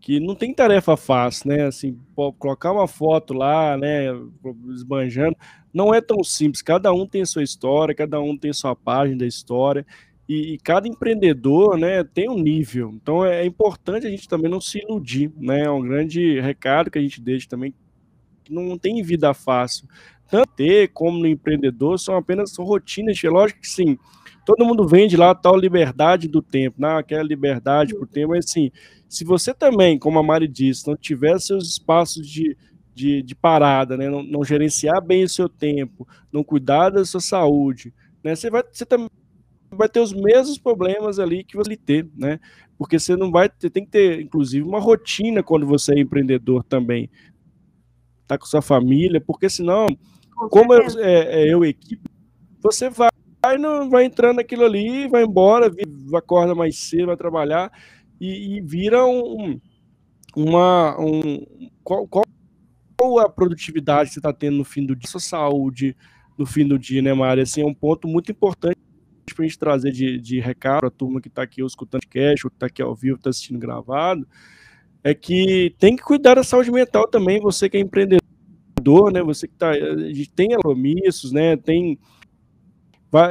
que 0.00 0.20
não 0.20 0.34
tem 0.34 0.54
tarefa 0.54 0.96
fácil, 0.96 1.50
né? 1.50 1.66
Assim, 1.66 1.98
colocar 2.38 2.72
uma 2.72 2.88
foto 2.88 3.34
lá, 3.34 3.76
né, 3.76 4.06
esbanjando, 4.74 5.36
não 5.72 5.94
é 5.94 6.00
tão 6.00 6.22
simples. 6.24 6.62
Cada 6.62 6.92
um 6.92 7.06
tem 7.06 7.22
a 7.22 7.26
sua 7.26 7.42
história, 7.42 7.94
cada 7.94 8.20
um 8.20 8.36
tem 8.36 8.50
a 8.50 8.54
sua 8.54 8.74
página 8.74 9.18
da 9.18 9.26
história, 9.26 9.86
e, 10.28 10.54
e 10.54 10.58
cada 10.58 10.88
empreendedor, 10.88 11.78
né, 11.78 12.02
tem 12.02 12.28
um 12.28 12.38
nível. 12.38 12.90
Então 12.94 13.24
é, 13.24 13.42
é 13.42 13.46
importante 13.46 14.06
a 14.06 14.10
gente 14.10 14.28
também 14.28 14.50
não 14.50 14.60
se 14.60 14.78
iludir, 14.78 15.32
né? 15.36 15.62
É 15.62 15.70
um 15.70 15.82
grande 15.82 16.40
recado 16.40 16.90
que 16.90 16.98
a 16.98 17.02
gente 17.02 17.20
deixa 17.20 17.48
também, 17.48 17.72
que 18.44 18.52
não 18.52 18.76
tem 18.76 19.02
vida 19.02 19.32
fácil. 19.32 19.88
Tanto 20.28 20.48
ter 20.56 20.88
como 20.88 21.18
no 21.18 21.26
empreendedor 21.26 21.98
são 21.98 22.16
apenas 22.16 22.56
rotinas, 22.56 23.22
é 23.22 23.28
lógico 23.28 23.60
que 23.60 23.68
sim. 23.68 23.96
Todo 24.44 24.64
mundo 24.64 24.86
vende 24.86 25.16
lá 25.16 25.30
a 25.30 25.34
tal 25.34 25.56
liberdade 25.56 26.28
do 26.28 26.42
tempo, 26.42 26.80
né? 26.80 26.96
aquela 26.96 27.22
liberdade 27.22 27.94
por 27.94 28.06
tempo, 28.06 28.30
mas 28.30 28.44
assim, 28.44 28.70
se 29.08 29.24
você 29.24 29.52
também, 29.54 29.98
como 29.98 30.18
a 30.18 30.22
Mari 30.22 30.48
disse, 30.48 30.86
não 30.86 30.96
tiver 30.96 31.38
seus 31.40 31.68
espaços 31.68 32.28
de, 32.28 32.56
de, 32.94 33.22
de 33.22 33.34
parada, 33.34 33.96
né? 33.96 34.08
Não, 34.08 34.22
não, 34.22 34.44
gerenciar 34.44 35.00
bem 35.00 35.24
o 35.24 35.28
seu 35.28 35.48
tempo, 35.48 36.06
não 36.32 36.42
cuidar 36.44 36.90
da 36.90 37.04
sua 37.04 37.20
saúde, 37.20 37.92
né? 38.22 38.34
Você 38.34 38.50
vai, 38.50 38.62
você 38.72 38.84
também 38.84 39.08
vai 39.76 39.88
ter 39.88 40.00
os 40.00 40.12
mesmos 40.12 40.58
problemas 40.58 41.18
ali 41.18 41.44
que 41.44 41.56
você 41.56 41.76
ter, 41.76 42.08
né? 42.16 42.40
Porque 42.78 42.98
você 42.98 43.16
não 43.16 43.30
vai, 43.30 43.50
você 43.56 43.70
tem 43.70 43.84
que 43.84 43.90
ter, 43.90 44.20
inclusive, 44.20 44.66
uma 44.66 44.80
rotina 44.80 45.42
quando 45.42 45.66
você 45.66 45.94
é 45.94 46.00
empreendedor 46.00 46.62
também, 46.64 47.10
tá 48.26 48.36
com 48.36 48.46
sua 48.46 48.62
família, 48.62 49.20
porque 49.20 49.48
senão, 49.48 49.86
com 50.34 50.48
como 50.48 50.74
é, 50.74 50.86
é, 51.00 51.52
eu 51.52 51.64
equipe, 51.64 52.10
você 52.60 52.90
vai 52.90 53.08
não 53.60 53.88
vai 53.88 54.04
entrando 54.04 54.40
aquilo 54.40 54.64
ali, 54.64 55.06
vai 55.06 55.22
embora, 55.22 55.72
acorda 56.14 56.52
mais 56.52 56.76
cedo, 56.76 57.06
vai 57.06 57.16
trabalhar 57.16 57.70
e, 58.20 58.56
e 58.56 58.60
vira 58.60 59.06
um, 59.06 59.60
uma. 60.34 61.00
Um, 61.00 61.70
qual, 61.84 62.08
qual 62.08 62.24
a 63.20 63.28
produtividade 63.28 64.08
que 64.08 64.14
você 64.14 64.18
está 64.18 64.32
tendo 64.32 64.56
no 64.56 64.64
fim 64.64 64.84
do 64.84 64.96
dia, 64.96 65.08
sua 65.08 65.20
saúde 65.20 65.96
no 66.36 66.44
fim 66.44 66.66
do 66.66 66.78
dia, 66.78 67.00
né, 67.00 67.14
Mário? 67.14 67.42
Assim, 67.42 67.62
é 67.62 67.66
um 67.66 67.74
ponto 67.74 68.08
muito 68.08 68.32
importante 68.32 68.76
para 69.34 69.44
a 69.44 69.48
gente 69.48 69.58
trazer 69.58 69.92
de, 69.92 70.18
de 70.18 70.40
recado 70.40 70.80
para 70.80 70.88
a 70.88 70.90
turma 70.90 71.20
que 71.20 71.28
está 71.28 71.42
aqui 71.42 71.62
escutando 71.64 72.06
cash, 72.08 72.44
ou 72.44 72.50
que 72.50 72.56
está 72.56 72.66
aqui 72.66 72.82
ao 72.82 72.94
vivo, 72.94 73.16
está 73.16 73.30
assistindo 73.30 73.58
gravado, 73.58 74.26
é 75.02 75.14
que 75.14 75.74
tem 75.78 75.96
que 75.96 76.02
cuidar 76.02 76.34
da 76.34 76.44
saúde 76.44 76.70
mental 76.70 77.06
também, 77.08 77.40
você 77.40 77.68
que 77.68 77.76
é 77.76 77.80
empreendedor, 77.80 79.12
né? 79.12 79.22
Você 79.22 79.46
que 79.46 79.54
tá, 79.54 79.70
a 79.70 80.12
gente 80.12 80.30
tem 80.30 80.50
compromissos, 80.50 81.32
né? 81.32 81.56
Tem 81.56 81.98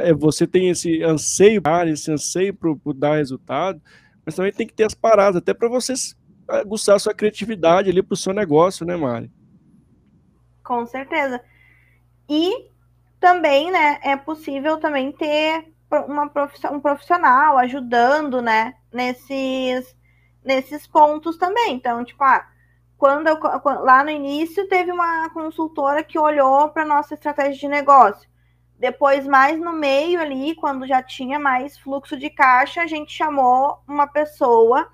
é, 0.02 0.12
você 0.12 0.46
tem 0.46 0.68
esse 0.70 1.02
anseio, 1.02 1.62
esse 1.86 2.10
anseio 2.10 2.54
por 2.54 2.94
dar 2.94 3.16
resultado, 3.16 3.80
mas 4.24 4.34
também 4.34 4.52
tem 4.52 4.66
que 4.66 4.74
ter 4.74 4.84
as 4.84 4.94
paradas, 4.94 5.36
até 5.36 5.54
para 5.54 5.68
vocês 5.68 6.16
aguçar 6.48 6.96
a 6.96 6.98
sua 6.98 7.14
criatividade 7.14 7.90
ali 7.90 8.02
para 8.02 8.14
o 8.14 8.16
seu 8.16 8.32
negócio, 8.32 8.86
né, 8.86 8.96
Mari? 8.96 9.30
Com 10.64 10.84
certeza. 10.86 11.40
E 12.28 12.70
também, 13.20 13.70
né, 13.70 13.98
é 14.02 14.16
possível 14.16 14.78
também 14.78 15.12
ter 15.12 15.72
uma 15.90 16.30
um 16.72 16.80
profissional 16.80 17.58
ajudando, 17.58 18.42
né, 18.42 18.74
nesses, 18.92 19.96
nesses 20.44 20.86
pontos 20.86 21.36
também. 21.36 21.74
Então, 21.74 22.04
tipo, 22.04 22.22
ah, 22.24 22.46
quando 22.98 23.28
eu, 23.28 23.38
lá 23.82 24.02
no 24.02 24.10
início 24.10 24.68
teve 24.68 24.90
uma 24.90 25.28
consultora 25.30 26.02
que 26.02 26.18
olhou 26.18 26.68
para 26.70 26.84
nossa 26.84 27.14
estratégia 27.14 27.60
de 27.60 27.68
negócio. 27.68 28.28
Depois, 28.78 29.26
mais 29.26 29.58
no 29.58 29.72
meio 29.72 30.20
ali, 30.20 30.54
quando 30.54 30.86
já 30.86 31.02
tinha 31.02 31.38
mais 31.38 31.78
fluxo 31.78 32.16
de 32.16 32.28
caixa, 32.28 32.82
a 32.82 32.86
gente 32.86 33.12
chamou 33.12 33.82
uma 33.88 34.06
pessoa 34.06 34.90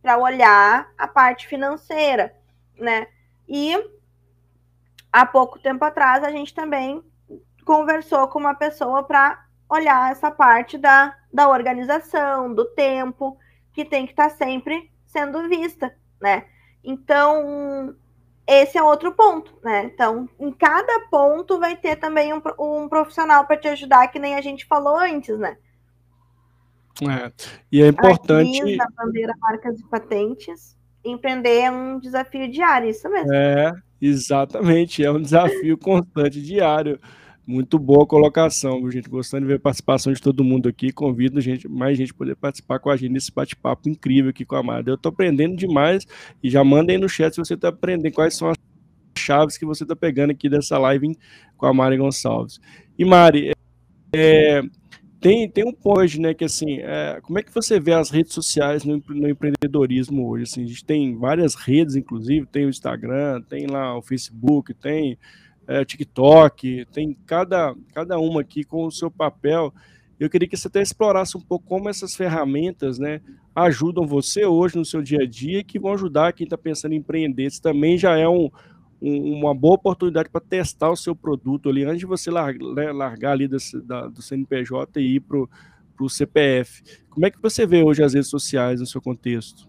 para 0.00 0.16
olhar 0.16 0.88
a 0.96 1.06
parte 1.08 1.46
financeira, 1.46 2.34
né? 2.78 3.08
E 3.48 3.76
há 5.12 5.26
pouco 5.26 5.58
tempo 5.58 5.84
atrás 5.84 6.22
a 6.24 6.30
gente 6.30 6.54
também 6.54 7.02
conversou 7.64 8.28
com 8.28 8.38
uma 8.38 8.54
pessoa 8.54 9.02
para 9.02 9.45
olhar 9.68 10.10
essa 10.10 10.30
parte 10.30 10.78
da, 10.78 11.16
da 11.32 11.48
organização, 11.48 12.52
do 12.52 12.64
tempo, 12.64 13.36
que 13.72 13.84
tem 13.84 14.06
que 14.06 14.12
estar 14.12 14.30
tá 14.30 14.36
sempre 14.36 14.90
sendo 15.06 15.48
vista, 15.48 15.94
né? 16.20 16.44
Então, 16.82 17.94
esse 18.46 18.78
é 18.78 18.82
outro 18.82 19.12
ponto, 19.12 19.58
né? 19.62 19.84
Então, 19.84 20.28
em 20.38 20.52
cada 20.52 21.00
ponto 21.10 21.58
vai 21.58 21.76
ter 21.76 21.96
também 21.96 22.32
um, 22.32 22.40
um 22.58 22.88
profissional 22.88 23.44
para 23.46 23.56
te 23.56 23.68
ajudar, 23.68 24.08
que 24.08 24.18
nem 24.18 24.34
a 24.34 24.40
gente 24.40 24.64
falou 24.66 24.96
antes, 24.96 25.38
né? 25.38 25.56
É. 27.02 27.30
E 27.70 27.82
é 27.82 27.88
importante. 27.88 28.80
A 28.80 29.04
bandeira 29.04 29.34
marcas 29.40 29.78
e 29.78 29.84
patentes. 29.84 30.76
Empreender 31.04 31.60
é 31.60 31.70
um 31.70 32.00
desafio 32.00 32.50
diário, 32.50 32.88
isso 32.88 33.08
mesmo. 33.08 33.32
É, 33.32 33.72
Exatamente, 34.00 35.02
é 35.04 35.10
um 35.10 35.20
desafio 35.20 35.76
constante, 35.78 36.40
diário. 36.42 37.00
Muito 37.46 37.78
boa 37.78 38.04
colocação, 38.04 38.90
gente. 38.90 39.08
Gostando 39.08 39.42
de 39.42 39.48
ver 39.48 39.54
a 39.54 39.60
participação 39.60 40.12
de 40.12 40.20
todo 40.20 40.42
mundo 40.42 40.68
aqui. 40.68 40.90
Convido 40.90 41.40
gente, 41.40 41.68
mais 41.68 41.96
gente 41.96 42.12
poder 42.12 42.34
participar 42.34 42.80
com 42.80 42.90
a 42.90 42.96
gente 42.96 43.12
nesse 43.12 43.32
bate-papo 43.32 43.88
incrível 43.88 44.30
aqui 44.30 44.44
com 44.44 44.56
a 44.56 44.62
Mari. 44.64 44.88
Eu 44.88 44.96
estou 44.96 45.10
aprendendo 45.10 45.54
demais 45.54 46.04
e 46.42 46.50
já 46.50 46.62
aí 46.62 46.98
no 46.98 47.08
chat 47.08 47.32
se 47.32 47.38
você 47.38 47.54
está 47.54 47.68
aprendendo 47.68 48.12
quais 48.12 48.34
são 48.34 48.50
as 48.50 48.56
chaves 49.16 49.56
que 49.56 49.64
você 49.64 49.84
está 49.84 49.94
pegando 49.94 50.32
aqui 50.32 50.48
dessa 50.48 50.76
live 50.76 51.16
com 51.56 51.66
a 51.66 51.72
Mari 51.72 51.96
Gonçalves. 51.96 52.60
E 52.98 53.04
Mari, 53.04 53.52
é, 54.12 54.62
tem, 55.20 55.48
tem 55.48 55.64
um 55.64 55.72
ponto 55.72 56.00
hoje, 56.00 56.20
né, 56.20 56.34
que 56.34 56.44
assim, 56.44 56.78
é, 56.80 57.20
como 57.22 57.38
é 57.38 57.42
que 57.42 57.54
você 57.54 57.78
vê 57.78 57.92
as 57.92 58.10
redes 58.10 58.32
sociais 58.32 58.84
no, 58.84 59.02
no, 59.08 59.28
empreendedorismo 59.28 60.28
hoje? 60.28 60.44
Assim, 60.44 60.64
a 60.64 60.66
gente 60.66 60.84
tem 60.84 61.16
várias 61.16 61.54
redes, 61.54 61.96
inclusive, 61.96 62.46
tem 62.46 62.66
o 62.66 62.70
Instagram, 62.70 63.40
tem 63.42 63.66
lá 63.66 63.96
o 63.96 64.02
Facebook, 64.02 64.74
tem 64.74 65.16
é, 65.66 65.84
TikTok, 65.84 66.86
tem 66.92 67.16
cada, 67.26 67.74
cada 67.92 68.18
uma 68.18 68.40
aqui 68.40 68.64
com 68.64 68.86
o 68.86 68.90
seu 68.90 69.10
papel. 69.10 69.72
Eu 70.18 70.30
queria 70.30 70.48
que 70.48 70.56
você 70.56 70.68
até 70.68 70.80
explorasse 70.80 71.36
um 71.36 71.40
pouco 71.40 71.66
como 71.66 71.88
essas 71.88 72.14
ferramentas 72.14 72.98
né, 72.98 73.20
ajudam 73.54 74.06
você 74.06 74.46
hoje 74.46 74.76
no 74.76 74.84
seu 74.84 75.02
dia 75.02 75.22
a 75.22 75.26
dia 75.26 75.58
e 75.58 75.64
que 75.64 75.78
vão 75.78 75.92
ajudar 75.92 76.32
quem 76.32 76.44
está 76.44 76.56
pensando 76.56 76.92
em 76.92 76.98
empreender. 76.98 77.46
Isso 77.46 77.60
também 77.60 77.98
já 77.98 78.16
é 78.16 78.26
um, 78.26 78.50
um, 79.00 79.38
uma 79.38 79.54
boa 79.54 79.74
oportunidade 79.74 80.30
para 80.30 80.40
testar 80.40 80.90
o 80.90 80.96
seu 80.96 81.14
produto 81.14 81.68
ali 81.68 81.84
antes 81.84 81.98
de 81.98 82.06
você 82.06 82.30
largar, 82.30 82.74
né, 82.74 82.92
largar 82.92 83.32
ali 83.32 83.46
desse, 83.46 83.80
da, 83.80 84.06
do 84.06 84.22
CNPJ 84.22 85.00
e 85.00 85.16
ir 85.16 85.20
para 85.20 85.38
o 86.00 86.08
CPF. 86.08 86.82
Como 87.10 87.26
é 87.26 87.30
que 87.30 87.40
você 87.40 87.66
vê 87.66 87.82
hoje 87.82 88.02
as 88.02 88.14
redes 88.14 88.30
sociais 88.30 88.80
no 88.80 88.86
seu 88.86 89.02
contexto? 89.02 89.68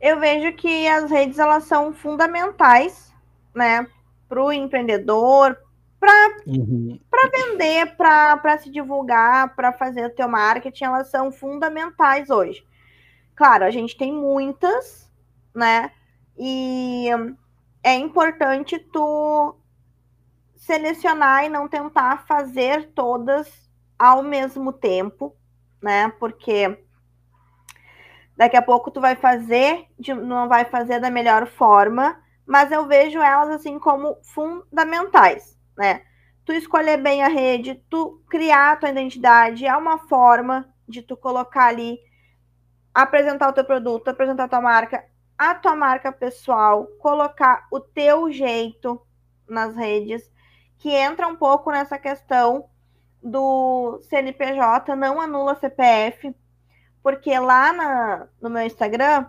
Eu 0.00 0.20
vejo 0.20 0.54
que 0.56 0.86
as 0.88 1.10
redes 1.10 1.38
elas 1.38 1.64
são 1.64 1.92
fundamentais, 1.92 3.12
né, 3.54 3.86
para 4.28 4.42
o 4.42 4.52
empreendedor, 4.52 5.56
para 5.98 6.36
uhum. 6.46 6.98
vender, 7.32 7.96
para 7.96 8.58
se 8.58 8.70
divulgar, 8.70 9.54
para 9.54 9.72
fazer 9.72 10.06
o 10.06 10.14
teu 10.14 10.28
marketing, 10.28 10.84
elas 10.84 11.10
são 11.10 11.32
fundamentais 11.32 12.30
hoje. 12.30 12.66
Claro, 13.34 13.64
a 13.64 13.70
gente 13.70 13.96
tem 13.96 14.12
muitas, 14.12 15.10
né? 15.54 15.90
E 16.38 17.08
é 17.82 17.94
importante 17.94 18.78
tu 18.78 19.56
selecionar 20.56 21.44
e 21.44 21.48
não 21.48 21.68
tentar 21.68 22.26
fazer 22.26 22.90
todas 22.94 23.70
ao 23.98 24.22
mesmo 24.22 24.72
tempo, 24.72 25.34
né? 25.82 26.12
Porque 26.18 26.78
daqui 28.36 28.56
a 28.56 28.62
pouco 28.62 28.90
tu 28.90 29.00
vai 29.00 29.16
fazer, 29.16 29.86
não 30.24 30.48
vai 30.48 30.64
fazer 30.64 31.00
da 31.00 31.10
melhor 31.10 31.46
forma 31.46 32.20
mas 32.46 32.70
eu 32.70 32.86
vejo 32.86 33.18
elas 33.18 33.50
assim 33.50 33.78
como 33.78 34.16
fundamentais, 34.22 35.58
né? 35.76 36.02
Tu 36.44 36.52
escolher 36.52 36.96
bem 36.96 37.22
a 37.22 37.28
rede, 37.28 37.82
tu 37.90 38.22
criar 38.30 38.72
a 38.72 38.76
tua 38.76 38.90
identidade, 38.90 39.66
é 39.66 39.76
uma 39.76 39.98
forma 40.06 40.72
de 40.88 41.02
tu 41.02 41.16
colocar 41.16 41.66
ali, 41.66 41.98
apresentar 42.94 43.48
o 43.48 43.52
teu 43.52 43.64
produto, 43.64 44.08
apresentar 44.08 44.44
a 44.44 44.48
tua 44.48 44.60
marca, 44.60 45.04
a 45.36 45.54
tua 45.54 45.74
marca 45.74 46.12
pessoal, 46.12 46.86
colocar 47.00 47.66
o 47.72 47.80
teu 47.80 48.30
jeito 48.30 49.00
nas 49.48 49.74
redes, 49.74 50.30
que 50.78 50.90
entra 50.90 51.26
um 51.26 51.36
pouco 51.36 51.70
nessa 51.72 51.98
questão 51.98 52.68
do 53.22 54.00
CNPJ, 54.08 54.94
não 54.94 55.20
anula 55.20 55.56
CPF, 55.56 56.32
porque 57.02 57.36
lá 57.38 57.72
na, 57.72 58.28
no 58.40 58.48
meu 58.48 58.62
Instagram 58.62 59.26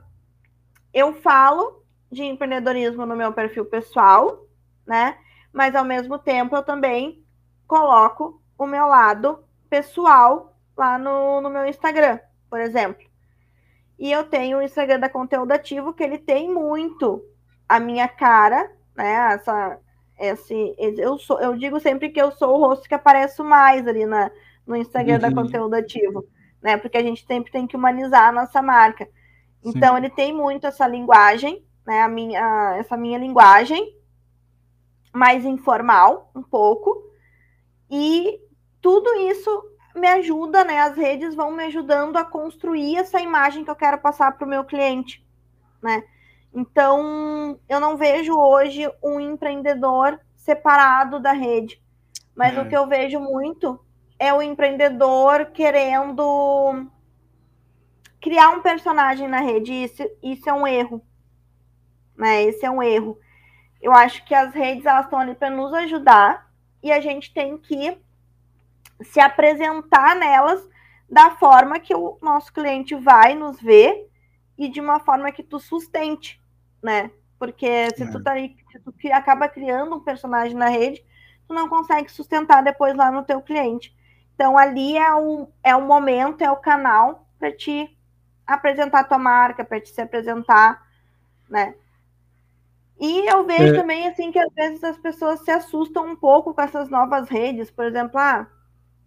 eu 0.94 1.14
falo 1.14 1.77
de 2.12 2.24
empreendedorismo 2.24 3.06
no 3.06 3.16
meu 3.16 3.34
perfil 3.34 3.66
pessoal, 3.66 4.46
né? 4.86 5.18
Mas 5.52 5.76
ao 5.76 5.84
mesmo 5.84 6.18
tempo 6.18 6.56
eu 6.56 6.64
também 6.64 7.24
coloco 7.68 8.42
o 8.58 8.66
meu 8.66 8.88
lado 8.88 9.44
pessoal 9.70 10.56
lá 10.76 10.98
no, 10.98 11.42
no 11.42 11.50
meu 11.50 11.66
Instagram, 11.66 12.20
por 12.50 12.60
exemplo. 12.60 13.06
E 14.00 14.12
eu 14.12 14.24
tenho 14.24 14.60
o 14.60 14.62
Instagram 14.62 15.00
da 15.00 15.10
Conteúdo 15.10 15.52
Ativo, 15.52 15.94
que 15.94 16.04
ele 16.04 16.18
tem 16.18 16.54
muito 16.54 17.24
a 17.68 17.80
minha 17.80 18.08
cara, 18.08 18.72
né? 18.96 19.34
Essa, 19.34 19.80
esse, 20.20 20.76
eu, 20.78 21.18
sou, 21.18 21.40
eu 21.40 21.58
digo 21.58 21.80
sempre 21.80 22.10
que 22.10 22.22
eu 22.22 22.32
sou 22.32 22.56
o 22.56 22.60
rosto 22.60 22.88
que 22.88 22.94
apareço 22.94 23.44
mais 23.44 23.88
ali 23.88 24.06
na, 24.06 24.32
no 24.66 24.76
Instagram 24.76 25.16
uhum. 25.16 25.22
da 25.22 25.34
Conteúdo 25.34 25.74
Ativo, 25.74 26.26
né? 26.62 26.78
Porque 26.78 26.98
a 26.98 27.04
gente 27.04 27.26
sempre 27.26 27.52
tem 27.52 27.66
que 27.68 27.76
humanizar 27.76 28.30
a 28.30 28.32
nossa 28.32 28.62
marca. 28.62 29.08
Então, 29.64 29.96
Sim. 29.96 29.98
ele 29.98 30.10
tem 30.10 30.34
muito 30.34 30.68
essa 30.68 30.88
linguagem 30.88 31.66
né, 31.88 32.02
a 32.02 32.10
minha, 32.10 32.76
essa 32.78 32.98
minha 32.98 33.18
linguagem 33.18 33.96
mais 35.14 35.46
informal, 35.46 36.30
um 36.36 36.44
pouco, 36.44 37.02
e 37.90 38.40
tudo 38.82 39.10
isso 39.16 39.50
me 39.96 40.08
ajuda, 40.08 40.64
né? 40.64 40.80
As 40.80 40.96
redes 40.96 41.34
vão 41.34 41.52
me 41.52 41.64
ajudando 41.64 42.18
a 42.18 42.26
construir 42.26 42.98
essa 42.98 43.20
imagem 43.20 43.64
que 43.64 43.72
eu 43.72 43.76
quero 43.76 43.98
passar 43.98 44.38
para 44.38 44.46
o 44.46 44.50
meu 44.50 44.66
cliente, 44.66 45.26
né? 45.82 46.04
Então, 46.54 47.58
eu 47.68 47.80
não 47.80 47.96
vejo 47.96 48.38
hoje 48.38 48.84
um 49.02 49.20
empreendedor 49.20 50.20
separado 50.36 51.20
da 51.20 51.32
rede, 51.32 51.82
mas 52.36 52.56
é. 52.56 52.62
o 52.62 52.68
que 52.68 52.76
eu 52.76 52.86
vejo 52.86 53.20
muito 53.20 53.80
é 54.20 54.34
o 54.34 54.42
empreendedor 54.42 55.48
querendo 55.48 56.86
criar 58.20 58.50
um 58.50 58.62
personagem 58.62 59.28
na 59.28 59.40
rede. 59.40 59.72
Isso, 59.72 60.04
isso 60.22 60.50
é 60.50 60.54
um 60.54 60.68
erro, 60.68 61.02
né? 62.18 62.44
Esse 62.44 62.66
é 62.66 62.72
um 62.72 62.82
erro. 62.82 63.18
Eu 63.82 63.94
acho 63.94 64.26
que 64.26 64.34
as 64.34 64.54
redes 64.54 64.86
elas 64.86 65.06
estão 65.06 65.20
ali 65.20 65.36
para 65.36 65.50
nos 65.50 65.74
ajudar 65.74 66.50
e 66.82 66.92
a 66.92 67.00
gente 67.00 67.34
tem 67.34 67.58
que 67.58 67.98
se 69.02 69.20
apresentar 69.20 70.16
nelas 70.16 70.68
da 71.10 71.32
forma 71.32 71.80
que 71.80 71.96
o 71.96 72.18
nosso 72.22 72.52
cliente 72.52 72.96
vai 72.96 73.36
nos 73.36 73.62
ver 73.62 74.10
e 74.58 74.68
de 74.68 74.82
uma 74.82 75.00
forma 75.00 75.32
que 75.32 75.44
tu 75.44 75.60
sustente, 75.60 76.42
né? 76.82 77.12
Porque 77.38 77.90
se 77.96 78.04
é. 78.04 78.12
tu 78.12 78.22
tá 78.22 78.32
aí, 78.32 78.56
se 78.72 78.80
tu 78.80 78.94
acaba 79.14 79.48
criando 79.48 79.96
um 79.96 80.04
personagem 80.04 80.58
na 80.58 80.68
rede, 80.68 81.06
tu 81.48 81.54
não 81.54 81.70
consegue 81.70 82.12
sustentar 82.12 82.64
depois 82.64 82.96
lá 82.96 83.12
no 83.12 83.24
teu 83.24 83.42
cliente. 83.42 83.96
Então 84.34 84.58
ali 84.58 84.98
é 84.98 85.14
o, 85.14 85.48
é 85.64 85.76
o 85.76 85.82
momento, 85.82 86.42
é 86.42 86.52
o 86.52 86.58
canal 86.58 87.28
para 87.40 87.52
te 87.52 87.96
apresentar 88.46 89.02
a 89.02 89.04
tua 89.04 89.20
marca, 89.20 89.64
para 89.64 89.80
te 89.80 89.90
se 89.90 90.02
apresentar, 90.02 90.86
né? 91.50 91.76
E 93.00 93.30
eu 93.32 93.46
vejo 93.46 93.76
é... 93.76 93.80
também 93.80 94.08
assim 94.08 94.32
que 94.32 94.40
às 94.40 94.54
vezes 94.54 94.84
as 94.84 94.98
pessoas 94.98 95.42
se 95.42 95.52
assustam 95.52 96.08
um 96.08 96.16
pouco 96.16 96.54
com 96.54 96.62
essas 96.62 96.90
novas 96.90 97.30
redes, 97.30 97.70
por 97.70 97.86
exemplo, 97.86 98.18
ah, 98.18 98.48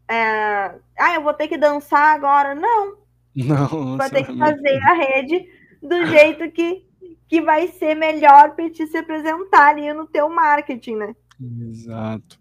é... 0.08 0.74
ah 0.98 1.14
eu 1.14 1.22
vou 1.22 1.34
ter 1.34 1.48
que 1.48 1.58
dançar 1.58 2.14
agora. 2.14 2.54
Não. 2.54 2.98
Não. 3.34 3.96
Vai 3.96 4.10
ter 4.10 4.24
que 4.24 4.36
fazer 4.36 4.78
a 4.82 4.94
rede 4.94 5.46
do 5.82 6.06
jeito 6.06 6.50
que, 6.50 6.84
que 7.28 7.40
vai 7.40 7.68
ser 7.68 7.94
melhor 7.94 8.54
para 8.54 8.70
te 8.70 8.86
se 8.86 8.98
apresentar 8.98 9.70
ali 9.70 9.92
no 9.92 10.06
teu 10.06 10.28
marketing, 10.28 10.96
né? 10.96 11.14
Exato. 11.68 12.38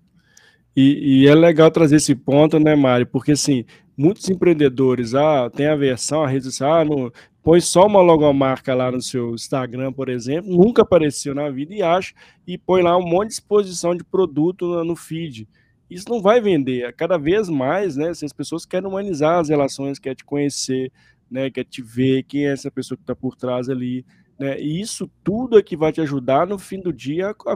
E, 0.75 1.23
e, 1.23 1.27
é 1.27 1.35
legal 1.35 1.69
trazer 1.71 1.97
esse 1.97 2.15
ponto, 2.15 2.59
né, 2.59 2.75
Mário? 2.75 3.05
Porque 3.05 3.33
assim, 3.33 3.65
muitos 3.97 4.29
empreendedores 4.29 5.13
ah, 5.13 5.49
têm 5.49 5.67
aversão 5.67 6.23
à 6.23 6.27
rede 6.27 6.45
social, 6.45 6.73
ah, 6.73 6.85
não, 6.85 7.11
põe 7.43 7.61
só 7.61 7.85
uma 7.85 8.01
logomarca 8.01 8.73
lá 8.73 8.91
no 8.91 9.01
seu 9.01 9.33
Instagram, 9.33 9.93
por 9.93 10.09
exemplo, 10.09 10.51
nunca 10.51 10.81
apareceu 10.81 11.33
na 11.33 11.49
vida 11.49 11.73
e 11.73 11.81
acha, 11.81 12.13
e 12.45 12.57
põe 12.57 12.81
lá 12.81 12.97
um 12.97 13.05
monte 13.05 13.29
de 13.29 13.33
exposição 13.35 13.95
de 13.95 14.03
produto 14.03 14.83
no, 14.83 14.95
feed. 14.95 15.47
Isso 15.89 16.09
não 16.09 16.21
vai 16.21 16.39
vender. 16.39 16.93
Cada 16.93 17.17
vez 17.17 17.49
mais, 17.49 17.95
né? 17.95 18.13
Se 18.13 18.25
as 18.25 18.33
pessoas 18.33 18.65
querem 18.65 18.87
humanizar 18.87 19.39
as 19.39 19.49
relações, 19.49 19.97
quer 19.97 20.15
te 20.15 20.23
conhecer, 20.23 20.91
né? 21.29 21.49
Quer 21.49 21.63
te 21.63 21.81
ver 21.81 22.23
quem 22.23 22.45
é 22.45 22.51
essa 22.51 22.69
pessoa 22.69 22.95
que 22.97 23.03
está 23.03 23.15
por 23.15 23.35
trás 23.35 23.69
ali, 23.69 24.05
né? 24.37 24.59
E 24.59 24.79
isso 24.79 25.09
tudo 25.23 25.57
é 25.57 25.63
que 25.63 25.75
vai 25.75 25.91
te 25.91 26.01
ajudar 26.01 26.45
no 26.45 26.59
fim 26.59 26.79
do 26.79 26.93
dia 26.93 27.29
a 27.29 27.55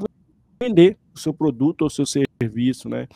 vender 0.62 0.98
o 1.14 1.20
seu 1.20 1.34
produto 1.34 1.82
ou 1.84 1.88
o 1.88 1.92
seu 1.92 2.06
serviço, 2.06 2.90
né? 2.90 3.08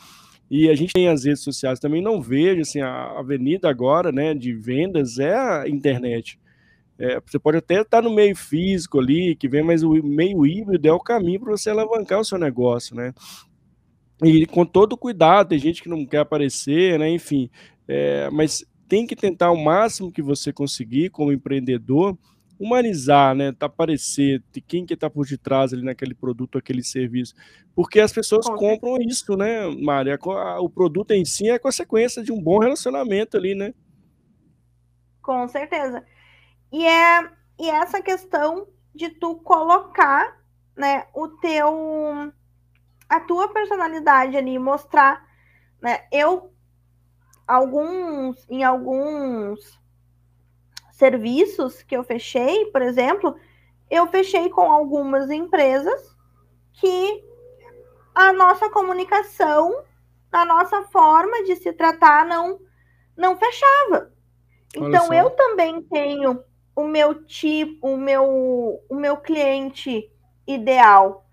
E 0.50 0.68
a 0.70 0.74
gente 0.74 0.92
tem 0.92 1.08
as 1.08 1.24
redes 1.24 1.42
sociais 1.42 1.78
também, 1.78 2.00
não 2.00 2.22
vejo 2.22 2.62
assim, 2.62 2.80
a 2.80 3.18
avenida 3.18 3.68
agora, 3.68 4.10
né, 4.10 4.32
de 4.32 4.54
vendas 4.54 5.18
é 5.18 5.34
a 5.34 5.68
internet. 5.68 6.38
É, 6.98 7.20
você 7.24 7.38
pode 7.38 7.58
até 7.58 7.80
estar 7.80 8.02
no 8.02 8.10
meio 8.10 8.34
físico 8.34 8.98
ali, 8.98 9.36
que 9.36 9.48
vem, 9.48 9.62
mas 9.62 9.82
o 9.82 9.92
meio 10.02 10.44
híbrido 10.44 10.88
é 10.88 10.92
o 10.92 11.00
caminho 11.00 11.40
para 11.40 11.52
você 11.52 11.70
alavancar 11.70 12.20
o 12.20 12.24
seu 12.24 12.38
negócio, 12.38 12.96
né? 12.96 13.14
E 14.22 14.46
com 14.46 14.66
todo 14.66 14.96
cuidado, 14.96 15.50
tem 15.50 15.58
gente 15.58 15.82
que 15.82 15.88
não 15.88 16.04
quer 16.04 16.18
aparecer, 16.18 16.98
né? 16.98 17.08
Enfim, 17.08 17.48
é, 17.86 18.28
mas 18.30 18.64
tem 18.88 19.06
que 19.06 19.14
tentar 19.14 19.50
o 19.52 19.62
máximo 19.62 20.10
que 20.10 20.22
você 20.22 20.52
conseguir 20.52 21.10
como 21.10 21.32
empreendedor 21.32 22.18
humanizar, 22.58 23.34
né, 23.36 23.52
tá 23.52 23.66
aparecer 23.66 24.42
de 24.52 24.60
quem 24.60 24.84
que 24.84 24.96
tá 24.96 25.08
por 25.08 25.24
detrás 25.24 25.72
ali 25.72 25.82
naquele 25.82 26.14
produto, 26.14 26.58
aquele 26.58 26.82
serviço, 26.82 27.34
porque 27.74 28.00
as 28.00 28.12
pessoas 28.12 28.46
Com 28.46 28.56
compram 28.56 28.96
isso, 29.00 29.36
né, 29.36 29.68
Mária, 29.80 30.18
o 30.58 30.68
produto 30.68 31.12
em 31.12 31.24
si 31.24 31.48
é 31.48 31.58
consequência 31.58 32.22
de 32.22 32.32
um 32.32 32.42
bom 32.42 32.58
relacionamento 32.58 33.36
ali, 33.36 33.54
né? 33.54 33.72
Com 35.22 35.46
certeza. 35.46 36.04
E 36.70 36.86
é 36.86 37.30
e 37.58 37.68
essa 37.68 38.00
questão 38.00 38.68
de 38.94 39.08
tu 39.10 39.36
colocar, 39.36 40.38
né, 40.76 41.06
o 41.14 41.28
teu 41.28 42.32
a 43.08 43.20
tua 43.20 43.48
personalidade 43.48 44.36
ali, 44.36 44.58
mostrar, 44.58 45.26
né? 45.80 46.06
Eu 46.12 46.52
alguns 47.46 48.46
em 48.50 48.62
alguns 48.62 49.80
serviços 50.92 51.82
que 51.82 51.96
eu 51.96 52.04
fechei, 52.04 52.66
por 52.66 52.82
exemplo, 52.82 53.36
eu 53.90 54.06
fechei 54.08 54.50
com 54.50 54.70
algumas 54.70 55.30
empresas 55.30 56.16
que 56.74 57.24
a 58.14 58.32
nossa 58.32 58.68
comunicação, 58.68 59.84
a 60.30 60.44
nossa 60.44 60.82
forma 60.82 61.44
de 61.44 61.56
se 61.56 61.72
tratar 61.72 62.26
não 62.26 62.60
não 63.16 63.36
fechava. 63.36 64.12
Então 64.74 65.12
eu 65.12 65.30
também 65.30 65.82
tenho 65.82 66.44
o 66.78 66.86
meu 66.86 67.24
tipo, 67.24 67.88
o 67.88 67.96
meu 67.96 68.80
o 68.88 68.94
meu 68.94 69.16
cliente 69.16 70.08
ideal. 70.46 71.26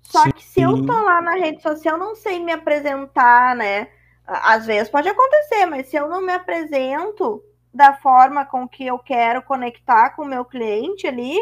Só 0.00 0.22
Sim. 0.22 0.30
que 0.30 0.44
se 0.44 0.60
eu 0.60 0.86
tô 0.86 0.92
lá 0.92 1.20
na 1.20 1.32
rede 1.32 1.60
social, 1.60 1.98
não 1.98 2.14
sei 2.14 2.38
me 2.38 2.52
apresentar, 2.52 3.56
né? 3.56 3.88
Às 4.24 4.64
vezes 4.64 4.88
pode 4.88 5.08
acontecer, 5.08 5.66
mas 5.66 5.88
se 5.88 5.96
eu 5.96 6.08
não 6.08 6.20
me 6.20 6.32
apresento 6.32 7.42
da 7.74 7.94
forma 7.94 8.46
com 8.46 8.68
que 8.68 8.86
eu 8.86 8.96
quero 8.96 9.42
conectar 9.42 10.10
com 10.10 10.22
o 10.22 10.28
meu 10.28 10.44
cliente 10.44 11.08
ali, 11.08 11.36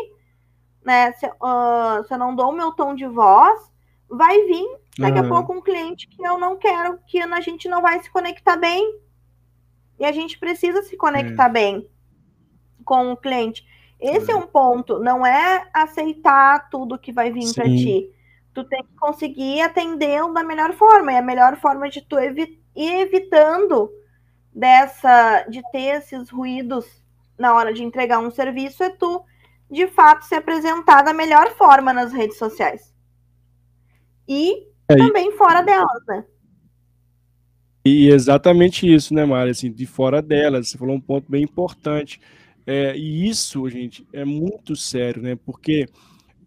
né? 0.82 1.12
Se, 1.12 1.26
uh, 1.26 2.03
se 2.09 2.14
eu 2.14 2.18
não 2.18 2.34
dou 2.34 2.49
o 2.49 2.57
meu 2.57 2.72
tom 2.72 2.95
de 2.95 3.07
voz, 3.07 3.70
vai 4.09 4.40
vir 4.47 4.66
daqui 4.99 5.18
uhum. 5.18 5.26
a 5.26 5.28
pouco 5.28 5.53
um 5.53 5.61
cliente 5.61 6.09
que 6.09 6.26
eu 6.26 6.38
não 6.38 6.57
quero, 6.57 6.99
que 7.07 7.20
a 7.20 7.40
gente 7.40 7.68
não 7.68 7.82
vai 7.82 8.03
se 8.03 8.11
conectar 8.11 8.57
bem. 8.57 9.01
E 9.99 10.05
a 10.07 10.12
gente 10.12 10.38
precisa 10.38 10.82
se 10.82 10.97
conectar 10.97 11.47
é. 11.47 11.53
bem 11.53 11.93
com 12.85 13.12
o 13.12 13.16
cliente. 13.16 13.64
Esse 14.01 14.30
é. 14.30 14.35
é 14.35 14.37
um 14.37 14.47
ponto, 14.47 14.99
não 14.99 15.26
é 15.26 15.66
aceitar 15.72 16.68
tudo 16.68 16.99
que 16.99 17.12
vai 17.12 17.32
vir 17.32 17.53
para 17.55 17.64
ti. 17.64 18.11
Tu 18.53 18.64
tem 18.64 18.82
que 18.85 18.95
conseguir 18.97 19.61
atendê-lo 19.62 20.32
da 20.32 20.45
melhor 20.45 20.72
forma. 20.74 21.12
E 21.12 21.16
a 21.16 21.22
melhor 21.22 21.57
forma 21.57 21.89
de 21.89 22.01
tu 22.03 22.18
evi 22.18 22.61
evitando 22.76 23.91
dessa 24.53 25.45
de 25.49 25.62
ter 25.72 25.97
esses 25.97 26.30
ruídos 26.30 26.87
na 27.39 27.55
hora 27.55 27.72
de 27.72 27.82
entregar 27.82 28.20
um 28.20 28.30
serviço 28.30 28.82
é 28.85 28.91
tu 28.91 29.24
de 29.70 29.89
fato 29.89 30.24
se 30.24 30.35
apresentar 30.35 31.03
da 31.03 31.12
melhor 31.12 31.51
forma 31.57 31.93
nas 31.93 32.12
redes 32.12 32.39
sociais. 32.39 32.95
E 34.28 34.66
é, 34.89 34.97
também 34.97 35.32
fora 35.32 35.62
delas, 35.62 36.03
né? 36.07 36.24
E 37.85 38.09
exatamente 38.09 38.93
isso, 38.93 39.12
né, 39.12 39.24
Mari? 39.24 39.51
Assim, 39.51 39.70
de 39.70 39.87
fora 39.87 40.22
delas, 40.22 40.68
você 40.68 40.78
falou 40.78 40.95
um 40.95 41.01
ponto 41.01 41.30
bem 41.30 41.43
importante. 41.43 42.20
É, 42.66 42.96
e 42.96 43.28
isso, 43.28 43.68
gente, 43.68 44.06
é 44.12 44.24
muito 44.24 44.74
sério, 44.74 45.22
né? 45.22 45.36
Porque 45.36 45.86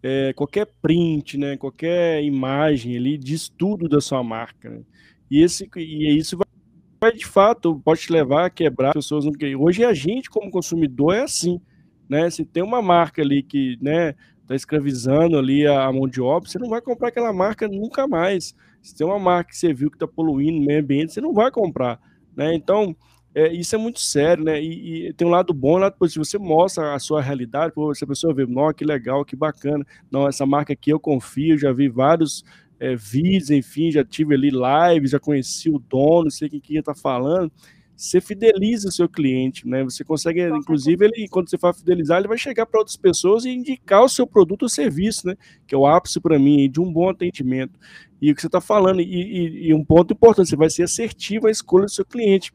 é, 0.02 0.32
qualquer 0.32 0.66
print, 0.80 1.36
né, 1.36 1.56
qualquer 1.56 2.22
imagem 2.22 2.96
ali 2.96 3.18
diz 3.18 3.48
tudo 3.48 3.88
da 3.88 4.00
sua 4.00 4.22
marca. 4.22 4.70
Né? 4.70 4.80
E, 5.30 5.42
esse, 5.42 5.68
e 5.76 6.16
isso 6.16 6.36
vai, 6.36 6.46
vai, 7.00 7.12
de 7.12 7.26
fato, 7.26 7.80
pode 7.84 8.02
te 8.02 8.12
levar 8.12 8.46
a 8.46 8.50
quebrar 8.50 8.92
pessoas. 8.92 9.24
Hoje 9.58 9.84
a 9.84 9.92
gente, 9.92 10.30
como 10.30 10.50
consumidor, 10.50 11.14
é 11.14 11.22
assim. 11.22 11.60
Né? 12.08 12.30
Se 12.30 12.44
tem 12.44 12.62
uma 12.62 12.80
marca 12.80 13.22
ali 13.22 13.42
que 13.42 13.76
né, 13.80 14.14
está 14.42 14.54
escravizando 14.54 15.36
ali 15.36 15.66
a 15.66 15.90
mão 15.92 16.08
de 16.08 16.20
obra, 16.20 16.48
você 16.48 16.58
não 16.58 16.68
vai 16.68 16.80
comprar 16.80 17.08
aquela 17.08 17.32
marca 17.32 17.68
nunca 17.68 18.06
mais. 18.06 18.54
Se 18.80 18.96
tem 18.96 19.06
uma 19.06 19.18
marca 19.18 19.50
que 19.50 19.56
você 19.56 19.74
viu 19.74 19.90
que 19.90 19.96
está 19.96 20.06
poluindo 20.06 20.58
o 20.58 20.64
meio 20.64 20.80
ambiente, 20.80 21.12
você 21.12 21.20
não 21.20 21.34
vai 21.34 21.50
comprar. 21.50 22.00
Né? 22.34 22.54
Então, 22.54 22.96
é, 23.38 23.52
isso 23.52 23.74
é 23.76 23.78
muito 23.78 24.00
sério, 24.00 24.42
né? 24.42 24.60
E, 24.60 25.08
e, 25.08 25.12
tem 25.12 25.26
um 25.26 25.30
lado 25.30 25.54
bom, 25.54 25.76
um 25.76 25.78
lado 25.78 25.96
positivo. 25.96 26.24
Você 26.24 26.38
mostra 26.38 26.92
a 26.92 26.98
sua 26.98 27.22
realidade, 27.22 27.72
pô, 27.72 27.94
se 27.94 28.02
a 28.02 28.06
pessoa 28.06 28.34
vê, 28.34 28.44
não, 28.44 28.72
que 28.72 28.84
legal, 28.84 29.24
que 29.24 29.36
bacana. 29.36 29.86
Não, 30.10 30.26
essa 30.26 30.44
marca 30.44 30.72
aqui 30.72 30.90
eu 30.90 30.98
confio, 30.98 31.56
já 31.56 31.72
vi 31.72 31.88
vários 31.88 32.44
é, 32.80 32.96
vídeos, 32.96 33.50
enfim, 33.50 33.92
já 33.92 34.04
tive 34.04 34.34
ali 34.34 34.50
lives, 34.50 35.12
já 35.12 35.20
conheci 35.20 35.70
o 35.70 35.78
dono, 35.78 36.32
sei 36.32 36.48
quem 36.48 36.58
que 36.58 36.76
está 36.76 36.96
falando. 36.96 37.52
Você 37.96 38.20
fideliza 38.20 38.88
o 38.88 38.92
seu 38.92 39.08
cliente, 39.08 39.66
né? 39.68 39.84
Você 39.84 40.02
consegue, 40.04 40.44
inclusive, 40.48 41.04
ele, 41.04 41.28
quando 41.28 41.48
você 41.48 41.58
for 41.58 41.72
fidelizar, 41.74 42.18
ele 42.18 42.28
vai 42.28 42.38
chegar 42.38 42.66
para 42.66 42.80
outras 42.80 42.96
pessoas 42.96 43.44
e 43.44 43.50
indicar 43.50 44.02
o 44.02 44.08
seu 44.08 44.26
produto 44.26 44.62
ou 44.64 44.68
serviço, 44.68 45.28
né? 45.28 45.36
Que 45.66 45.74
é 45.76 45.78
o 45.78 45.86
ápice 45.86 46.20
para 46.20 46.38
mim 46.38 46.68
de 46.70 46.80
um 46.80 46.92
bom 46.92 47.08
atendimento. 47.08 47.78
E 48.20 48.32
o 48.32 48.34
que 48.34 48.40
você 48.40 48.48
está 48.48 48.60
falando, 48.60 49.00
e, 49.00 49.04
e, 49.04 49.68
e, 49.68 49.74
um 49.74 49.84
ponto 49.84 50.12
importante, 50.12 50.50
você 50.50 50.56
vai 50.56 50.70
ser 50.70 50.84
assertivo 50.84 51.46
à 51.46 51.50
escolha 51.50 51.84
do 51.84 51.90
seu 51.90 52.04
cliente. 52.04 52.52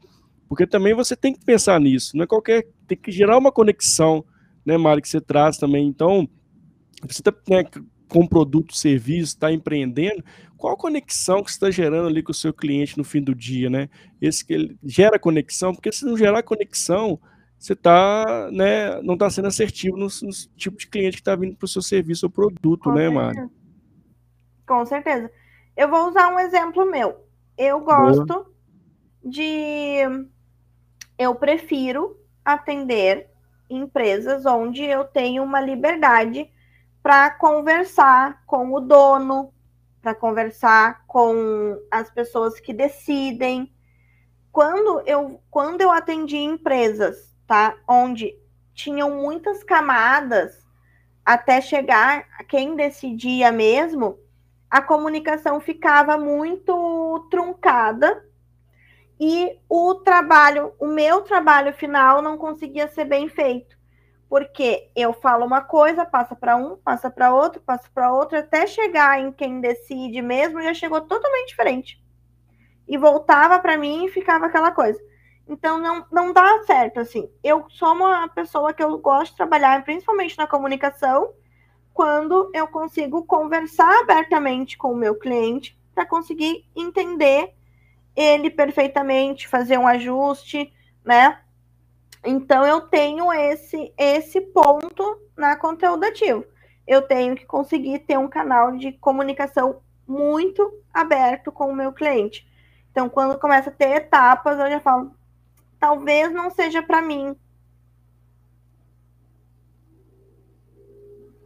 Porque 0.54 0.68
também 0.68 0.94
você 0.94 1.16
tem 1.16 1.32
que 1.32 1.44
pensar 1.44 1.80
nisso, 1.80 2.16
não 2.16 2.22
é 2.22 2.26
qualquer. 2.28 2.64
Tem 2.86 2.96
que 2.96 3.10
gerar 3.10 3.36
uma 3.36 3.50
conexão, 3.50 4.24
né, 4.64 4.78
Mari, 4.78 5.02
que 5.02 5.08
você 5.08 5.20
traz 5.20 5.58
também. 5.58 5.84
Então, 5.84 6.28
você 7.02 7.20
está 7.20 7.34
né, 7.48 7.64
com 8.06 8.24
produto, 8.24 8.76
serviço, 8.76 9.34
está 9.34 9.50
empreendendo, 9.50 10.24
qual 10.56 10.74
a 10.74 10.76
conexão 10.76 11.42
que 11.42 11.50
você 11.50 11.56
está 11.56 11.72
gerando 11.72 12.06
ali 12.06 12.22
com 12.22 12.30
o 12.30 12.34
seu 12.34 12.54
cliente 12.54 12.96
no 12.96 13.02
fim 13.02 13.20
do 13.20 13.34
dia, 13.34 13.68
né? 13.68 13.88
Esse 14.20 14.46
que 14.46 14.52
ele 14.52 14.78
gera 14.84 15.18
conexão, 15.18 15.74
porque 15.74 15.90
se 15.90 16.04
não 16.04 16.16
gerar 16.16 16.44
conexão, 16.44 17.18
você 17.58 17.74
tá, 17.74 18.48
né, 18.52 19.02
não 19.02 19.14
está 19.14 19.28
sendo 19.28 19.48
assertivo 19.48 19.96
no, 19.96 20.06
no, 20.06 20.30
tipo 20.56 20.78
de 20.78 20.86
cliente 20.86 21.16
que 21.16 21.20
está 21.20 21.34
vindo 21.34 21.56
para 21.56 21.64
o 21.64 21.68
seu 21.68 21.82
serviço 21.82 22.26
ou 22.26 22.30
produto, 22.30 22.84
com 22.84 22.92
né, 22.92 23.08
Mari? 23.08 23.48
Com 24.64 24.86
certeza. 24.86 25.28
Eu 25.76 25.88
vou 25.88 26.10
usar 26.10 26.32
um 26.32 26.38
exemplo 26.38 26.88
meu. 26.88 27.16
Eu 27.58 27.80
gosto 27.80 28.24
Boa. 28.24 28.46
de. 29.24 30.32
Eu 31.18 31.34
prefiro 31.34 32.18
atender 32.44 33.30
empresas 33.70 34.44
onde 34.44 34.82
eu 34.84 35.04
tenho 35.04 35.42
uma 35.42 35.60
liberdade 35.60 36.50
para 37.02 37.30
conversar 37.30 38.42
com 38.46 38.72
o 38.72 38.80
dono, 38.80 39.52
para 40.02 40.14
conversar 40.14 41.04
com 41.06 41.78
as 41.90 42.10
pessoas 42.10 42.58
que 42.58 42.72
decidem. 42.72 43.72
Quando 44.50 45.02
eu, 45.06 45.40
quando 45.50 45.80
eu 45.80 45.90
atendi 45.90 46.36
empresas, 46.36 47.34
tá, 47.46 47.76
onde 47.88 48.34
tinham 48.74 49.10
muitas 49.10 49.62
camadas 49.62 50.64
até 51.24 51.60
chegar 51.60 52.26
a 52.38 52.44
quem 52.44 52.76
decidia 52.76 53.50
mesmo, 53.50 54.18
a 54.68 54.82
comunicação 54.82 55.60
ficava 55.60 56.18
muito 56.18 57.28
truncada 57.30 58.22
e 59.18 59.58
o 59.68 59.94
trabalho, 59.96 60.72
o 60.78 60.86
meu 60.86 61.22
trabalho 61.22 61.72
final 61.72 62.20
não 62.20 62.36
conseguia 62.36 62.88
ser 62.88 63.04
bem 63.04 63.28
feito. 63.28 63.76
Porque 64.28 64.90
eu 64.96 65.12
falo 65.12 65.46
uma 65.46 65.60
coisa, 65.60 66.04
passa 66.04 66.34
para 66.34 66.56
um, 66.56 66.76
passa 66.76 67.10
para 67.10 67.32
outro, 67.32 67.60
passa 67.60 67.88
para 67.94 68.12
outro, 68.12 68.38
até 68.38 68.66
chegar 68.66 69.20
em 69.20 69.30
quem 69.30 69.60
decide 69.60 70.20
mesmo, 70.20 70.62
já 70.62 70.74
chegou 70.74 71.00
totalmente 71.00 71.48
diferente. 71.48 72.02
E 72.88 72.98
voltava 72.98 73.58
para 73.58 73.78
mim 73.78 74.06
e 74.06 74.10
ficava 74.10 74.46
aquela 74.46 74.72
coisa. 74.72 75.00
Então 75.46 75.78
não, 75.78 76.06
não 76.10 76.32
dá 76.32 76.62
certo 76.64 77.00
assim. 77.00 77.30
Eu 77.42 77.66
sou 77.68 77.92
uma 77.92 78.26
pessoa 78.28 78.72
que 78.72 78.82
eu 78.82 78.98
gosto 78.98 79.32
de 79.32 79.36
trabalhar 79.36 79.84
principalmente 79.84 80.36
na 80.36 80.46
comunicação, 80.46 81.32
quando 81.92 82.50
eu 82.52 82.66
consigo 82.66 83.24
conversar 83.24 84.00
abertamente 84.00 84.76
com 84.76 84.92
o 84.92 84.96
meu 84.96 85.14
cliente 85.14 85.78
para 85.94 86.04
conseguir 86.04 86.66
entender 86.74 87.54
ele 88.16 88.50
perfeitamente, 88.50 89.48
fazer 89.48 89.78
um 89.78 89.86
ajuste, 89.86 90.72
né? 91.04 91.38
Então 92.24 92.64
eu 92.64 92.82
tenho 92.82 93.32
esse 93.32 93.92
esse 93.98 94.40
ponto 94.40 95.20
na 95.36 95.56
conteúdo 95.56 96.04
ativo. 96.04 96.44
Eu 96.86 97.02
tenho 97.02 97.34
que 97.34 97.46
conseguir 97.46 98.00
ter 98.00 98.18
um 98.18 98.28
canal 98.28 98.76
de 98.76 98.92
comunicação 98.92 99.80
muito 100.06 100.82
aberto 100.92 101.50
com 101.50 101.68
o 101.68 101.74
meu 101.74 101.92
cliente. 101.92 102.46
Então, 102.90 103.08
quando 103.08 103.38
começa 103.38 103.70
a 103.70 103.72
ter 103.72 103.96
etapas, 103.96 104.58
eu 104.58 104.68
já 104.70 104.80
falo, 104.80 105.12
talvez 105.80 106.32
não 106.32 106.50
seja 106.50 106.82
para 106.82 107.02
mim. 107.02 107.34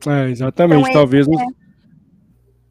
É, 0.07 0.29
exatamente, 0.29 0.83
então, 0.83 0.93
talvez 0.93 1.27
é... 1.27 1.31
não... 1.31 1.55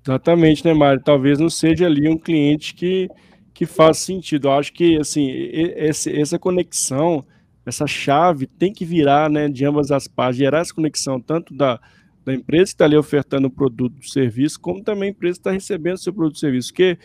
Exatamente, 0.06 0.64
né, 0.64 0.74
Mário? 0.74 1.04
Talvez 1.04 1.40
não 1.40 1.50
seja 1.50 1.86
ali 1.86 2.08
um 2.08 2.18
cliente 2.18 2.74
que, 2.74 3.10
que 3.58 3.66
faz 3.66 3.98
sentido. 3.98 4.50
Eu 4.50 4.52
acho 4.52 4.72
que 4.72 5.00
assim, 5.00 5.32
esse, 5.32 6.16
essa 6.16 6.38
conexão 6.38 7.26
essa 7.66 7.88
chave 7.88 8.46
tem 8.46 8.72
que 8.72 8.86
virar 8.86 9.32
né, 9.32 9.50
de 9.50 9.66
ambas 9.66 9.92
as 9.92 10.08
partes, 10.08 10.38
gerar 10.38 10.60
essa 10.60 10.74
conexão 10.74 11.20
tanto 11.20 11.56
da, 11.56 11.82
da 12.24 12.36
empresa 12.36 12.66
que 12.66 12.76
está 12.76 12.86
ali 12.86 12.96
ofertando 12.96 13.48
o 13.48 13.52
produto 13.52 13.98
o 14.00 14.08
serviço, 14.08 14.62
como 14.62 14.84
também 14.84 15.10
a 15.10 15.12
empresa 15.12 15.40
está 15.40 15.52
recebendo 15.52 15.96
o 15.96 15.98
seu 15.98 16.14
produto 16.14 16.36
ou 16.36 16.40
serviço, 16.40 16.72
porque 16.72 17.00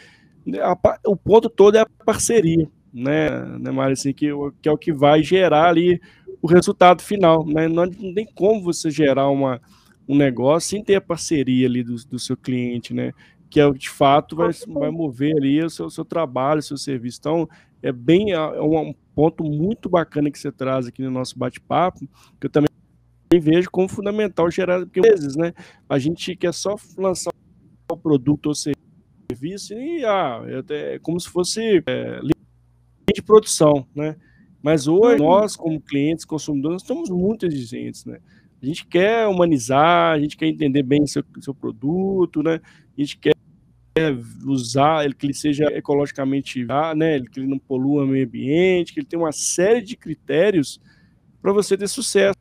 a, 0.60 0.78
o 1.06 1.16
ponto 1.16 1.48
todo 1.48 1.76
é 1.76 1.80
a 1.80 1.86
parceria, 2.04 2.68
né, 2.92 3.30
né 3.58 3.70
Mário, 3.70 3.94
assim, 3.94 4.12
que, 4.12 4.28
que 4.60 4.68
é 4.68 4.72
o 4.72 4.78
que 4.78 4.92
vai 4.92 5.22
gerar 5.22 5.70
ali 5.70 5.98
o 6.42 6.46
resultado 6.46 7.00
final, 7.00 7.46
né, 7.46 7.66
não, 7.66 7.86
não 7.86 8.12
tem 8.14 8.26
como 8.26 8.62
você 8.62 8.90
gerar 8.90 9.30
uma, 9.30 9.58
um 10.06 10.14
negócio 10.14 10.68
sem 10.68 10.84
ter 10.84 10.96
a 10.96 11.00
parceria 11.00 11.66
ali 11.66 11.82
do, 11.82 11.96
do 12.06 12.18
seu 12.18 12.36
cliente, 12.36 12.92
né, 12.92 13.12
que 13.52 13.60
é 13.60 13.70
de 13.70 13.90
fato 13.90 14.34
vai, 14.34 14.50
vai 14.66 14.90
mover 14.90 15.36
ali 15.36 15.62
o 15.62 15.68
seu, 15.68 15.90
seu 15.90 16.06
trabalho, 16.06 16.60
o 16.60 16.62
seu 16.62 16.78
serviço. 16.78 17.18
Então, 17.20 17.46
é 17.82 17.92
bem 17.92 18.32
é 18.32 18.40
um 18.62 18.94
ponto 19.14 19.44
muito 19.44 19.90
bacana 19.90 20.30
que 20.30 20.38
você 20.38 20.50
traz 20.50 20.86
aqui 20.86 21.02
no 21.02 21.10
nosso 21.10 21.38
bate-papo, 21.38 22.08
que 22.40 22.46
eu 22.46 22.50
também 22.50 22.70
vejo 23.34 23.70
como 23.70 23.90
fundamental 23.90 24.50
gerar, 24.50 24.80
porque 24.80 25.00
às 25.00 25.20
vezes, 25.20 25.36
né, 25.36 25.52
a 25.86 25.98
gente 25.98 26.34
quer 26.34 26.54
só 26.54 26.76
lançar 26.96 27.30
o 27.90 27.96
produto 27.96 28.46
ou 28.46 28.54
serviço 28.54 29.74
e 29.74 30.02
ah, 30.02 30.42
é, 30.46 30.94
é 30.94 30.98
como 31.00 31.20
se 31.20 31.28
fosse 31.28 31.82
é, 31.86 32.20
de 33.14 33.20
produção, 33.20 33.86
né? 33.94 34.16
Mas 34.62 34.88
hoje 34.88 35.20
uhum. 35.20 35.28
nós, 35.28 35.56
como 35.56 35.78
clientes, 35.78 36.24
consumidores, 36.24 36.80
estamos 36.80 37.10
muito 37.10 37.44
exigentes, 37.44 38.06
né? 38.06 38.18
A 38.62 38.64
gente 38.64 38.86
quer 38.86 39.26
humanizar, 39.26 40.14
a 40.14 40.18
gente 40.18 40.38
quer 40.38 40.46
entender 40.46 40.82
bem 40.82 41.06
seu, 41.06 41.22
seu 41.40 41.54
produto, 41.54 42.42
né? 42.42 42.60
A 42.96 43.00
gente 43.00 43.18
quer 43.18 43.34
usar 44.46 45.06
que 45.14 45.26
ele 45.26 45.34
seja 45.34 45.64
ecologicamente, 45.66 46.64
né? 46.96 47.20
Que 47.20 47.40
ele 47.40 47.46
não 47.46 47.58
polua 47.58 48.04
o 48.04 48.06
meio 48.06 48.26
ambiente, 48.26 48.92
que 48.92 49.00
ele 49.00 49.06
tem 49.06 49.18
uma 49.18 49.32
série 49.32 49.82
de 49.82 49.96
critérios 49.96 50.80
para 51.40 51.52
você 51.52 51.76
ter 51.76 51.88
sucesso, 51.88 52.38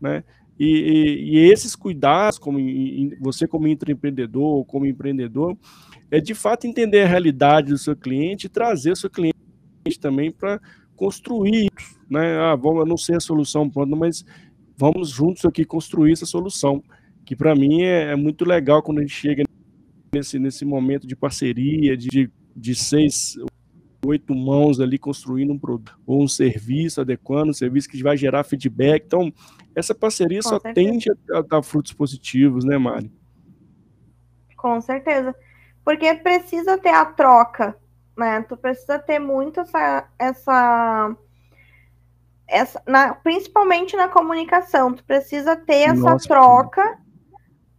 né? 0.00 0.24
E, 0.58 0.66
e, 0.66 1.36
e 1.36 1.52
esses 1.52 1.76
cuidados, 1.76 2.38
como 2.38 2.58
em, 2.58 3.16
você 3.20 3.46
como 3.46 3.68
empreendedor, 3.68 4.64
como 4.64 4.86
empreendedor, 4.86 5.56
é 6.10 6.20
de 6.20 6.34
fato 6.34 6.66
entender 6.66 7.02
a 7.02 7.06
realidade 7.06 7.68
do 7.68 7.78
seu 7.78 7.94
cliente 7.94 8.46
e 8.46 8.50
trazer 8.50 8.92
o 8.92 8.96
seu 8.96 9.08
cliente 9.08 9.36
também 10.00 10.32
para 10.32 10.60
construir, 10.96 11.70
né? 12.10 12.38
Ah, 12.38 12.56
vamos, 12.56 12.80
eu 12.80 12.86
não 12.86 12.96
sei 12.96 13.16
a 13.16 13.20
solução 13.20 13.70
pronta, 13.70 13.94
mas 13.94 14.24
vamos 14.76 15.10
juntos 15.10 15.44
aqui 15.44 15.64
construir 15.64 16.12
essa 16.12 16.26
solução, 16.26 16.82
que 17.24 17.36
para 17.36 17.54
mim 17.54 17.82
é, 17.82 18.12
é, 18.12 18.16
muito 18.16 18.44
legal 18.44 18.82
quando 18.82 18.98
a 18.98 19.02
gente 19.02 19.14
chega 19.14 19.44
nesse, 20.12 20.38
nesse 20.38 20.64
momento 20.64 21.06
de 21.06 21.16
parceria, 21.16 21.96
de, 21.96 22.30
de 22.54 22.74
seis, 22.74 23.36
oito 24.04 24.34
mãos 24.34 24.80
ali 24.80 24.98
construindo 24.98 25.52
um 25.52 25.58
produto 25.58 25.98
ou 26.06 26.22
um 26.22 26.28
serviço 26.28 27.00
adequando, 27.00 27.50
um 27.50 27.54
serviço 27.54 27.88
que 27.88 28.02
vai 28.02 28.16
gerar 28.16 28.44
feedback. 28.44 29.04
Então, 29.06 29.32
essa 29.74 29.94
parceria 29.94 30.40
Com 30.40 30.48
só 30.48 30.60
certeza. 30.60 30.74
tende 30.74 31.10
a, 31.32 31.42
dar 31.42 31.62
frutos 31.62 31.92
positivos, 31.92 32.64
né, 32.64 32.78
Mari? 32.78 33.10
Com 34.56 34.80
certeza. 34.80 35.34
Porque 35.84 36.14
precisa 36.14 36.76
ter 36.76 36.90
a 36.90 37.04
troca, 37.04 37.76
né? 38.16 38.42
Tu 38.42 38.56
precisa 38.56 38.98
ter 38.98 39.18
muito 39.18 39.60
essa, 39.60 40.08
essa 40.18 41.16
essa, 42.48 42.82
na, 42.86 43.14
principalmente 43.14 43.94
na 43.94 44.08
comunicação, 44.08 44.94
tu 44.94 45.04
precisa 45.04 45.54
ter 45.54 45.90
essa 45.90 45.94
Nossa, 45.94 46.26
troca 46.26 46.98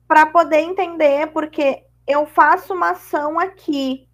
para 0.08 0.28
poder 0.28 0.60
entender, 0.60 1.28
porque 1.28 1.84
eu 2.10 2.26
faço 2.26 2.74
uma 2.74 2.90
ação 2.90 3.40
aqui. 3.40 4.10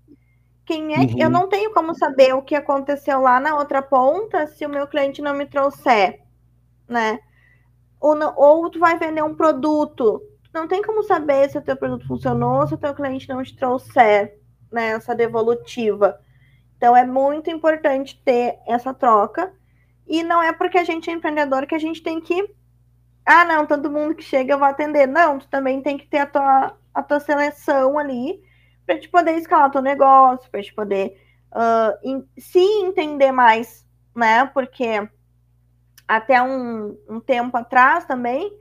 Quem 0.66 0.94
é 0.94 1.00
uhum. 1.00 1.16
eu 1.18 1.30
não 1.30 1.48
tenho 1.48 1.74
como 1.74 1.96
saber 1.96 2.34
o 2.36 2.42
que 2.42 2.54
aconteceu 2.54 3.22
lá 3.22 3.40
na 3.40 3.56
outra 3.56 3.82
ponta 3.82 4.46
se 4.48 4.66
o 4.66 4.70
meu 4.70 4.86
cliente 4.86 5.22
não 5.22 5.34
me 5.34 5.46
trouxer, 5.46 6.20
né? 6.90 7.20
Ou, 8.02 8.14
não, 8.14 8.34
ou 8.36 8.70
tu 8.70 8.80
vai 8.80 9.00
vender 9.00 9.24
um 9.24 9.34
produto, 9.34 10.22
não 10.54 10.68
tem 10.68 10.82
como 10.82 11.04
saber 11.04 11.50
se 11.50 11.58
o 11.58 11.62
teu 11.62 11.78
produto 11.78 12.06
funcionou, 12.06 12.68
se 12.68 12.74
o 12.74 12.78
teu 12.78 12.94
cliente 12.94 13.30
não 13.30 13.42
te 13.42 13.56
trouxer, 13.56 14.38
né, 14.70 14.90
essa 14.90 15.16
devolutiva. 15.16 16.20
Então 16.76 16.98
é 16.98 17.06
muito 17.06 17.50
importante 17.50 18.22
ter 18.26 18.58
essa 18.68 18.94
troca 18.94 19.54
e 20.06 20.22
não 20.22 20.44
é 20.44 20.52
porque 20.52 20.78
a 20.78 20.84
gente 20.84 21.10
é 21.10 21.14
empreendedor 21.14 21.66
que 21.66 21.76
a 21.76 21.80
gente 21.80 22.04
tem 22.04 22.20
que. 22.20 22.54
Ah, 23.26 23.46
não, 23.46 23.66
todo 23.66 23.90
mundo 23.90 24.14
que 24.14 24.24
chega 24.24 24.54
eu 24.54 24.60
vou 24.60 24.68
atender. 24.68 25.08
Não, 25.08 25.40
tu 25.40 25.48
também 25.48 25.82
tem 25.82 25.98
que 25.98 26.08
ter 26.08 26.20
a 26.20 26.26
tua, 26.26 26.78
a 26.96 27.04
tua 27.04 27.20
seleção 27.20 28.00
ali 28.00 28.42
para 28.86 28.98
te 28.98 29.10
poder 29.10 29.34
escalar 29.34 29.70
teu 29.70 29.82
negócio, 29.82 30.50
para 30.50 30.64
te 30.64 30.74
poder 30.74 31.22
uh, 31.52 31.98
in, 32.02 32.26
se 32.38 32.60
entender 32.60 33.32
mais, 33.32 33.86
né? 34.16 34.46
Porque 34.46 35.08
até 36.08 36.42
um, 36.42 36.98
um 37.10 37.20
tempo 37.20 37.58
atrás 37.58 38.06
também, 38.06 38.52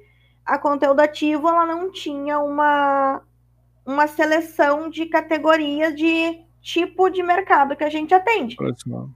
a 0.45 0.59
conteúdo 0.59 1.01
ativo 1.01 1.49
ela 1.49 1.65
não 1.65 1.93
tinha 1.93 2.41
uma, 2.41 3.23
uma 3.87 4.07
seleção 4.09 4.91
de 4.91 5.07
categorias 5.07 5.95
de 5.95 6.43
tipo 6.61 7.09
de 7.11 7.23
mercado 7.23 7.77
que 7.77 7.85
a 7.85 7.91
gente 7.91 8.15
atende. 8.15 8.57
Próximo. 8.57 9.15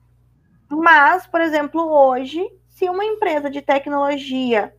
Mas, 0.70 1.26
por 1.26 1.40
exemplo, 1.40 1.82
hoje, 1.90 2.46
se 2.68 2.88
uma 2.88 3.04
empresa 3.04 3.50
de 3.50 3.62
tecnologia 3.62 4.74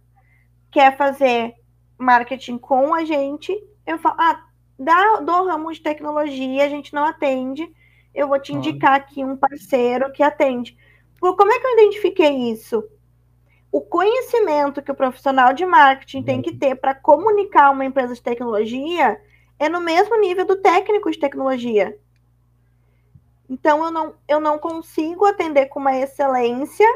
quer 0.72 0.96
fazer 0.96 1.56
marketing 1.98 2.60
com 2.60 2.94
a 2.94 3.04
gente, 3.04 3.52
eu 3.92 4.00
falo, 4.00 4.16
ah, 4.20 4.44
dá, 4.78 5.18
do 5.18 5.32
ramo 5.46 5.72
de 5.72 5.82
tecnologia, 5.82 6.66
a 6.66 6.70
gente 6.70 6.94
não 6.94 7.06
atende, 7.06 7.72
eu 8.14 8.28
vou 8.28 8.40
te 8.40 8.54
indicar 8.54 8.94
aqui 8.94 9.24
um 9.24 9.36
parceiro 9.36 10.12
que 10.12 10.24
atende. 10.24 10.78
Como 11.20 11.52
é 11.52 11.60
que 11.60 11.68
eu 11.68 11.74
identifiquei 11.74 12.52
isso? 12.52 12.84
O 13.72 13.82
conhecimento 13.82 14.82
que 14.82 14.92
o 14.92 14.96
profissional 14.96 15.54
de 15.54 15.66
marketing 15.66 16.24
tem 16.24 16.42
que 16.42 16.56
ter 16.56 16.76
para 16.76 16.96
comunicar 16.96 17.70
uma 17.72 17.86
empresa 17.86 18.16
de 18.16 18.22
tecnologia 18.22 19.22
é 19.60 19.70
no 19.70 19.82
mesmo 19.82 20.20
nível 20.20 20.46
do 20.46 20.56
técnico 20.56 21.12
de 21.12 21.20
tecnologia. 21.20 21.98
Então 23.50 23.84
eu 23.84 23.92
não, 23.92 24.16
eu 24.28 24.40
não 24.40 24.58
consigo 24.58 25.26
atender 25.26 25.68
com 25.68 25.80
uma 25.80 25.96
excelência, 25.96 26.88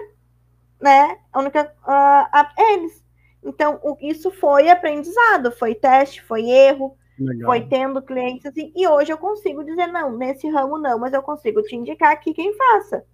né? 0.79 1.19
A 1.31 1.39
única 1.39 1.63
uh, 1.83 2.29
a 2.31 2.53
eles. 2.57 3.02
Então 3.45 3.79
o, 3.83 3.97
isso 4.01 4.31
foi 4.31 4.69
aprendizado, 4.69 5.51
foi 5.51 5.75
teste, 5.75 6.21
foi 6.23 6.49
erro, 6.49 6.97
Legal. 7.19 7.47
foi 7.47 7.61
tendo 7.61 8.01
clientes 8.01 8.45
assim, 8.45 8.71
e 8.75 8.87
hoje 8.87 9.11
eu 9.11 9.17
consigo 9.17 9.63
dizer 9.63 9.87
não, 9.87 10.17
nesse 10.17 10.49
ramo 10.49 10.77
não, 10.77 10.99
mas 10.99 11.13
eu 11.13 11.21
consigo 11.21 11.61
te 11.61 11.75
indicar 11.75 12.11
aqui 12.11 12.33
quem 12.33 12.53
faça. 12.53 13.05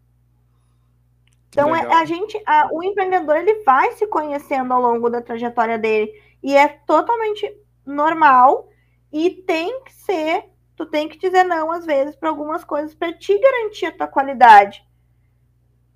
Então 1.50 1.76
é, 1.76 1.94
a 1.94 2.06
gente, 2.06 2.42
a, 2.46 2.70
o 2.72 2.84
empreendedor 2.84 3.38
ele 3.38 3.64
vai 3.64 3.92
se 3.94 4.06
conhecendo 4.08 4.74
ao 4.74 4.82
longo 4.82 5.10
da 5.10 5.22
trajetória 5.22 5.78
dele 5.78 6.12
e 6.44 6.56
é 6.56 6.68
totalmente 6.68 7.52
normal 7.86 8.70
e 9.12 9.32
tem 9.32 9.84
que 9.84 9.94
ser 9.94 10.46
tu 10.76 10.86
tem 10.86 11.10
que 11.10 11.18
dizer 11.18 11.44
não 11.44 11.72
às 11.72 11.86
vezes 11.86 12.16
para 12.16 12.30
algumas 12.30 12.64
coisas 12.64 12.96
para 12.96 13.12
te 13.12 13.38
garantir 13.38 13.88
a 13.88 13.92
tua 13.92 14.08
qualidade. 14.08 14.88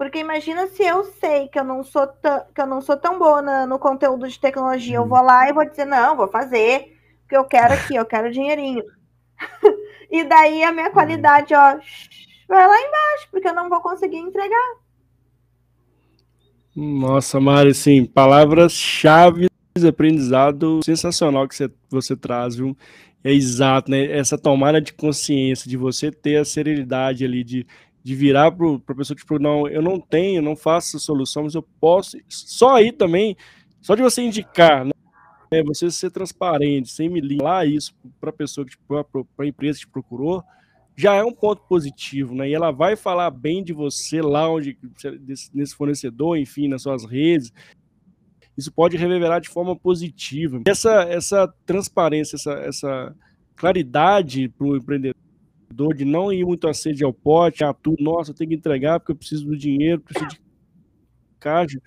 Porque 0.04 0.20
imagina 0.20 0.68
se 0.68 0.84
eu 0.84 1.06
sei 1.06 1.48
que 1.48 1.58
eu 1.58 1.64
não 1.64 1.82
sou 1.82 2.06
tão, 2.06 2.46
que 2.54 2.60
eu 2.60 2.68
não 2.68 2.82
sou 2.82 2.98
tão 2.98 3.18
boa 3.18 3.42
na, 3.42 3.66
no 3.66 3.80
conteúdo 3.80 4.28
de 4.28 4.38
tecnologia, 4.38 4.98
eu 4.98 5.08
vou 5.08 5.22
lá 5.22 5.48
e 5.48 5.54
vou 5.54 5.66
dizer 5.66 5.86
não, 5.86 6.18
vou 6.18 6.28
fazer, 6.28 6.98
porque 7.22 7.38
eu 7.38 7.46
quero 7.46 7.74
aqui, 7.74 7.96
eu 7.96 8.06
quero 8.06 8.30
dinheirinho. 8.30 8.84
e 10.12 10.26
daí 10.26 10.62
a 10.62 10.74
minha 10.74 10.92
qualidade, 10.92 11.54
ó, 11.54 11.78
vai 12.50 12.68
lá 12.68 12.78
embaixo, 12.82 13.30
porque 13.32 13.48
eu 13.48 13.56
não 13.56 13.70
vou 13.70 13.80
conseguir 13.80 14.18
entregar. 14.18 14.76
Nossa, 16.76 17.40
Mari, 17.40 17.74
sim, 17.74 18.04
palavras-chave 18.04 19.48
aprendizado 19.88 20.82
sensacional 20.84 21.48
que 21.48 21.56
você, 21.56 21.72
você 21.90 22.14
traz, 22.14 22.58
viu? 22.58 22.76
É 23.24 23.32
exato, 23.32 23.90
né? 23.90 24.06
Essa 24.12 24.38
tomada 24.38 24.82
de 24.82 24.92
consciência, 24.92 25.70
de 25.70 25.78
você 25.78 26.12
ter 26.12 26.36
a 26.36 26.46
serenidade 26.46 27.24
ali, 27.24 27.42
de, 27.42 27.66
de 28.04 28.16
virar 28.16 28.52
para 28.52 28.68
a 28.68 28.96
pessoa, 28.96 29.16
tipo, 29.16 29.40
não, 29.40 29.68
eu 29.68 29.82
não 29.82 30.00
tenho, 30.00 30.42
não 30.42 30.56
faço 30.56 31.00
solução, 31.00 31.44
mas 31.44 31.56
eu 31.56 31.64
posso. 31.80 32.18
Só 32.28 32.76
aí 32.76 32.92
também, 32.92 33.38
só 33.82 33.96
de 33.96 34.02
você 34.02 34.22
indicar, 34.22 34.86
né? 34.86 34.92
Você 35.66 35.90
ser 35.90 36.12
transparente, 36.12 36.90
sem 36.90 37.08
me 37.08 37.22
lá 37.38 37.66
isso 37.66 37.96
para 38.20 38.32
a 38.32 38.34
pessoa, 38.34 38.66
para 38.88 39.06
a 39.40 39.48
empresa 39.48 39.80
que 39.80 39.86
te 39.86 39.92
procurou, 39.92 40.44
já 40.96 41.16
é 41.16 41.24
um 41.24 41.32
ponto 41.32 41.62
positivo, 41.64 42.36
né? 42.36 42.50
E 42.50 42.54
ela 42.54 42.72
vai 42.72 42.96
falar 42.96 43.30
bem 43.32 43.64
de 43.64 43.72
você 43.72 44.22
lá 44.22 44.50
onde 44.50 44.78
nesse 45.54 45.76
fornecedor, 45.76 46.38
enfim, 46.38 46.68
nas 46.68 46.82
suas 46.82 47.06
redes, 47.06 47.54
isso 48.58 48.72
pode 48.72 48.98
reverberar 48.98 49.40
de 49.40 49.50
forma 49.50 49.76
positiva. 49.76 50.62
Essa, 50.68 51.04
essa 51.04 51.48
transparência, 51.66 52.36
essa, 52.36 52.54
essa 52.54 53.16
claridade 53.56 54.50
para 54.50 54.68
o 54.68 54.76
empreendedor 54.76 55.23
de 55.96 56.06
não 56.06 56.32
ir 56.32 56.46
muito 56.46 56.68
a 56.68 56.74
sede 56.74 57.04
ao 57.04 57.14
pote, 57.14 57.64
ah, 57.64 57.74
tudo, 57.74 58.04
nossa, 58.04 58.34
tenho 58.34 58.50
que 58.50 58.56
entregar 58.56 59.00
porque 59.00 59.12
eu 59.12 59.16
preciso 59.16 59.46
do 59.46 59.58
dinheiro, 59.58 60.02
preciso 60.02 60.30
de 60.30 60.42
caixa. 61.40 61.80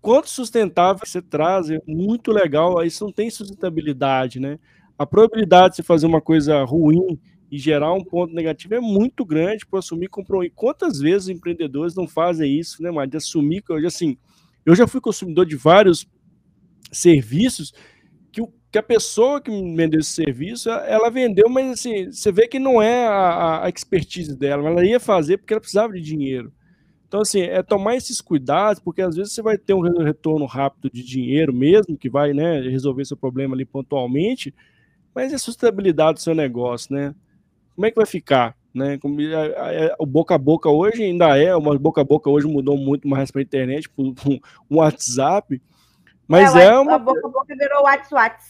Quanto 0.00 0.30
sustentável 0.30 1.04
você 1.04 1.20
traz, 1.20 1.70
é 1.70 1.80
muito 1.86 2.30
legal, 2.30 2.82
isso 2.84 3.04
não 3.04 3.12
tem 3.12 3.30
sustentabilidade, 3.30 4.38
né? 4.38 4.58
A 4.96 5.04
probabilidade 5.04 5.70
de 5.70 5.76
você 5.76 5.82
fazer 5.82 6.06
uma 6.06 6.20
coisa 6.20 6.62
ruim 6.64 7.18
e 7.50 7.58
gerar 7.58 7.92
um 7.92 8.04
ponto 8.04 8.34
negativo 8.34 8.74
é 8.74 8.80
muito 8.80 9.24
grande 9.24 9.66
para 9.66 9.78
assumir 9.78 10.08
compromisso. 10.08 10.52
Quantas 10.54 11.00
vezes 11.00 11.28
empreendedores 11.28 11.94
não 11.94 12.06
fazem 12.06 12.58
isso, 12.58 12.82
né, 12.82 12.90
mas 12.90 13.08
de 13.08 13.16
assumir, 13.16 13.62
assim, 13.86 14.16
eu 14.64 14.74
já 14.74 14.86
fui 14.86 15.00
consumidor 15.00 15.46
de 15.46 15.56
vários 15.56 16.06
serviços 16.92 17.72
que, 18.70 18.78
a 18.78 18.82
pessoa 18.82 19.40
que 19.40 19.50
me 19.50 19.76
vendeu 19.76 20.00
esse 20.00 20.10
serviço, 20.10 20.70
ela 20.70 21.10
vendeu, 21.10 21.48
mas 21.48 21.70
assim, 21.72 22.10
você 22.10 22.30
vê 22.30 22.46
que 22.46 22.58
não 22.58 22.80
é 22.80 23.06
a, 23.06 23.64
a 23.64 23.68
expertise 23.68 24.36
dela, 24.36 24.68
ela 24.68 24.84
ia 24.84 25.00
fazer 25.00 25.38
porque 25.38 25.52
ela 25.52 25.60
precisava 25.60 25.92
de 25.92 26.00
dinheiro. 26.00 26.52
Então, 27.06 27.22
assim, 27.22 27.40
é 27.40 27.62
tomar 27.62 27.96
esses 27.96 28.20
cuidados, 28.20 28.80
porque 28.82 29.00
às 29.00 29.16
vezes 29.16 29.32
você 29.32 29.40
vai 29.40 29.56
ter 29.56 29.72
um 29.72 29.80
retorno 29.80 30.44
rápido 30.44 30.90
de 30.92 31.02
dinheiro 31.02 31.54
mesmo, 31.54 31.96
que 31.96 32.10
vai 32.10 32.34
né, 32.34 32.60
resolver 32.60 33.04
seu 33.06 33.16
problema 33.16 33.54
ali 33.54 33.64
pontualmente, 33.64 34.54
mas 35.14 35.32
é 35.32 35.36
a 35.36 35.38
sustentabilidade 35.38 36.14
do 36.14 36.20
seu 36.20 36.34
negócio, 36.34 36.94
né? 36.94 37.14
Como 37.74 37.86
é 37.86 37.90
que 37.90 37.96
vai 37.96 38.04
ficar? 38.04 38.54
Né? 38.74 38.98
O 39.98 40.04
boca 40.04 40.34
a 40.34 40.38
boca 40.38 40.68
hoje 40.68 41.02
ainda 41.02 41.36
é, 41.38 41.56
uma 41.56 41.76
boca 41.78 42.02
a 42.02 42.04
boca 42.04 42.28
hoje 42.28 42.46
mudou 42.46 42.76
muito 42.76 43.08
mais 43.08 43.30
para 43.30 43.40
a 43.40 43.42
internet, 43.42 43.88
para 43.88 44.04
o 44.04 44.76
WhatsApp, 44.76 45.60
Mas 46.28 46.54
é, 46.54 46.66
é 46.66 46.78
uma. 46.78 46.96
A 46.96 46.98
boca 46.98 47.26
a 47.26 47.30
boca 47.30 47.56
virou 47.56 47.84
WhatsApp. 47.84 48.44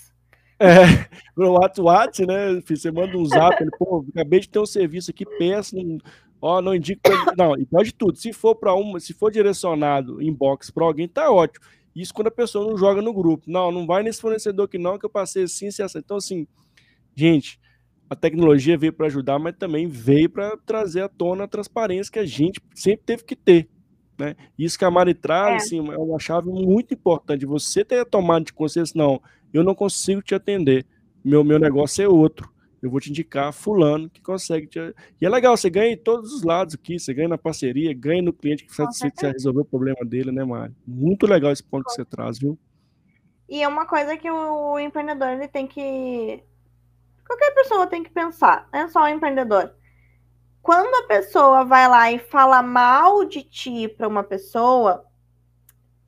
É, 0.61 1.09
no 1.37 1.53
WhatsApp, 1.53 2.27
né? 2.27 2.61
Você 2.69 2.91
manda 2.91 3.17
um 3.17 3.25
zap, 3.25 3.63
ele, 3.63 3.71
pô, 3.79 4.05
acabei 4.11 4.41
de 4.41 4.49
ter 4.49 4.59
um 4.59 4.67
serviço 4.67 5.11
aqui, 5.11 5.25
pensa, 5.39 5.77
ó, 6.43 6.61
não 6.61 6.75
indico. 6.75 7.01
Não, 7.37 7.57
e 7.57 7.65
pode 7.65 7.95
tudo. 7.95 8.19
Se 8.19 8.33
for 8.33 8.57
para 8.57 8.75
uma, 8.75 8.99
se 8.99 9.15
for 9.15 9.31
direcionado 9.31 10.21
inbox 10.21 10.71
para 10.71 10.85
alguém, 10.85 11.07
tá 11.07 11.31
ótimo. 11.31 11.65
Isso 11.95 12.13
quando 12.13 12.29
a 12.29 12.33
pessoa 12.33 12.69
não 12.69 12.77
joga 12.77 13.01
no 13.01 13.13
grupo. 13.13 13.45
Não, 13.47 13.71
não 13.71 13.87
vai 13.87 14.03
nesse 14.03 14.21
fornecedor 14.21 14.67
aqui 14.67 14.79
não, 14.79 14.99
que 14.99 15.07
eu 15.07 15.11
passei 15.11 15.45
assim, 15.45 15.69
assim, 15.69 15.83
assim. 15.83 15.99
Então, 15.99 16.17
assim, 16.17 16.47
gente, 17.15 17.59
a 18.11 18.17
tecnologia 18.17 18.77
veio 18.79 18.93
para 18.93 19.07
ajudar, 19.07 19.39
mas 19.39 19.57
também 19.57 19.87
veio 19.87 20.31
para 20.31 20.57
trazer 20.57 21.03
à 21.03 21.09
tona 21.09 21.45
a 21.45 21.49
transparência 21.49 22.13
que 22.13 22.19
a 22.19 22.27
gente 22.27 22.61
sempre 22.75 23.05
teve 23.05 23.25
que 23.25 23.37
ter. 23.37 23.69
Né? 24.19 24.35
Isso 24.59 24.79
que 24.79 24.85
a 24.85 24.91
Mari 24.91 25.15
traz, 25.15 25.53
é. 25.53 25.57
assim, 25.57 25.79
é 25.93 25.99
uma 25.99 26.19
chave 26.19 26.49
muito 26.51 26.95
importante. 26.95 27.47
Você 27.47 27.85
ter 27.85 28.01
a 28.01 28.05
tomada 28.05 28.45
de 28.45 28.53
consciência, 28.53 28.95
não, 28.97 29.21
eu 29.53 29.65
não 29.65 29.75
consigo 29.75 30.23
te 30.23 30.35
atender, 30.35 30.87
meu, 31.25 31.43
meu 31.45 31.59
negócio 31.59 32.05
é 32.05 32.09
outro. 32.09 32.53
Eu 32.81 32.91
vou 32.91 33.01
te 33.01 33.11
indicar 33.11 33.53
fulano 33.53 34.09
que 34.09 34.23
consegue 34.23 34.69
te... 34.69 34.79
E 35.21 35.27
é 35.27 35.29
legal, 35.29 35.57
você 35.57 35.69
ganha 35.69 35.93
em 35.93 35.97
todos 35.97 36.33
os 36.33 36.45
lados 36.45 36.75
aqui, 36.75 36.99
você 36.99 37.13
ganha 37.13 37.29
na 37.29 37.39
parceria, 37.39 37.93
ganha 37.93 38.23
no 38.23 38.33
cliente 38.33 38.65
que 38.65 38.73
satisfeito 38.73 39.19
você 39.19 39.33
resolver 39.33 39.63
o 39.63 39.65
problema 39.65 40.05
dele, 40.05 40.31
né, 40.31 40.45
Mari? 40.45 40.73
Muito 40.87 41.27
legal 41.27 41.51
esse 41.51 41.63
ponto 41.63 41.87
que 41.87 41.93
você 41.93 42.05
traz, 42.05 42.39
viu? 42.39 42.57
E 43.49 43.63
é 43.63 43.67
uma 43.67 43.85
coisa 43.85 44.17
que 44.17 44.31
o 44.31 44.79
empreendedor 44.79 45.29
ele 45.31 45.49
tem 45.49 45.67
que. 45.67 46.41
Qualquer 47.27 47.53
pessoa 47.53 47.87
tem 47.89 48.05
que 48.05 48.11
pensar, 48.11 48.69
não 48.73 48.81
é 48.81 48.89
só 48.89 49.03
o 49.03 49.09
empreendedor 49.09 49.75
quando 50.69 50.95
a 51.03 51.07
pessoa 51.07 51.65
vai 51.65 51.89
lá 51.89 52.13
e 52.13 52.19
fala 52.19 52.63
mal 52.63 53.25
de 53.25 53.43
ti 53.43 53.89
para 53.89 54.07
uma 54.07 54.23
pessoa, 54.23 55.03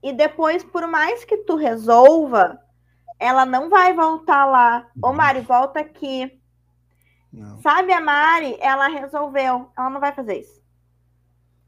e 0.02 0.12
depois, 0.12 0.62
por 0.62 0.86
mais 0.86 1.24
que 1.24 1.38
tu 1.38 1.56
resolva, 1.56 2.58
ela 3.20 3.44
não 3.44 3.68
vai 3.68 3.92
voltar 3.92 4.46
lá. 4.46 4.86
Ô, 5.00 5.12
Mari, 5.12 5.42
volta 5.42 5.78
aqui. 5.78 6.40
Não. 7.30 7.60
Sabe 7.60 7.92
a 7.92 8.00
Mari? 8.00 8.56
Ela 8.58 8.88
resolveu. 8.88 9.70
Ela 9.76 9.90
não 9.90 10.00
vai 10.00 10.12
fazer 10.12 10.40
isso. 10.40 10.60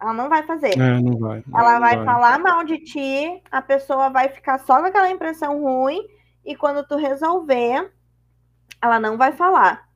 Ela 0.00 0.14
não 0.14 0.28
vai 0.30 0.42
fazer. 0.42 0.72
É, 0.72 1.00
não 1.00 1.16
vai. 1.18 1.44
Ela 1.54 1.72
não 1.74 1.80
vai, 1.80 1.96
vai 1.96 2.04
falar 2.04 2.38
mal 2.40 2.64
de 2.64 2.78
ti, 2.78 3.40
a 3.52 3.62
pessoa 3.62 4.10
vai 4.10 4.28
ficar 4.30 4.58
só 4.58 4.80
com 4.80 4.86
aquela 4.86 5.10
impressão 5.10 5.62
ruim, 5.62 6.04
e 6.44 6.56
quando 6.56 6.84
tu 6.84 6.96
resolver, 6.96 7.92
ela 8.80 8.98
não 8.98 9.16
vai 9.16 9.30
falar. 9.30 9.88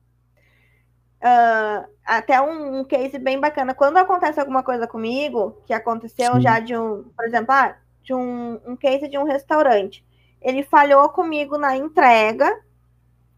Uh, 1.17 1.89
até 2.05 2.39
um, 2.39 2.79
um, 2.79 2.83
case 2.85 3.19
bem 3.19 3.37
bacana. 3.37 3.73
Quando 3.73 3.97
acontece 3.97 4.39
alguma 4.39 4.63
coisa 4.63 4.87
comigo, 4.87 5.61
que 5.65 5.73
aconteceu 5.73 6.35
Sim. 6.35 6.41
já 6.41 6.59
de 6.59 6.77
um, 6.77 7.03
por 7.03 7.25
exemplo, 7.25 7.51
ah, 7.53 7.75
de 8.01 8.13
um, 8.13 8.61
um 8.65 8.77
case 8.77 9.09
de 9.09 9.17
um 9.17 9.25
restaurante. 9.25 10.06
Ele 10.41 10.63
falhou 10.63 11.09
comigo 11.09 11.57
na 11.57 11.75
entrega 11.75 12.61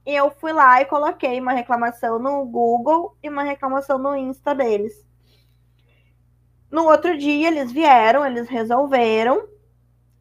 e 0.06 0.16
eu 0.16 0.32
fui 0.32 0.52
lá 0.52 0.82
e 0.82 0.86
coloquei 0.86 1.40
uma 1.40 1.54
reclamação 1.54 2.20
no 2.20 2.46
Google 2.46 3.16
e 3.24 3.30
uma 3.30 3.44
reclamação 3.44 3.98
no 3.98 4.16
Insta 4.16 4.54
deles. 4.54 5.08
No 6.70 6.86
outro 6.86 7.18
dia 7.18 7.48
eles 7.48 7.72
vieram, 7.72 8.26
eles 8.26 8.48
resolveram 8.48 9.48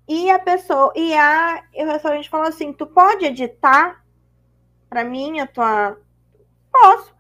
e 0.09 0.31
a 0.31 0.39
pessoa 0.39 0.93
e 0.97 1.14
a 1.14 1.62
e 1.74 1.85
o 1.85 1.87
restaurante 1.87 2.31
falou 2.31 2.47
assim: 2.47 2.72
"Tu 2.72 2.87
pode 2.87 3.26
editar 3.26 4.03
para 4.89 5.05
mim 5.05 5.41
a 5.41 5.47
tua 5.47 5.97
Posso 6.70 7.18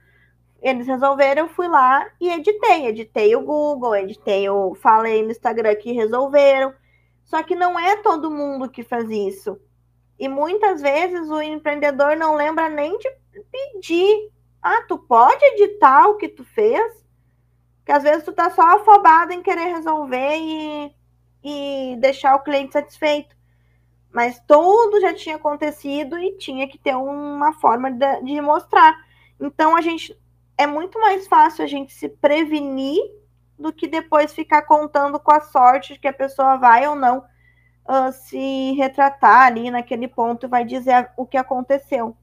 eles 0.60 0.86
resolveram, 0.86 1.42
eu 1.42 1.48
fui 1.48 1.68
lá 1.68 2.06
e 2.20 2.28
editei. 2.30 2.86
Editei 2.86 3.36
o 3.36 3.42
Google, 3.42 3.96
editei 3.96 4.48
o. 4.48 4.74
Falei 4.74 5.22
no 5.22 5.30
Instagram 5.30 5.74
que 5.76 5.92
resolveram. 5.92 6.74
Só 7.28 7.42
que 7.42 7.54
não 7.54 7.78
é 7.78 7.96
todo 7.96 8.30
mundo 8.30 8.70
que 8.70 8.82
faz 8.82 9.08
isso. 9.10 9.60
E 10.18 10.26
muitas 10.26 10.80
vezes 10.80 11.28
o 11.28 11.42
empreendedor 11.42 12.16
não 12.16 12.34
lembra 12.34 12.70
nem 12.70 12.96
de 12.96 13.08
pedir. 13.52 14.32
Ah, 14.62 14.82
tu 14.88 14.98
pode 14.98 15.44
editar 15.44 16.08
o 16.08 16.16
que 16.16 16.26
tu 16.26 16.42
fez? 16.42 17.04
Que 17.84 17.92
às 17.92 18.02
vezes 18.02 18.24
tu 18.24 18.32
tá 18.32 18.50
só 18.50 18.62
afobado 18.76 19.32
em 19.32 19.42
querer 19.42 19.74
resolver 19.74 20.36
e, 20.38 20.94
e 21.44 21.96
deixar 22.00 22.34
o 22.34 22.42
cliente 22.42 22.72
satisfeito. 22.72 23.36
Mas 24.10 24.40
tudo 24.48 24.98
já 24.98 25.12
tinha 25.12 25.36
acontecido 25.36 26.18
e 26.18 26.38
tinha 26.38 26.66
que 26.66 26.78
ter 26.78 26.96
uma 26.96 27.52
forma 27.52 27.90
de, 27.92 28.22
de 28.22 28.40
mostrar. 28.40 28.98
Então 29.38 29.76
a 29.76 29.82
gente 29.82 30.18
é 30.56 30.66
muito 30.66 30.98
mais 30.98 31.28
fácil 31.28 31.62
a 31.62 31.68
gente 31.68 31.92
se 31.92 32.08
prevenir 32.08 33.02
do 33.58 33.72
que 33.72 33.88
depois 33.88 34.32
ficar 34.32 34.62
contando 34.62 35.18
com 35.18 35.32
a 35.32 35.40
sorte 35.40 35.94
de 35.94 35.98
que 35.98 36.08
a 36.08 36.12
pessoa 36.12 36.56
vai 36.56 36.86
ou 36.86 36.94
não 36.94 37.18
uh, 37.18 38.12
se 38.12 38.72
retratar 38.72 39.46
ali 39.46 39.70
naquele 39.70 40.06
ponto 40.06 40.46
e 40.46 40.48
vai 40.48 40.64
dizer 40.64 41.10
o 41.16 41.26
que 41.26 41.36
aconteceu. 41.36 42.16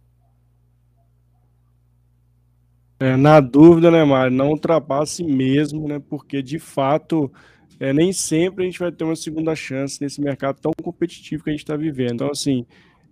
É, 3.00 3.18
na 3.18 3.42
dúvida, 3.42 3.92
né, 3.92 4.04
Mário? 4.06 4.32
Não 4.32 4.50
ultrapasse 4.50 5.24
mesmo, 5.24 5.88
né? 5.88 6.02
Porque 6.10 6.42
de 6.42 6.58
fato 6.58 7.32
é, 7.80 7.92
nem 7.92 8.14
sempre 8.14 8.64
a 8.64 8.66
gente 8.66 8.80
vai 8.80 8.92
ter 8.92 9.04
uma 9.04 9.18
segunda 9.18 9.54
chance 9.54 10.02
nesse 10.02 10.22
mercado 10.22 10.60
tão 10.62 10.72
competitivo 10.82 11.44
que 11.44 11.50
a 11.50 11.54
gente 11.54 11.64
está 11.64 11.76
vivendo. 11.76 12.14
Então, 12.14 12.32
assim, 12.32 12.66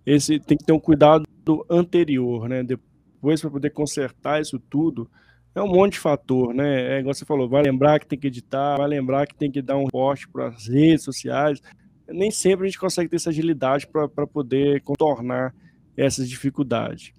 esse 0.06 0.38
tem 0.40 0.56
que 0.56 0.64
ter 0.64 0.72
um 0.72 0.80
cuidado 0.80 1.26
anterior, 1.68 2.48
né? 2.48 2.62
Depois 2.62 2.94
depois 3.24 3.40
para 3.40 3.50
poder 3.50 3.70
consertar 3.70 4.42
isso 4.42 4.58
tudo, 4.58 5.10
é 5.54 5.62
um 5.62 5.68
monte 5.68 5.92
de 5.92 5.98
fator, 6.00 6.52
né? 6.52 6.96
É 6.96 7.00
igual 7.00 7.14
você 7.14 7.24
falou, 7.24 7.48
vai 7.48 7.62
lembrar 7.62 8.00
que 8.00 8.06
tem 8.06 8.18
que 8.18 8.26
editar, 8.26 8.76
vai 8.76 8.88
lembrar 8.88 9.26
que 9.26 9.34
tem 9.34 9.50
que 9.50 9.62
dar 9.62 9.76
um 9.76 9.86
post 9.86 10.28
para 10.28 10.48
as 10.48 10.66
redes 10.66 11.04
sociais. 11.04 11.62
Nem 12.08 12.30
sempre 12.30 12.66
a 12.66 12.68
gente 12.68 12.78
consegue 12.78 13.08
ter 13.08 13.16
essa 13.16 13.30
agilidade 13.30 13.86
para 13.86 14.26
poder 14.26 14.82
contornar 14.82 15.54
essas 15.96 16.28
dificuldades. 16.28 17.12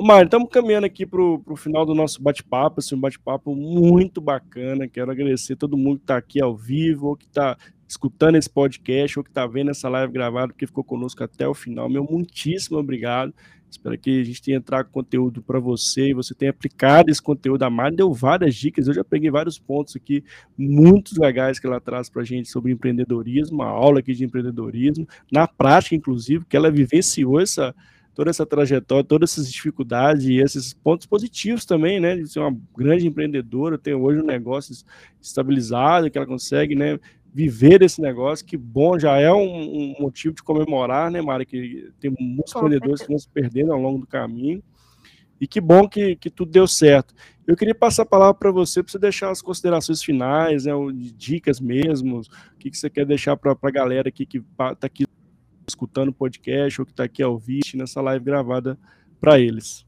Mário, 0.00 0.26
estamos 0.26 0.48
caminhando 0.50 0.86
aqui 0.86 1.04
para 1.04 1.20
o 1.20 1.56
final 1.56 1.84
do 1.84 1.92
nosso 1.92 2.22
bate-papo, 2.22 2.78
assim, 2.78 2.94
um 2.94 3.00
bate-papo 3.00 3.52
muito 3.56 4.20
bacana. 4.20 4.86
Quero 4.86 5.10
agradecer 5.10 5.56
todo 5.56 5.76
mundo 5.76 5.96
que 5.96 6.04
está 6.04 6.16
aqui 6.16 6.40
ao 6.40 6.56
vivo, 6.56 7.08
ou 7.08 7.16
que 7.16 7.26
está 7.26 7.58
escutando 7.88 8.36
esse 8.36 8.48
podcast, 8.48 9.18
ou 9.18 9.24
que 9.24 9.30
está 9.30 9.44
vendo 9.44 9.72
essa 9.72 9.88
live 9.88 10.12
gravada, 10.12 10.52
que 10.56 10.68
ficou 10.68 10.84
conosco 10.84 11.24
até 11.24 11.48
o 11.48 11.54
final. 11.54 11.88
Meu 11.88 12.04
muitíssimo 12.04 12.78
obrigado. 12.78 13.34
Espero 13.70 13.98
que 13.98 14.20
a 14.20 14.24
gente 14.24 14.42
tenha 14.42 14.60
trago 14.60 14.88
conteúdo 14.90 15.42
para 15.42 15.60
você 15.60 16.10
e 16.10 16.14
você 16.14 16.34
tenha 16.34 16.50
aplicado 16.50 17.10
esse 17.10 17.20
conteúdo. 17.20 17.62
A 17.62 17.70
Mari 17.70 17.96
deu 17.96 18.12
várias 18.12 18.54
dicas, 18.54 18.88
eu 18.88 18.94
já 18.94 19.04
peguei 19.04 19.30
vários 19.30 19.58
pontos 19.58 19.94
aqui 19.94 20.24
muito 20.56 21.20
legais 21.20 21.58
que 21.58 21.66
ela 21.66 21.80
traz 21.80 22.08
para 22.08 22.22
a 22.22 22.24
gente 22.24 22.48
sobre 22.48 22.72
empreendedorismo, 22.72 23.56
uma 23.56 23.66
aula 23.66 24.00
aqui 24.00 24.14
de 24.14 24.24
empreendedorismo, 24.24 25.06
na 25.30 25.46
prática, 25.46 25.94
inclusive, 25.94 26.44
que 26.46 26.56
ela 26.56 26.70
vivenciou 26.70 27.40
essa, 27.40 27.74
toda 28.14 28.30
essa 28.30 28.44
trajetória, 28.44 29.04
todas 29.04 29.32
essas 29.32 29.52
dificuldades 29.52 30.24
e 30.24 30.38
esses 30.38 30.72
pontos 30.74 31.06
positivos 31.06 31.64
também, 31.64 32.00
né? 32.00 32.16
De 32.16 32.26
ser 32.26 32.40
uma 32.40 32.56
grande 32.76 33.06
empreendedora, 33.06 33.78
ter 33.78 33.94
hoje 33.94 34.20
um 34.20 34.24
negócio 34.24 34.74
estabilizado, 35.20 36.10
que 36.10 36.18
ela 36.18 36.26
consegue, 36.26 36.74
né? 36.74 36.98
Viver 37.32 37.82
esse 37.82 38.00
negócio, 38.00 38.44
que 38.44 38.56
bom, 38.56 38.98
já 38.98 39.18
é 39.18 39.32
um, 39.32 39.92
um 39.92 39.94
motivo 40.00 40.34
de 40.34 40.42
comemorar, 40.42 41.10
né, 41.10 41.20
Mari, 41.20 41.46
que 41.46 41.92
tem 42.00 42.14
muitos 42.18 42.54
empreendedores 42.54 43.02
que 43.02 43.08
vão 43.08 43.18
se 43.18 43.28
perdendo 43.28 43.72
ao 43.72 43.80
longo 43.80 44.00
do 44.00 44.06
caminho, 44.06 44.62
e 45.40 45.46
que 45.46 45.60
bom 45.60 45.88
que, 45.88 46.16
que 46.16 46.30
tudo 46.30 46.50
deu 46.50 46.66
certo. 46.66 47.14
Eu 47.46 47.56
queria 47.56 47.74
passar 47.74 48.02
a 48.02 48.06
palavra 48.06 48.34
para 48.34 48.50
você, 48.50 48.82
para 48.82 48.90
você 48.90 48.98
deixar 48.98 49.30
as 49.30 49.40
considerações 49.40 50.02
finais, 50.02 50.64
né, 50.64 50.72
dicas 51.16 51.60
mesmo, 51.60 52.20
o 52.20 52.58
que, 52.58 52.70
que 52.70 52.76
você 52.78 52.90
quer 52.90 53.06
deixar 53.06 53.36
para 53.36 53.56
a 53.60 53.70
galera 53.70 54.08
aqui 54.08 54.26
que 54.26 54.38
está 54.38 54.86
aqui 54.86 55.04
escutando 55.66 56.08
o 56.08 56.14
podcast, 56.14 56.80
ou 56.80 56.86
que 56.86 56.92
está 56.92 57.04
aqui 57.04 57.22
ao 57.22 57.38
vivo, 57.38 57.76
nessa 57.76 58.00
live 58.00 58.24
gravada 58.24 58.78
para 59.20 59.38
eles. 59.38 59.86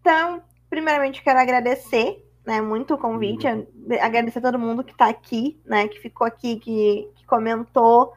Então, 0.00 0.42
primeiramente, 0.68 1.22
quero 1.22 1.38
agradecer 1.38 2.24
né, 2.46 2.60
muito 2.60 2.94
o 2.94 2.98
convite, 2.98 3.46
uhum. 3.46 3.66
agradecer 4.00 4.38
a 4.38 4.42
todo 4.42 4.58
mundo 4.58 4.84
que 4.84 4.92
está 4.92 5.08
aqui, 5.08 5.60
né, 5.64 5.88
que 5.88 5.98
ficou 5.98 6.26
aqui, 6.26 6.56
que, 6.56 7.10
que 7.14 7.26
comentou. 7.26 8.12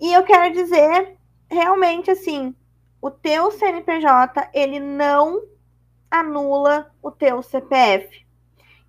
E 0.00 0.12
eu 0.12 0.24
quero 0.24 0.52
dizer, 0.52 1.16
realmente, 1.48 2.10
assim, 2.10 2.54
o 3.00 3.10
teu 3.10 3.50
CNPJ, 3.50 4.50
ele 4.52 4.80
não 4.80 5.42
anula 6.10 6.92
o 7.00 7.10
teu 7.10 7.42
CPF. 7.42 8.26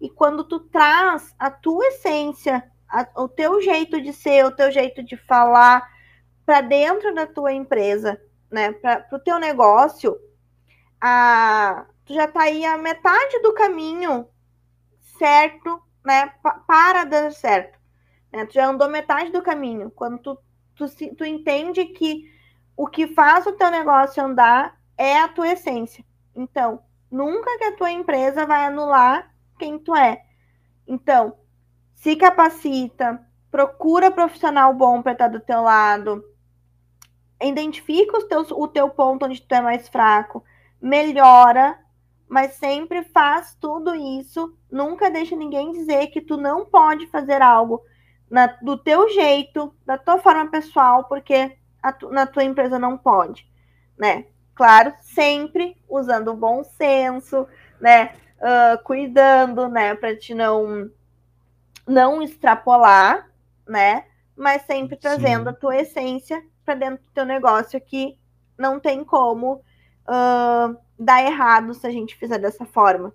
E 0.01 0.09
quando 0.09 0.43
tu 0.43 0.59
traz 0.59 1.35
a 1.37 1.49
tua 1.51 1.85
essência, 1.87 2.63
a, 2.89 3.07
o 3.15 3.27
teu 3.27 3.61
jeito 3.61 4.01
de 4.01 4.11
ser, 4.11 4.45
o 4.45 4.51
teu 4.51 4.71
jeito 4.71 5.03
de 5.03 5.15
falar 5.17 5.87
para 6.45 6.61
dentro 6.61 7.13
da 7.13 7.27
tua 7.27 7.53
empresa, 7.53 8.19
né, 8.49 8.71
para 8.71 9.05
o 9.11 9.19
teu 9.19 9.37
negócio, 9.37 10.17
a, 10.99 11.85
tu 12.05 12.13
já 12.13 12.25
está 12.25 12.43
aí 12.43 12.65
a 12.65 12.77
metade 12.77 13.39
do 13.41 13.53
caminho 13.53 14.27
certo, 15.17 15.81
né, 16.05 16.31
para 16.65 17.03
dar 17.03 17.31
certo. 17.31 17.77
Né? 18.31 18.45
Tu 18.45 18.53
já 18.53 18.67
andou 18.67 18.89
metade 18.89 19.31
do 19.31 19.41
caminho. 19.41 19.91
Quando 19.91 20.19
tu, 20.19 20.37
tu, 20.75 21.15
tu 21.15 21.25
entende 21.25 21.85
que 21.85 22.31
o 22.75 22.87
que 22.87 23.07
faz 23.07 23.45
o 23.45 23.53
teu 23.53 23.71
negócio 23.71 24.23
andar 24.23 24.79
é 24.97 25.19
a 25.19 25.27
tua 25.27 25.49
essência. 25.49 26.05
Então, 26.35 26.81
nunca 27.09 27.57
que 27.57 27.63
a 27.63 27.75
tua 27.75 27.91
empresa 27.91 28.45
vai 28.45 28.65
anular 28.65 29.33
quem 29.57 29.79
tu 29.79 29.95
é. 29.95 30.23
Então, 30.87 31.35
se 31.95 32.15
capacita, 32.15 33.25
procura 33.49 34.11
profissional 34.11 34.73
bom 34.73 35.01
para 35.01 35.13
estar 35.13 35.27
do 35.27 35.39
teu 35.39 35.61
lado, 35.63 36.23
identifica 37.41 38.17
os 38.17 38.23
teus, 38.25 38.51
o 38.51 38.67
teu 38.67 38.89
ponto 38.89 39.25
onde 39.25 39.41
tu 39.41 39.53
é 39.53 39.61
mais 39.61 39.87
fraco, 39.89 40.43
melhora, 40.81 41.77
mas 42.27 42.53
sempre 42.53 43.03
faz 43.03 43.55
tudo 43.59 43.95
isso. 43.95 44.55
Nunca 44.71 45.09
deixa 45.09 45.35
ninguém 45.35 45.71
dizer 45.71 46.07
que 46.07 46.21
tu 46.21 46.37
não 46.37 46.65
pode 46.65 47.07
fazer 47.07 47.41
algo 47.41 47.83
na, 48.29 48.47
do 48.61 48.77
teu 48.77 49.09
jeito, 49.09 49.73
da 49.85 49.97
tua 49.97 50.19
forma 50.19 50.49
pessoal, 50.49 51.05
porque 51.05 51.57
tu, 51.99 52.09
na 52.09 52.25
tua 52.25 52.43
empresa 52.43 52.77
não 52.77 52.97
pode, 52.97 53.49
né? 53.97 54.25
Claro, 54.53 54.93
sempre 55.01 55.77
usando 55.87 56.29
o 56.29 56.37
bom 56.37 56.63
senso, 56.63 57.47
né? 57.79 58.13
Uh, 58.37 58.83
cuidando, 58.83 59.67
né? 59.69 59.95
Para 59.95 60.15
te 60.15 60.33
não 60.33 60.89
não 61.87 62.21
extrapolar, 62.21 63.29
né? 63.65 64.05
Mas 64.35 64.63
sempre 64.63 64.97
trazendo 64.97 65.43
Sim. 65.43 65.49
a 65.49 65.53
tua 65.53 65.77
essência 65.77 66.43
para 66.65 66.75
dentro 66.75 67.03
do 67.05 67.11
teu 67.11 67.25
negócio 67.25 67.79
que 67.79 68.19
não 68.57 68.79
tem 68.79 69.05
como 69.05 69.63
uh, 70.09 70.77
dar 70.97 71.23
errado 71.23 71.73
se 71.73 71.85
a 71.85 71.91
gente 71.91 72.15
fizer 72.15 72.39
dessa 72.39 72.65
forma. 72.65 73.13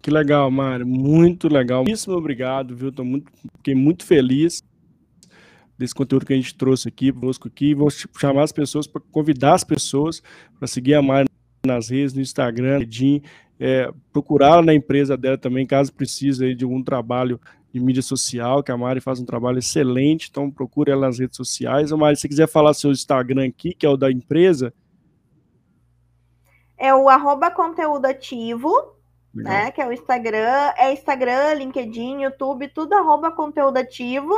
Que 0.00 0.10
legal, 0.10 0.50
Mário. 0.50 0.86
Muito 0.86 1.48
legal. 1.48 1.82
Muitíssimo 1.82 2.14
obrigado, 2.14 2.76
viu? 2.76 2.92
Tô 2.92 3.04
muito, 3.04 3.30
fiquei 3.56 3.74
muito 3.74 4.04
feliz 4.06 4.62
desse 5.76 5.94
conteúdo 5.94 6.24
que 6.24 6.32
a 6.32 6.36
gente 6.36 6.54
trouxe 6.54 6.88
aqui, 6.88 7.12
conosco 7.12 7.48
aqui. 7.48 7.74
Vou 7.74 7.88
chamar 7.90 8.44
as 8.44 8.52
pessoas 8.52 8.86
para 8.86 9.02
convidar 9.10 9.54
as 9.54 9.64
pessoas 9.64 10.22
para 10.58 10.68
seguir 10.68 10.94
a 10.94 11.02
Mário 11.02 11.28
nas 11.66 11.90
redes, 11.90 12.14
no 12.14 12.20
Instagram, 12.20 12.78
LinkedIn, 12.78 13.22
é, 13.58 13.90
procurá-la 14.12 14.62
na 14.62 14.74
empresa 14.74 15.16
dela 15.16 15.36
também, 15.36 15.66
caso 15.66 15.92
precise 15.92 16.54
de 16.54 16.64
algum 16.64 16.82
trabalho 16.82 17.40
de 17.76 17.84
mídia 17.84 18.02
social, 18.02 18.62
que 18.62 18.72
a 18.72 18.76
Mari 18.76 19.00
faz 19.00 19.20
um 19.20 19.24
trabalho 19.26 19.58
excelente, 19.58 20.28
então 20.30 20.50
procure 20.50 20.90
ela 20.90 21.06
nas 21.06 21.18
redes 21.18 21.36
sociais. 21.36 21.92
Ô, 21.92 21.98
Mari, 21.98 22.16
se 22.16 22.26
quiser 22.26 22.48
falar 22.48 22.72
seu 22.72 22.90
Instagram 22.90 23.46
aqui, 23.46 23.74
que 23.74 23.84
é 23.84 23.88
o 23.88 23.98
da 23.98 24.10
empresa. 24.10 24.72
É 26.78 26.94
o 26.94 27.08
arroba 27.08 27.50
conteúdo 27.50 28.06
ativo, 28.06 28.72
né? 29.34 29.70
Que 29.70 29.82
é 29.82 29.86
o 29.86 29.92
Instagram, 29.92 30.72
é 30.78 30.92
Instagram, 30.92 31.54
LinkedIn, 31.54 32.22
YouTube, 32.22 32.68
tudo 32.68 32.94
arroba 32.94 33.30
conteúdo 33.30 33.76
ativo. 33.76 34.32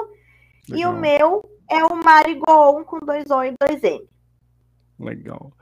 Legal. 0.69 0.81
E 0.81 0.87
o 0.87 1.01
meu 1.01 1.49
é 1.71 1.85
o 1.85 1.95
Marigon 1.97 2.83
com 2.85 2.99
dois 2.99 3.31
O 3.31 3.43
e 3.45 3.55
dois 3.61 3.83
N. 3.83 4.05
Legal. 4.99 5.53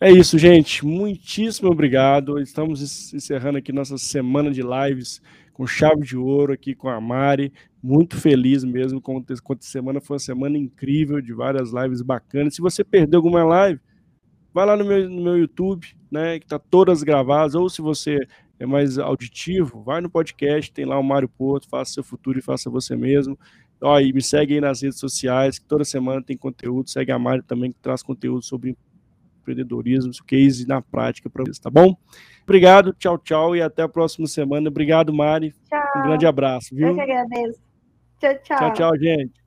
É 0.00 0.10
isso, 0.10 0.36
gente. 0.36 0.84
Muitíssimo 0.84 1.70
obrigado. 1.70 2.40
Estamos 2.40 3.14
encerrando 3.14 3.58
aqui 3.58 3.72
nossa 3.72 3.96
semana 3.96 4.50
de 4.50 4.62
lives 4.62 5.22
com 5.54 5.66
chave 5.66 6.02
de 6.02 6.16
ouro 6.16 6.52
aqui 6.52 6.74
com 6.74 6.88
a 6.88 7.00
Mari. 7.00 7.50
Muito 7.82 8.20
feliz 8.20 8.64
mesmo. 8.64 9.00
Com 9.00 9.18
a 9.18 9.56
semana 9.60 10.00
foi 10.00 10.16
uma 10.16 10.20
semana 10.20 10.58
incrível, 10.58 11.20
de 11.20 11.32
várias 11.32 11.72
lives 11.72 12.02
bacanas. 12.02 12.54
Se 12.54 12.60
você 12.60 12.84
perdeu 12.84 13.18
alguma 13.18 13.44
live, 13.44 13.80
vai 14.52 14.66
lá 14.66 14.76
no 14.76 14.84
meu, 14.84 15.08
no 15.08 15.22
meu 15.22 15.38
YouTube, 15.38 15.86
né? 16.10 16.38
Que 16.38 16.46
tá 16.46 16.58
todas 16.58 17.02
gravadas. 17.02 17.54
Ou 17.54 17.70
se 17.70 17.80
você 17.80 18.26
é 18.58 18.66
mais 18.66 18.98
auditivo, 18.98 19.82
vai 19.82 20.00
no 20.00 20.10
podcast, 20.10 20.72
tem 20.72 20.84
lá 20.84 20.98
o 20.98 21.02
Mário 21.02 21.28
Porto, 21.28 21.68
faça 21.68 21.94
seu 21.94 22.04
futuro 22.04 22.38
e 22.38 22.42
faça 22.42 22.68
você 22.68 22.96
mesmo. 22.96 23.38
Ó, 23.80 23.98
e 24.00 24.12
me 24.12 24.22
segue 24.22 24.54
aí 24.54 24.60
nas 24.60 24.82
redes 24.82 24.98
sociais, 24.98 25.58
que 25.58 25.66
toda 25.66 25.84
semana 25.84 26.22
tem 26.22 26.36
conteúdo. 26.36 26.90
Segue 26.90 27.12
a 27.12 27.18
Mari 27.18 27.42
também, 27.42 27.72
que 27.72 27.78
traz 27.80 28.02
conteúdo 28.02 28.42
sobre 28.42 28.76
empreendedorismo, 29.44 30.12
case 30.26 30.66
na 30.66 30.80
prática 30.80 31.28
para 31.28 31.44
vocês, 31.44 31.58
tá 31.58 31.70
bom? 31.70 31.96
Obrigado, 32.42 32.92
tchau, 32.94 33.18
tchau 33.18 33.56
e 33.56 33.62
até 33.62 33.82
a 33.82 33.88
próxima 33.88 34.26
semana. 34.26 34.68
Obrigado, 34.68 35.12
Mari. 35.12 35.54
Tchau. 35.68 35.82
Um 35.96 36.02
grande 36.02 36.26
abraço, 36.26 36.74
viu? 36.74 36.88
Eu 36.88 36.94
que 36.94 37.00
agradeço. 37.00 37.60
Tchau, 38.18 38.34
tchau. 38.42 38.58
Tchau, 38.58 38.72
tchau, 38.72 38.98
gente. 38.98 39.43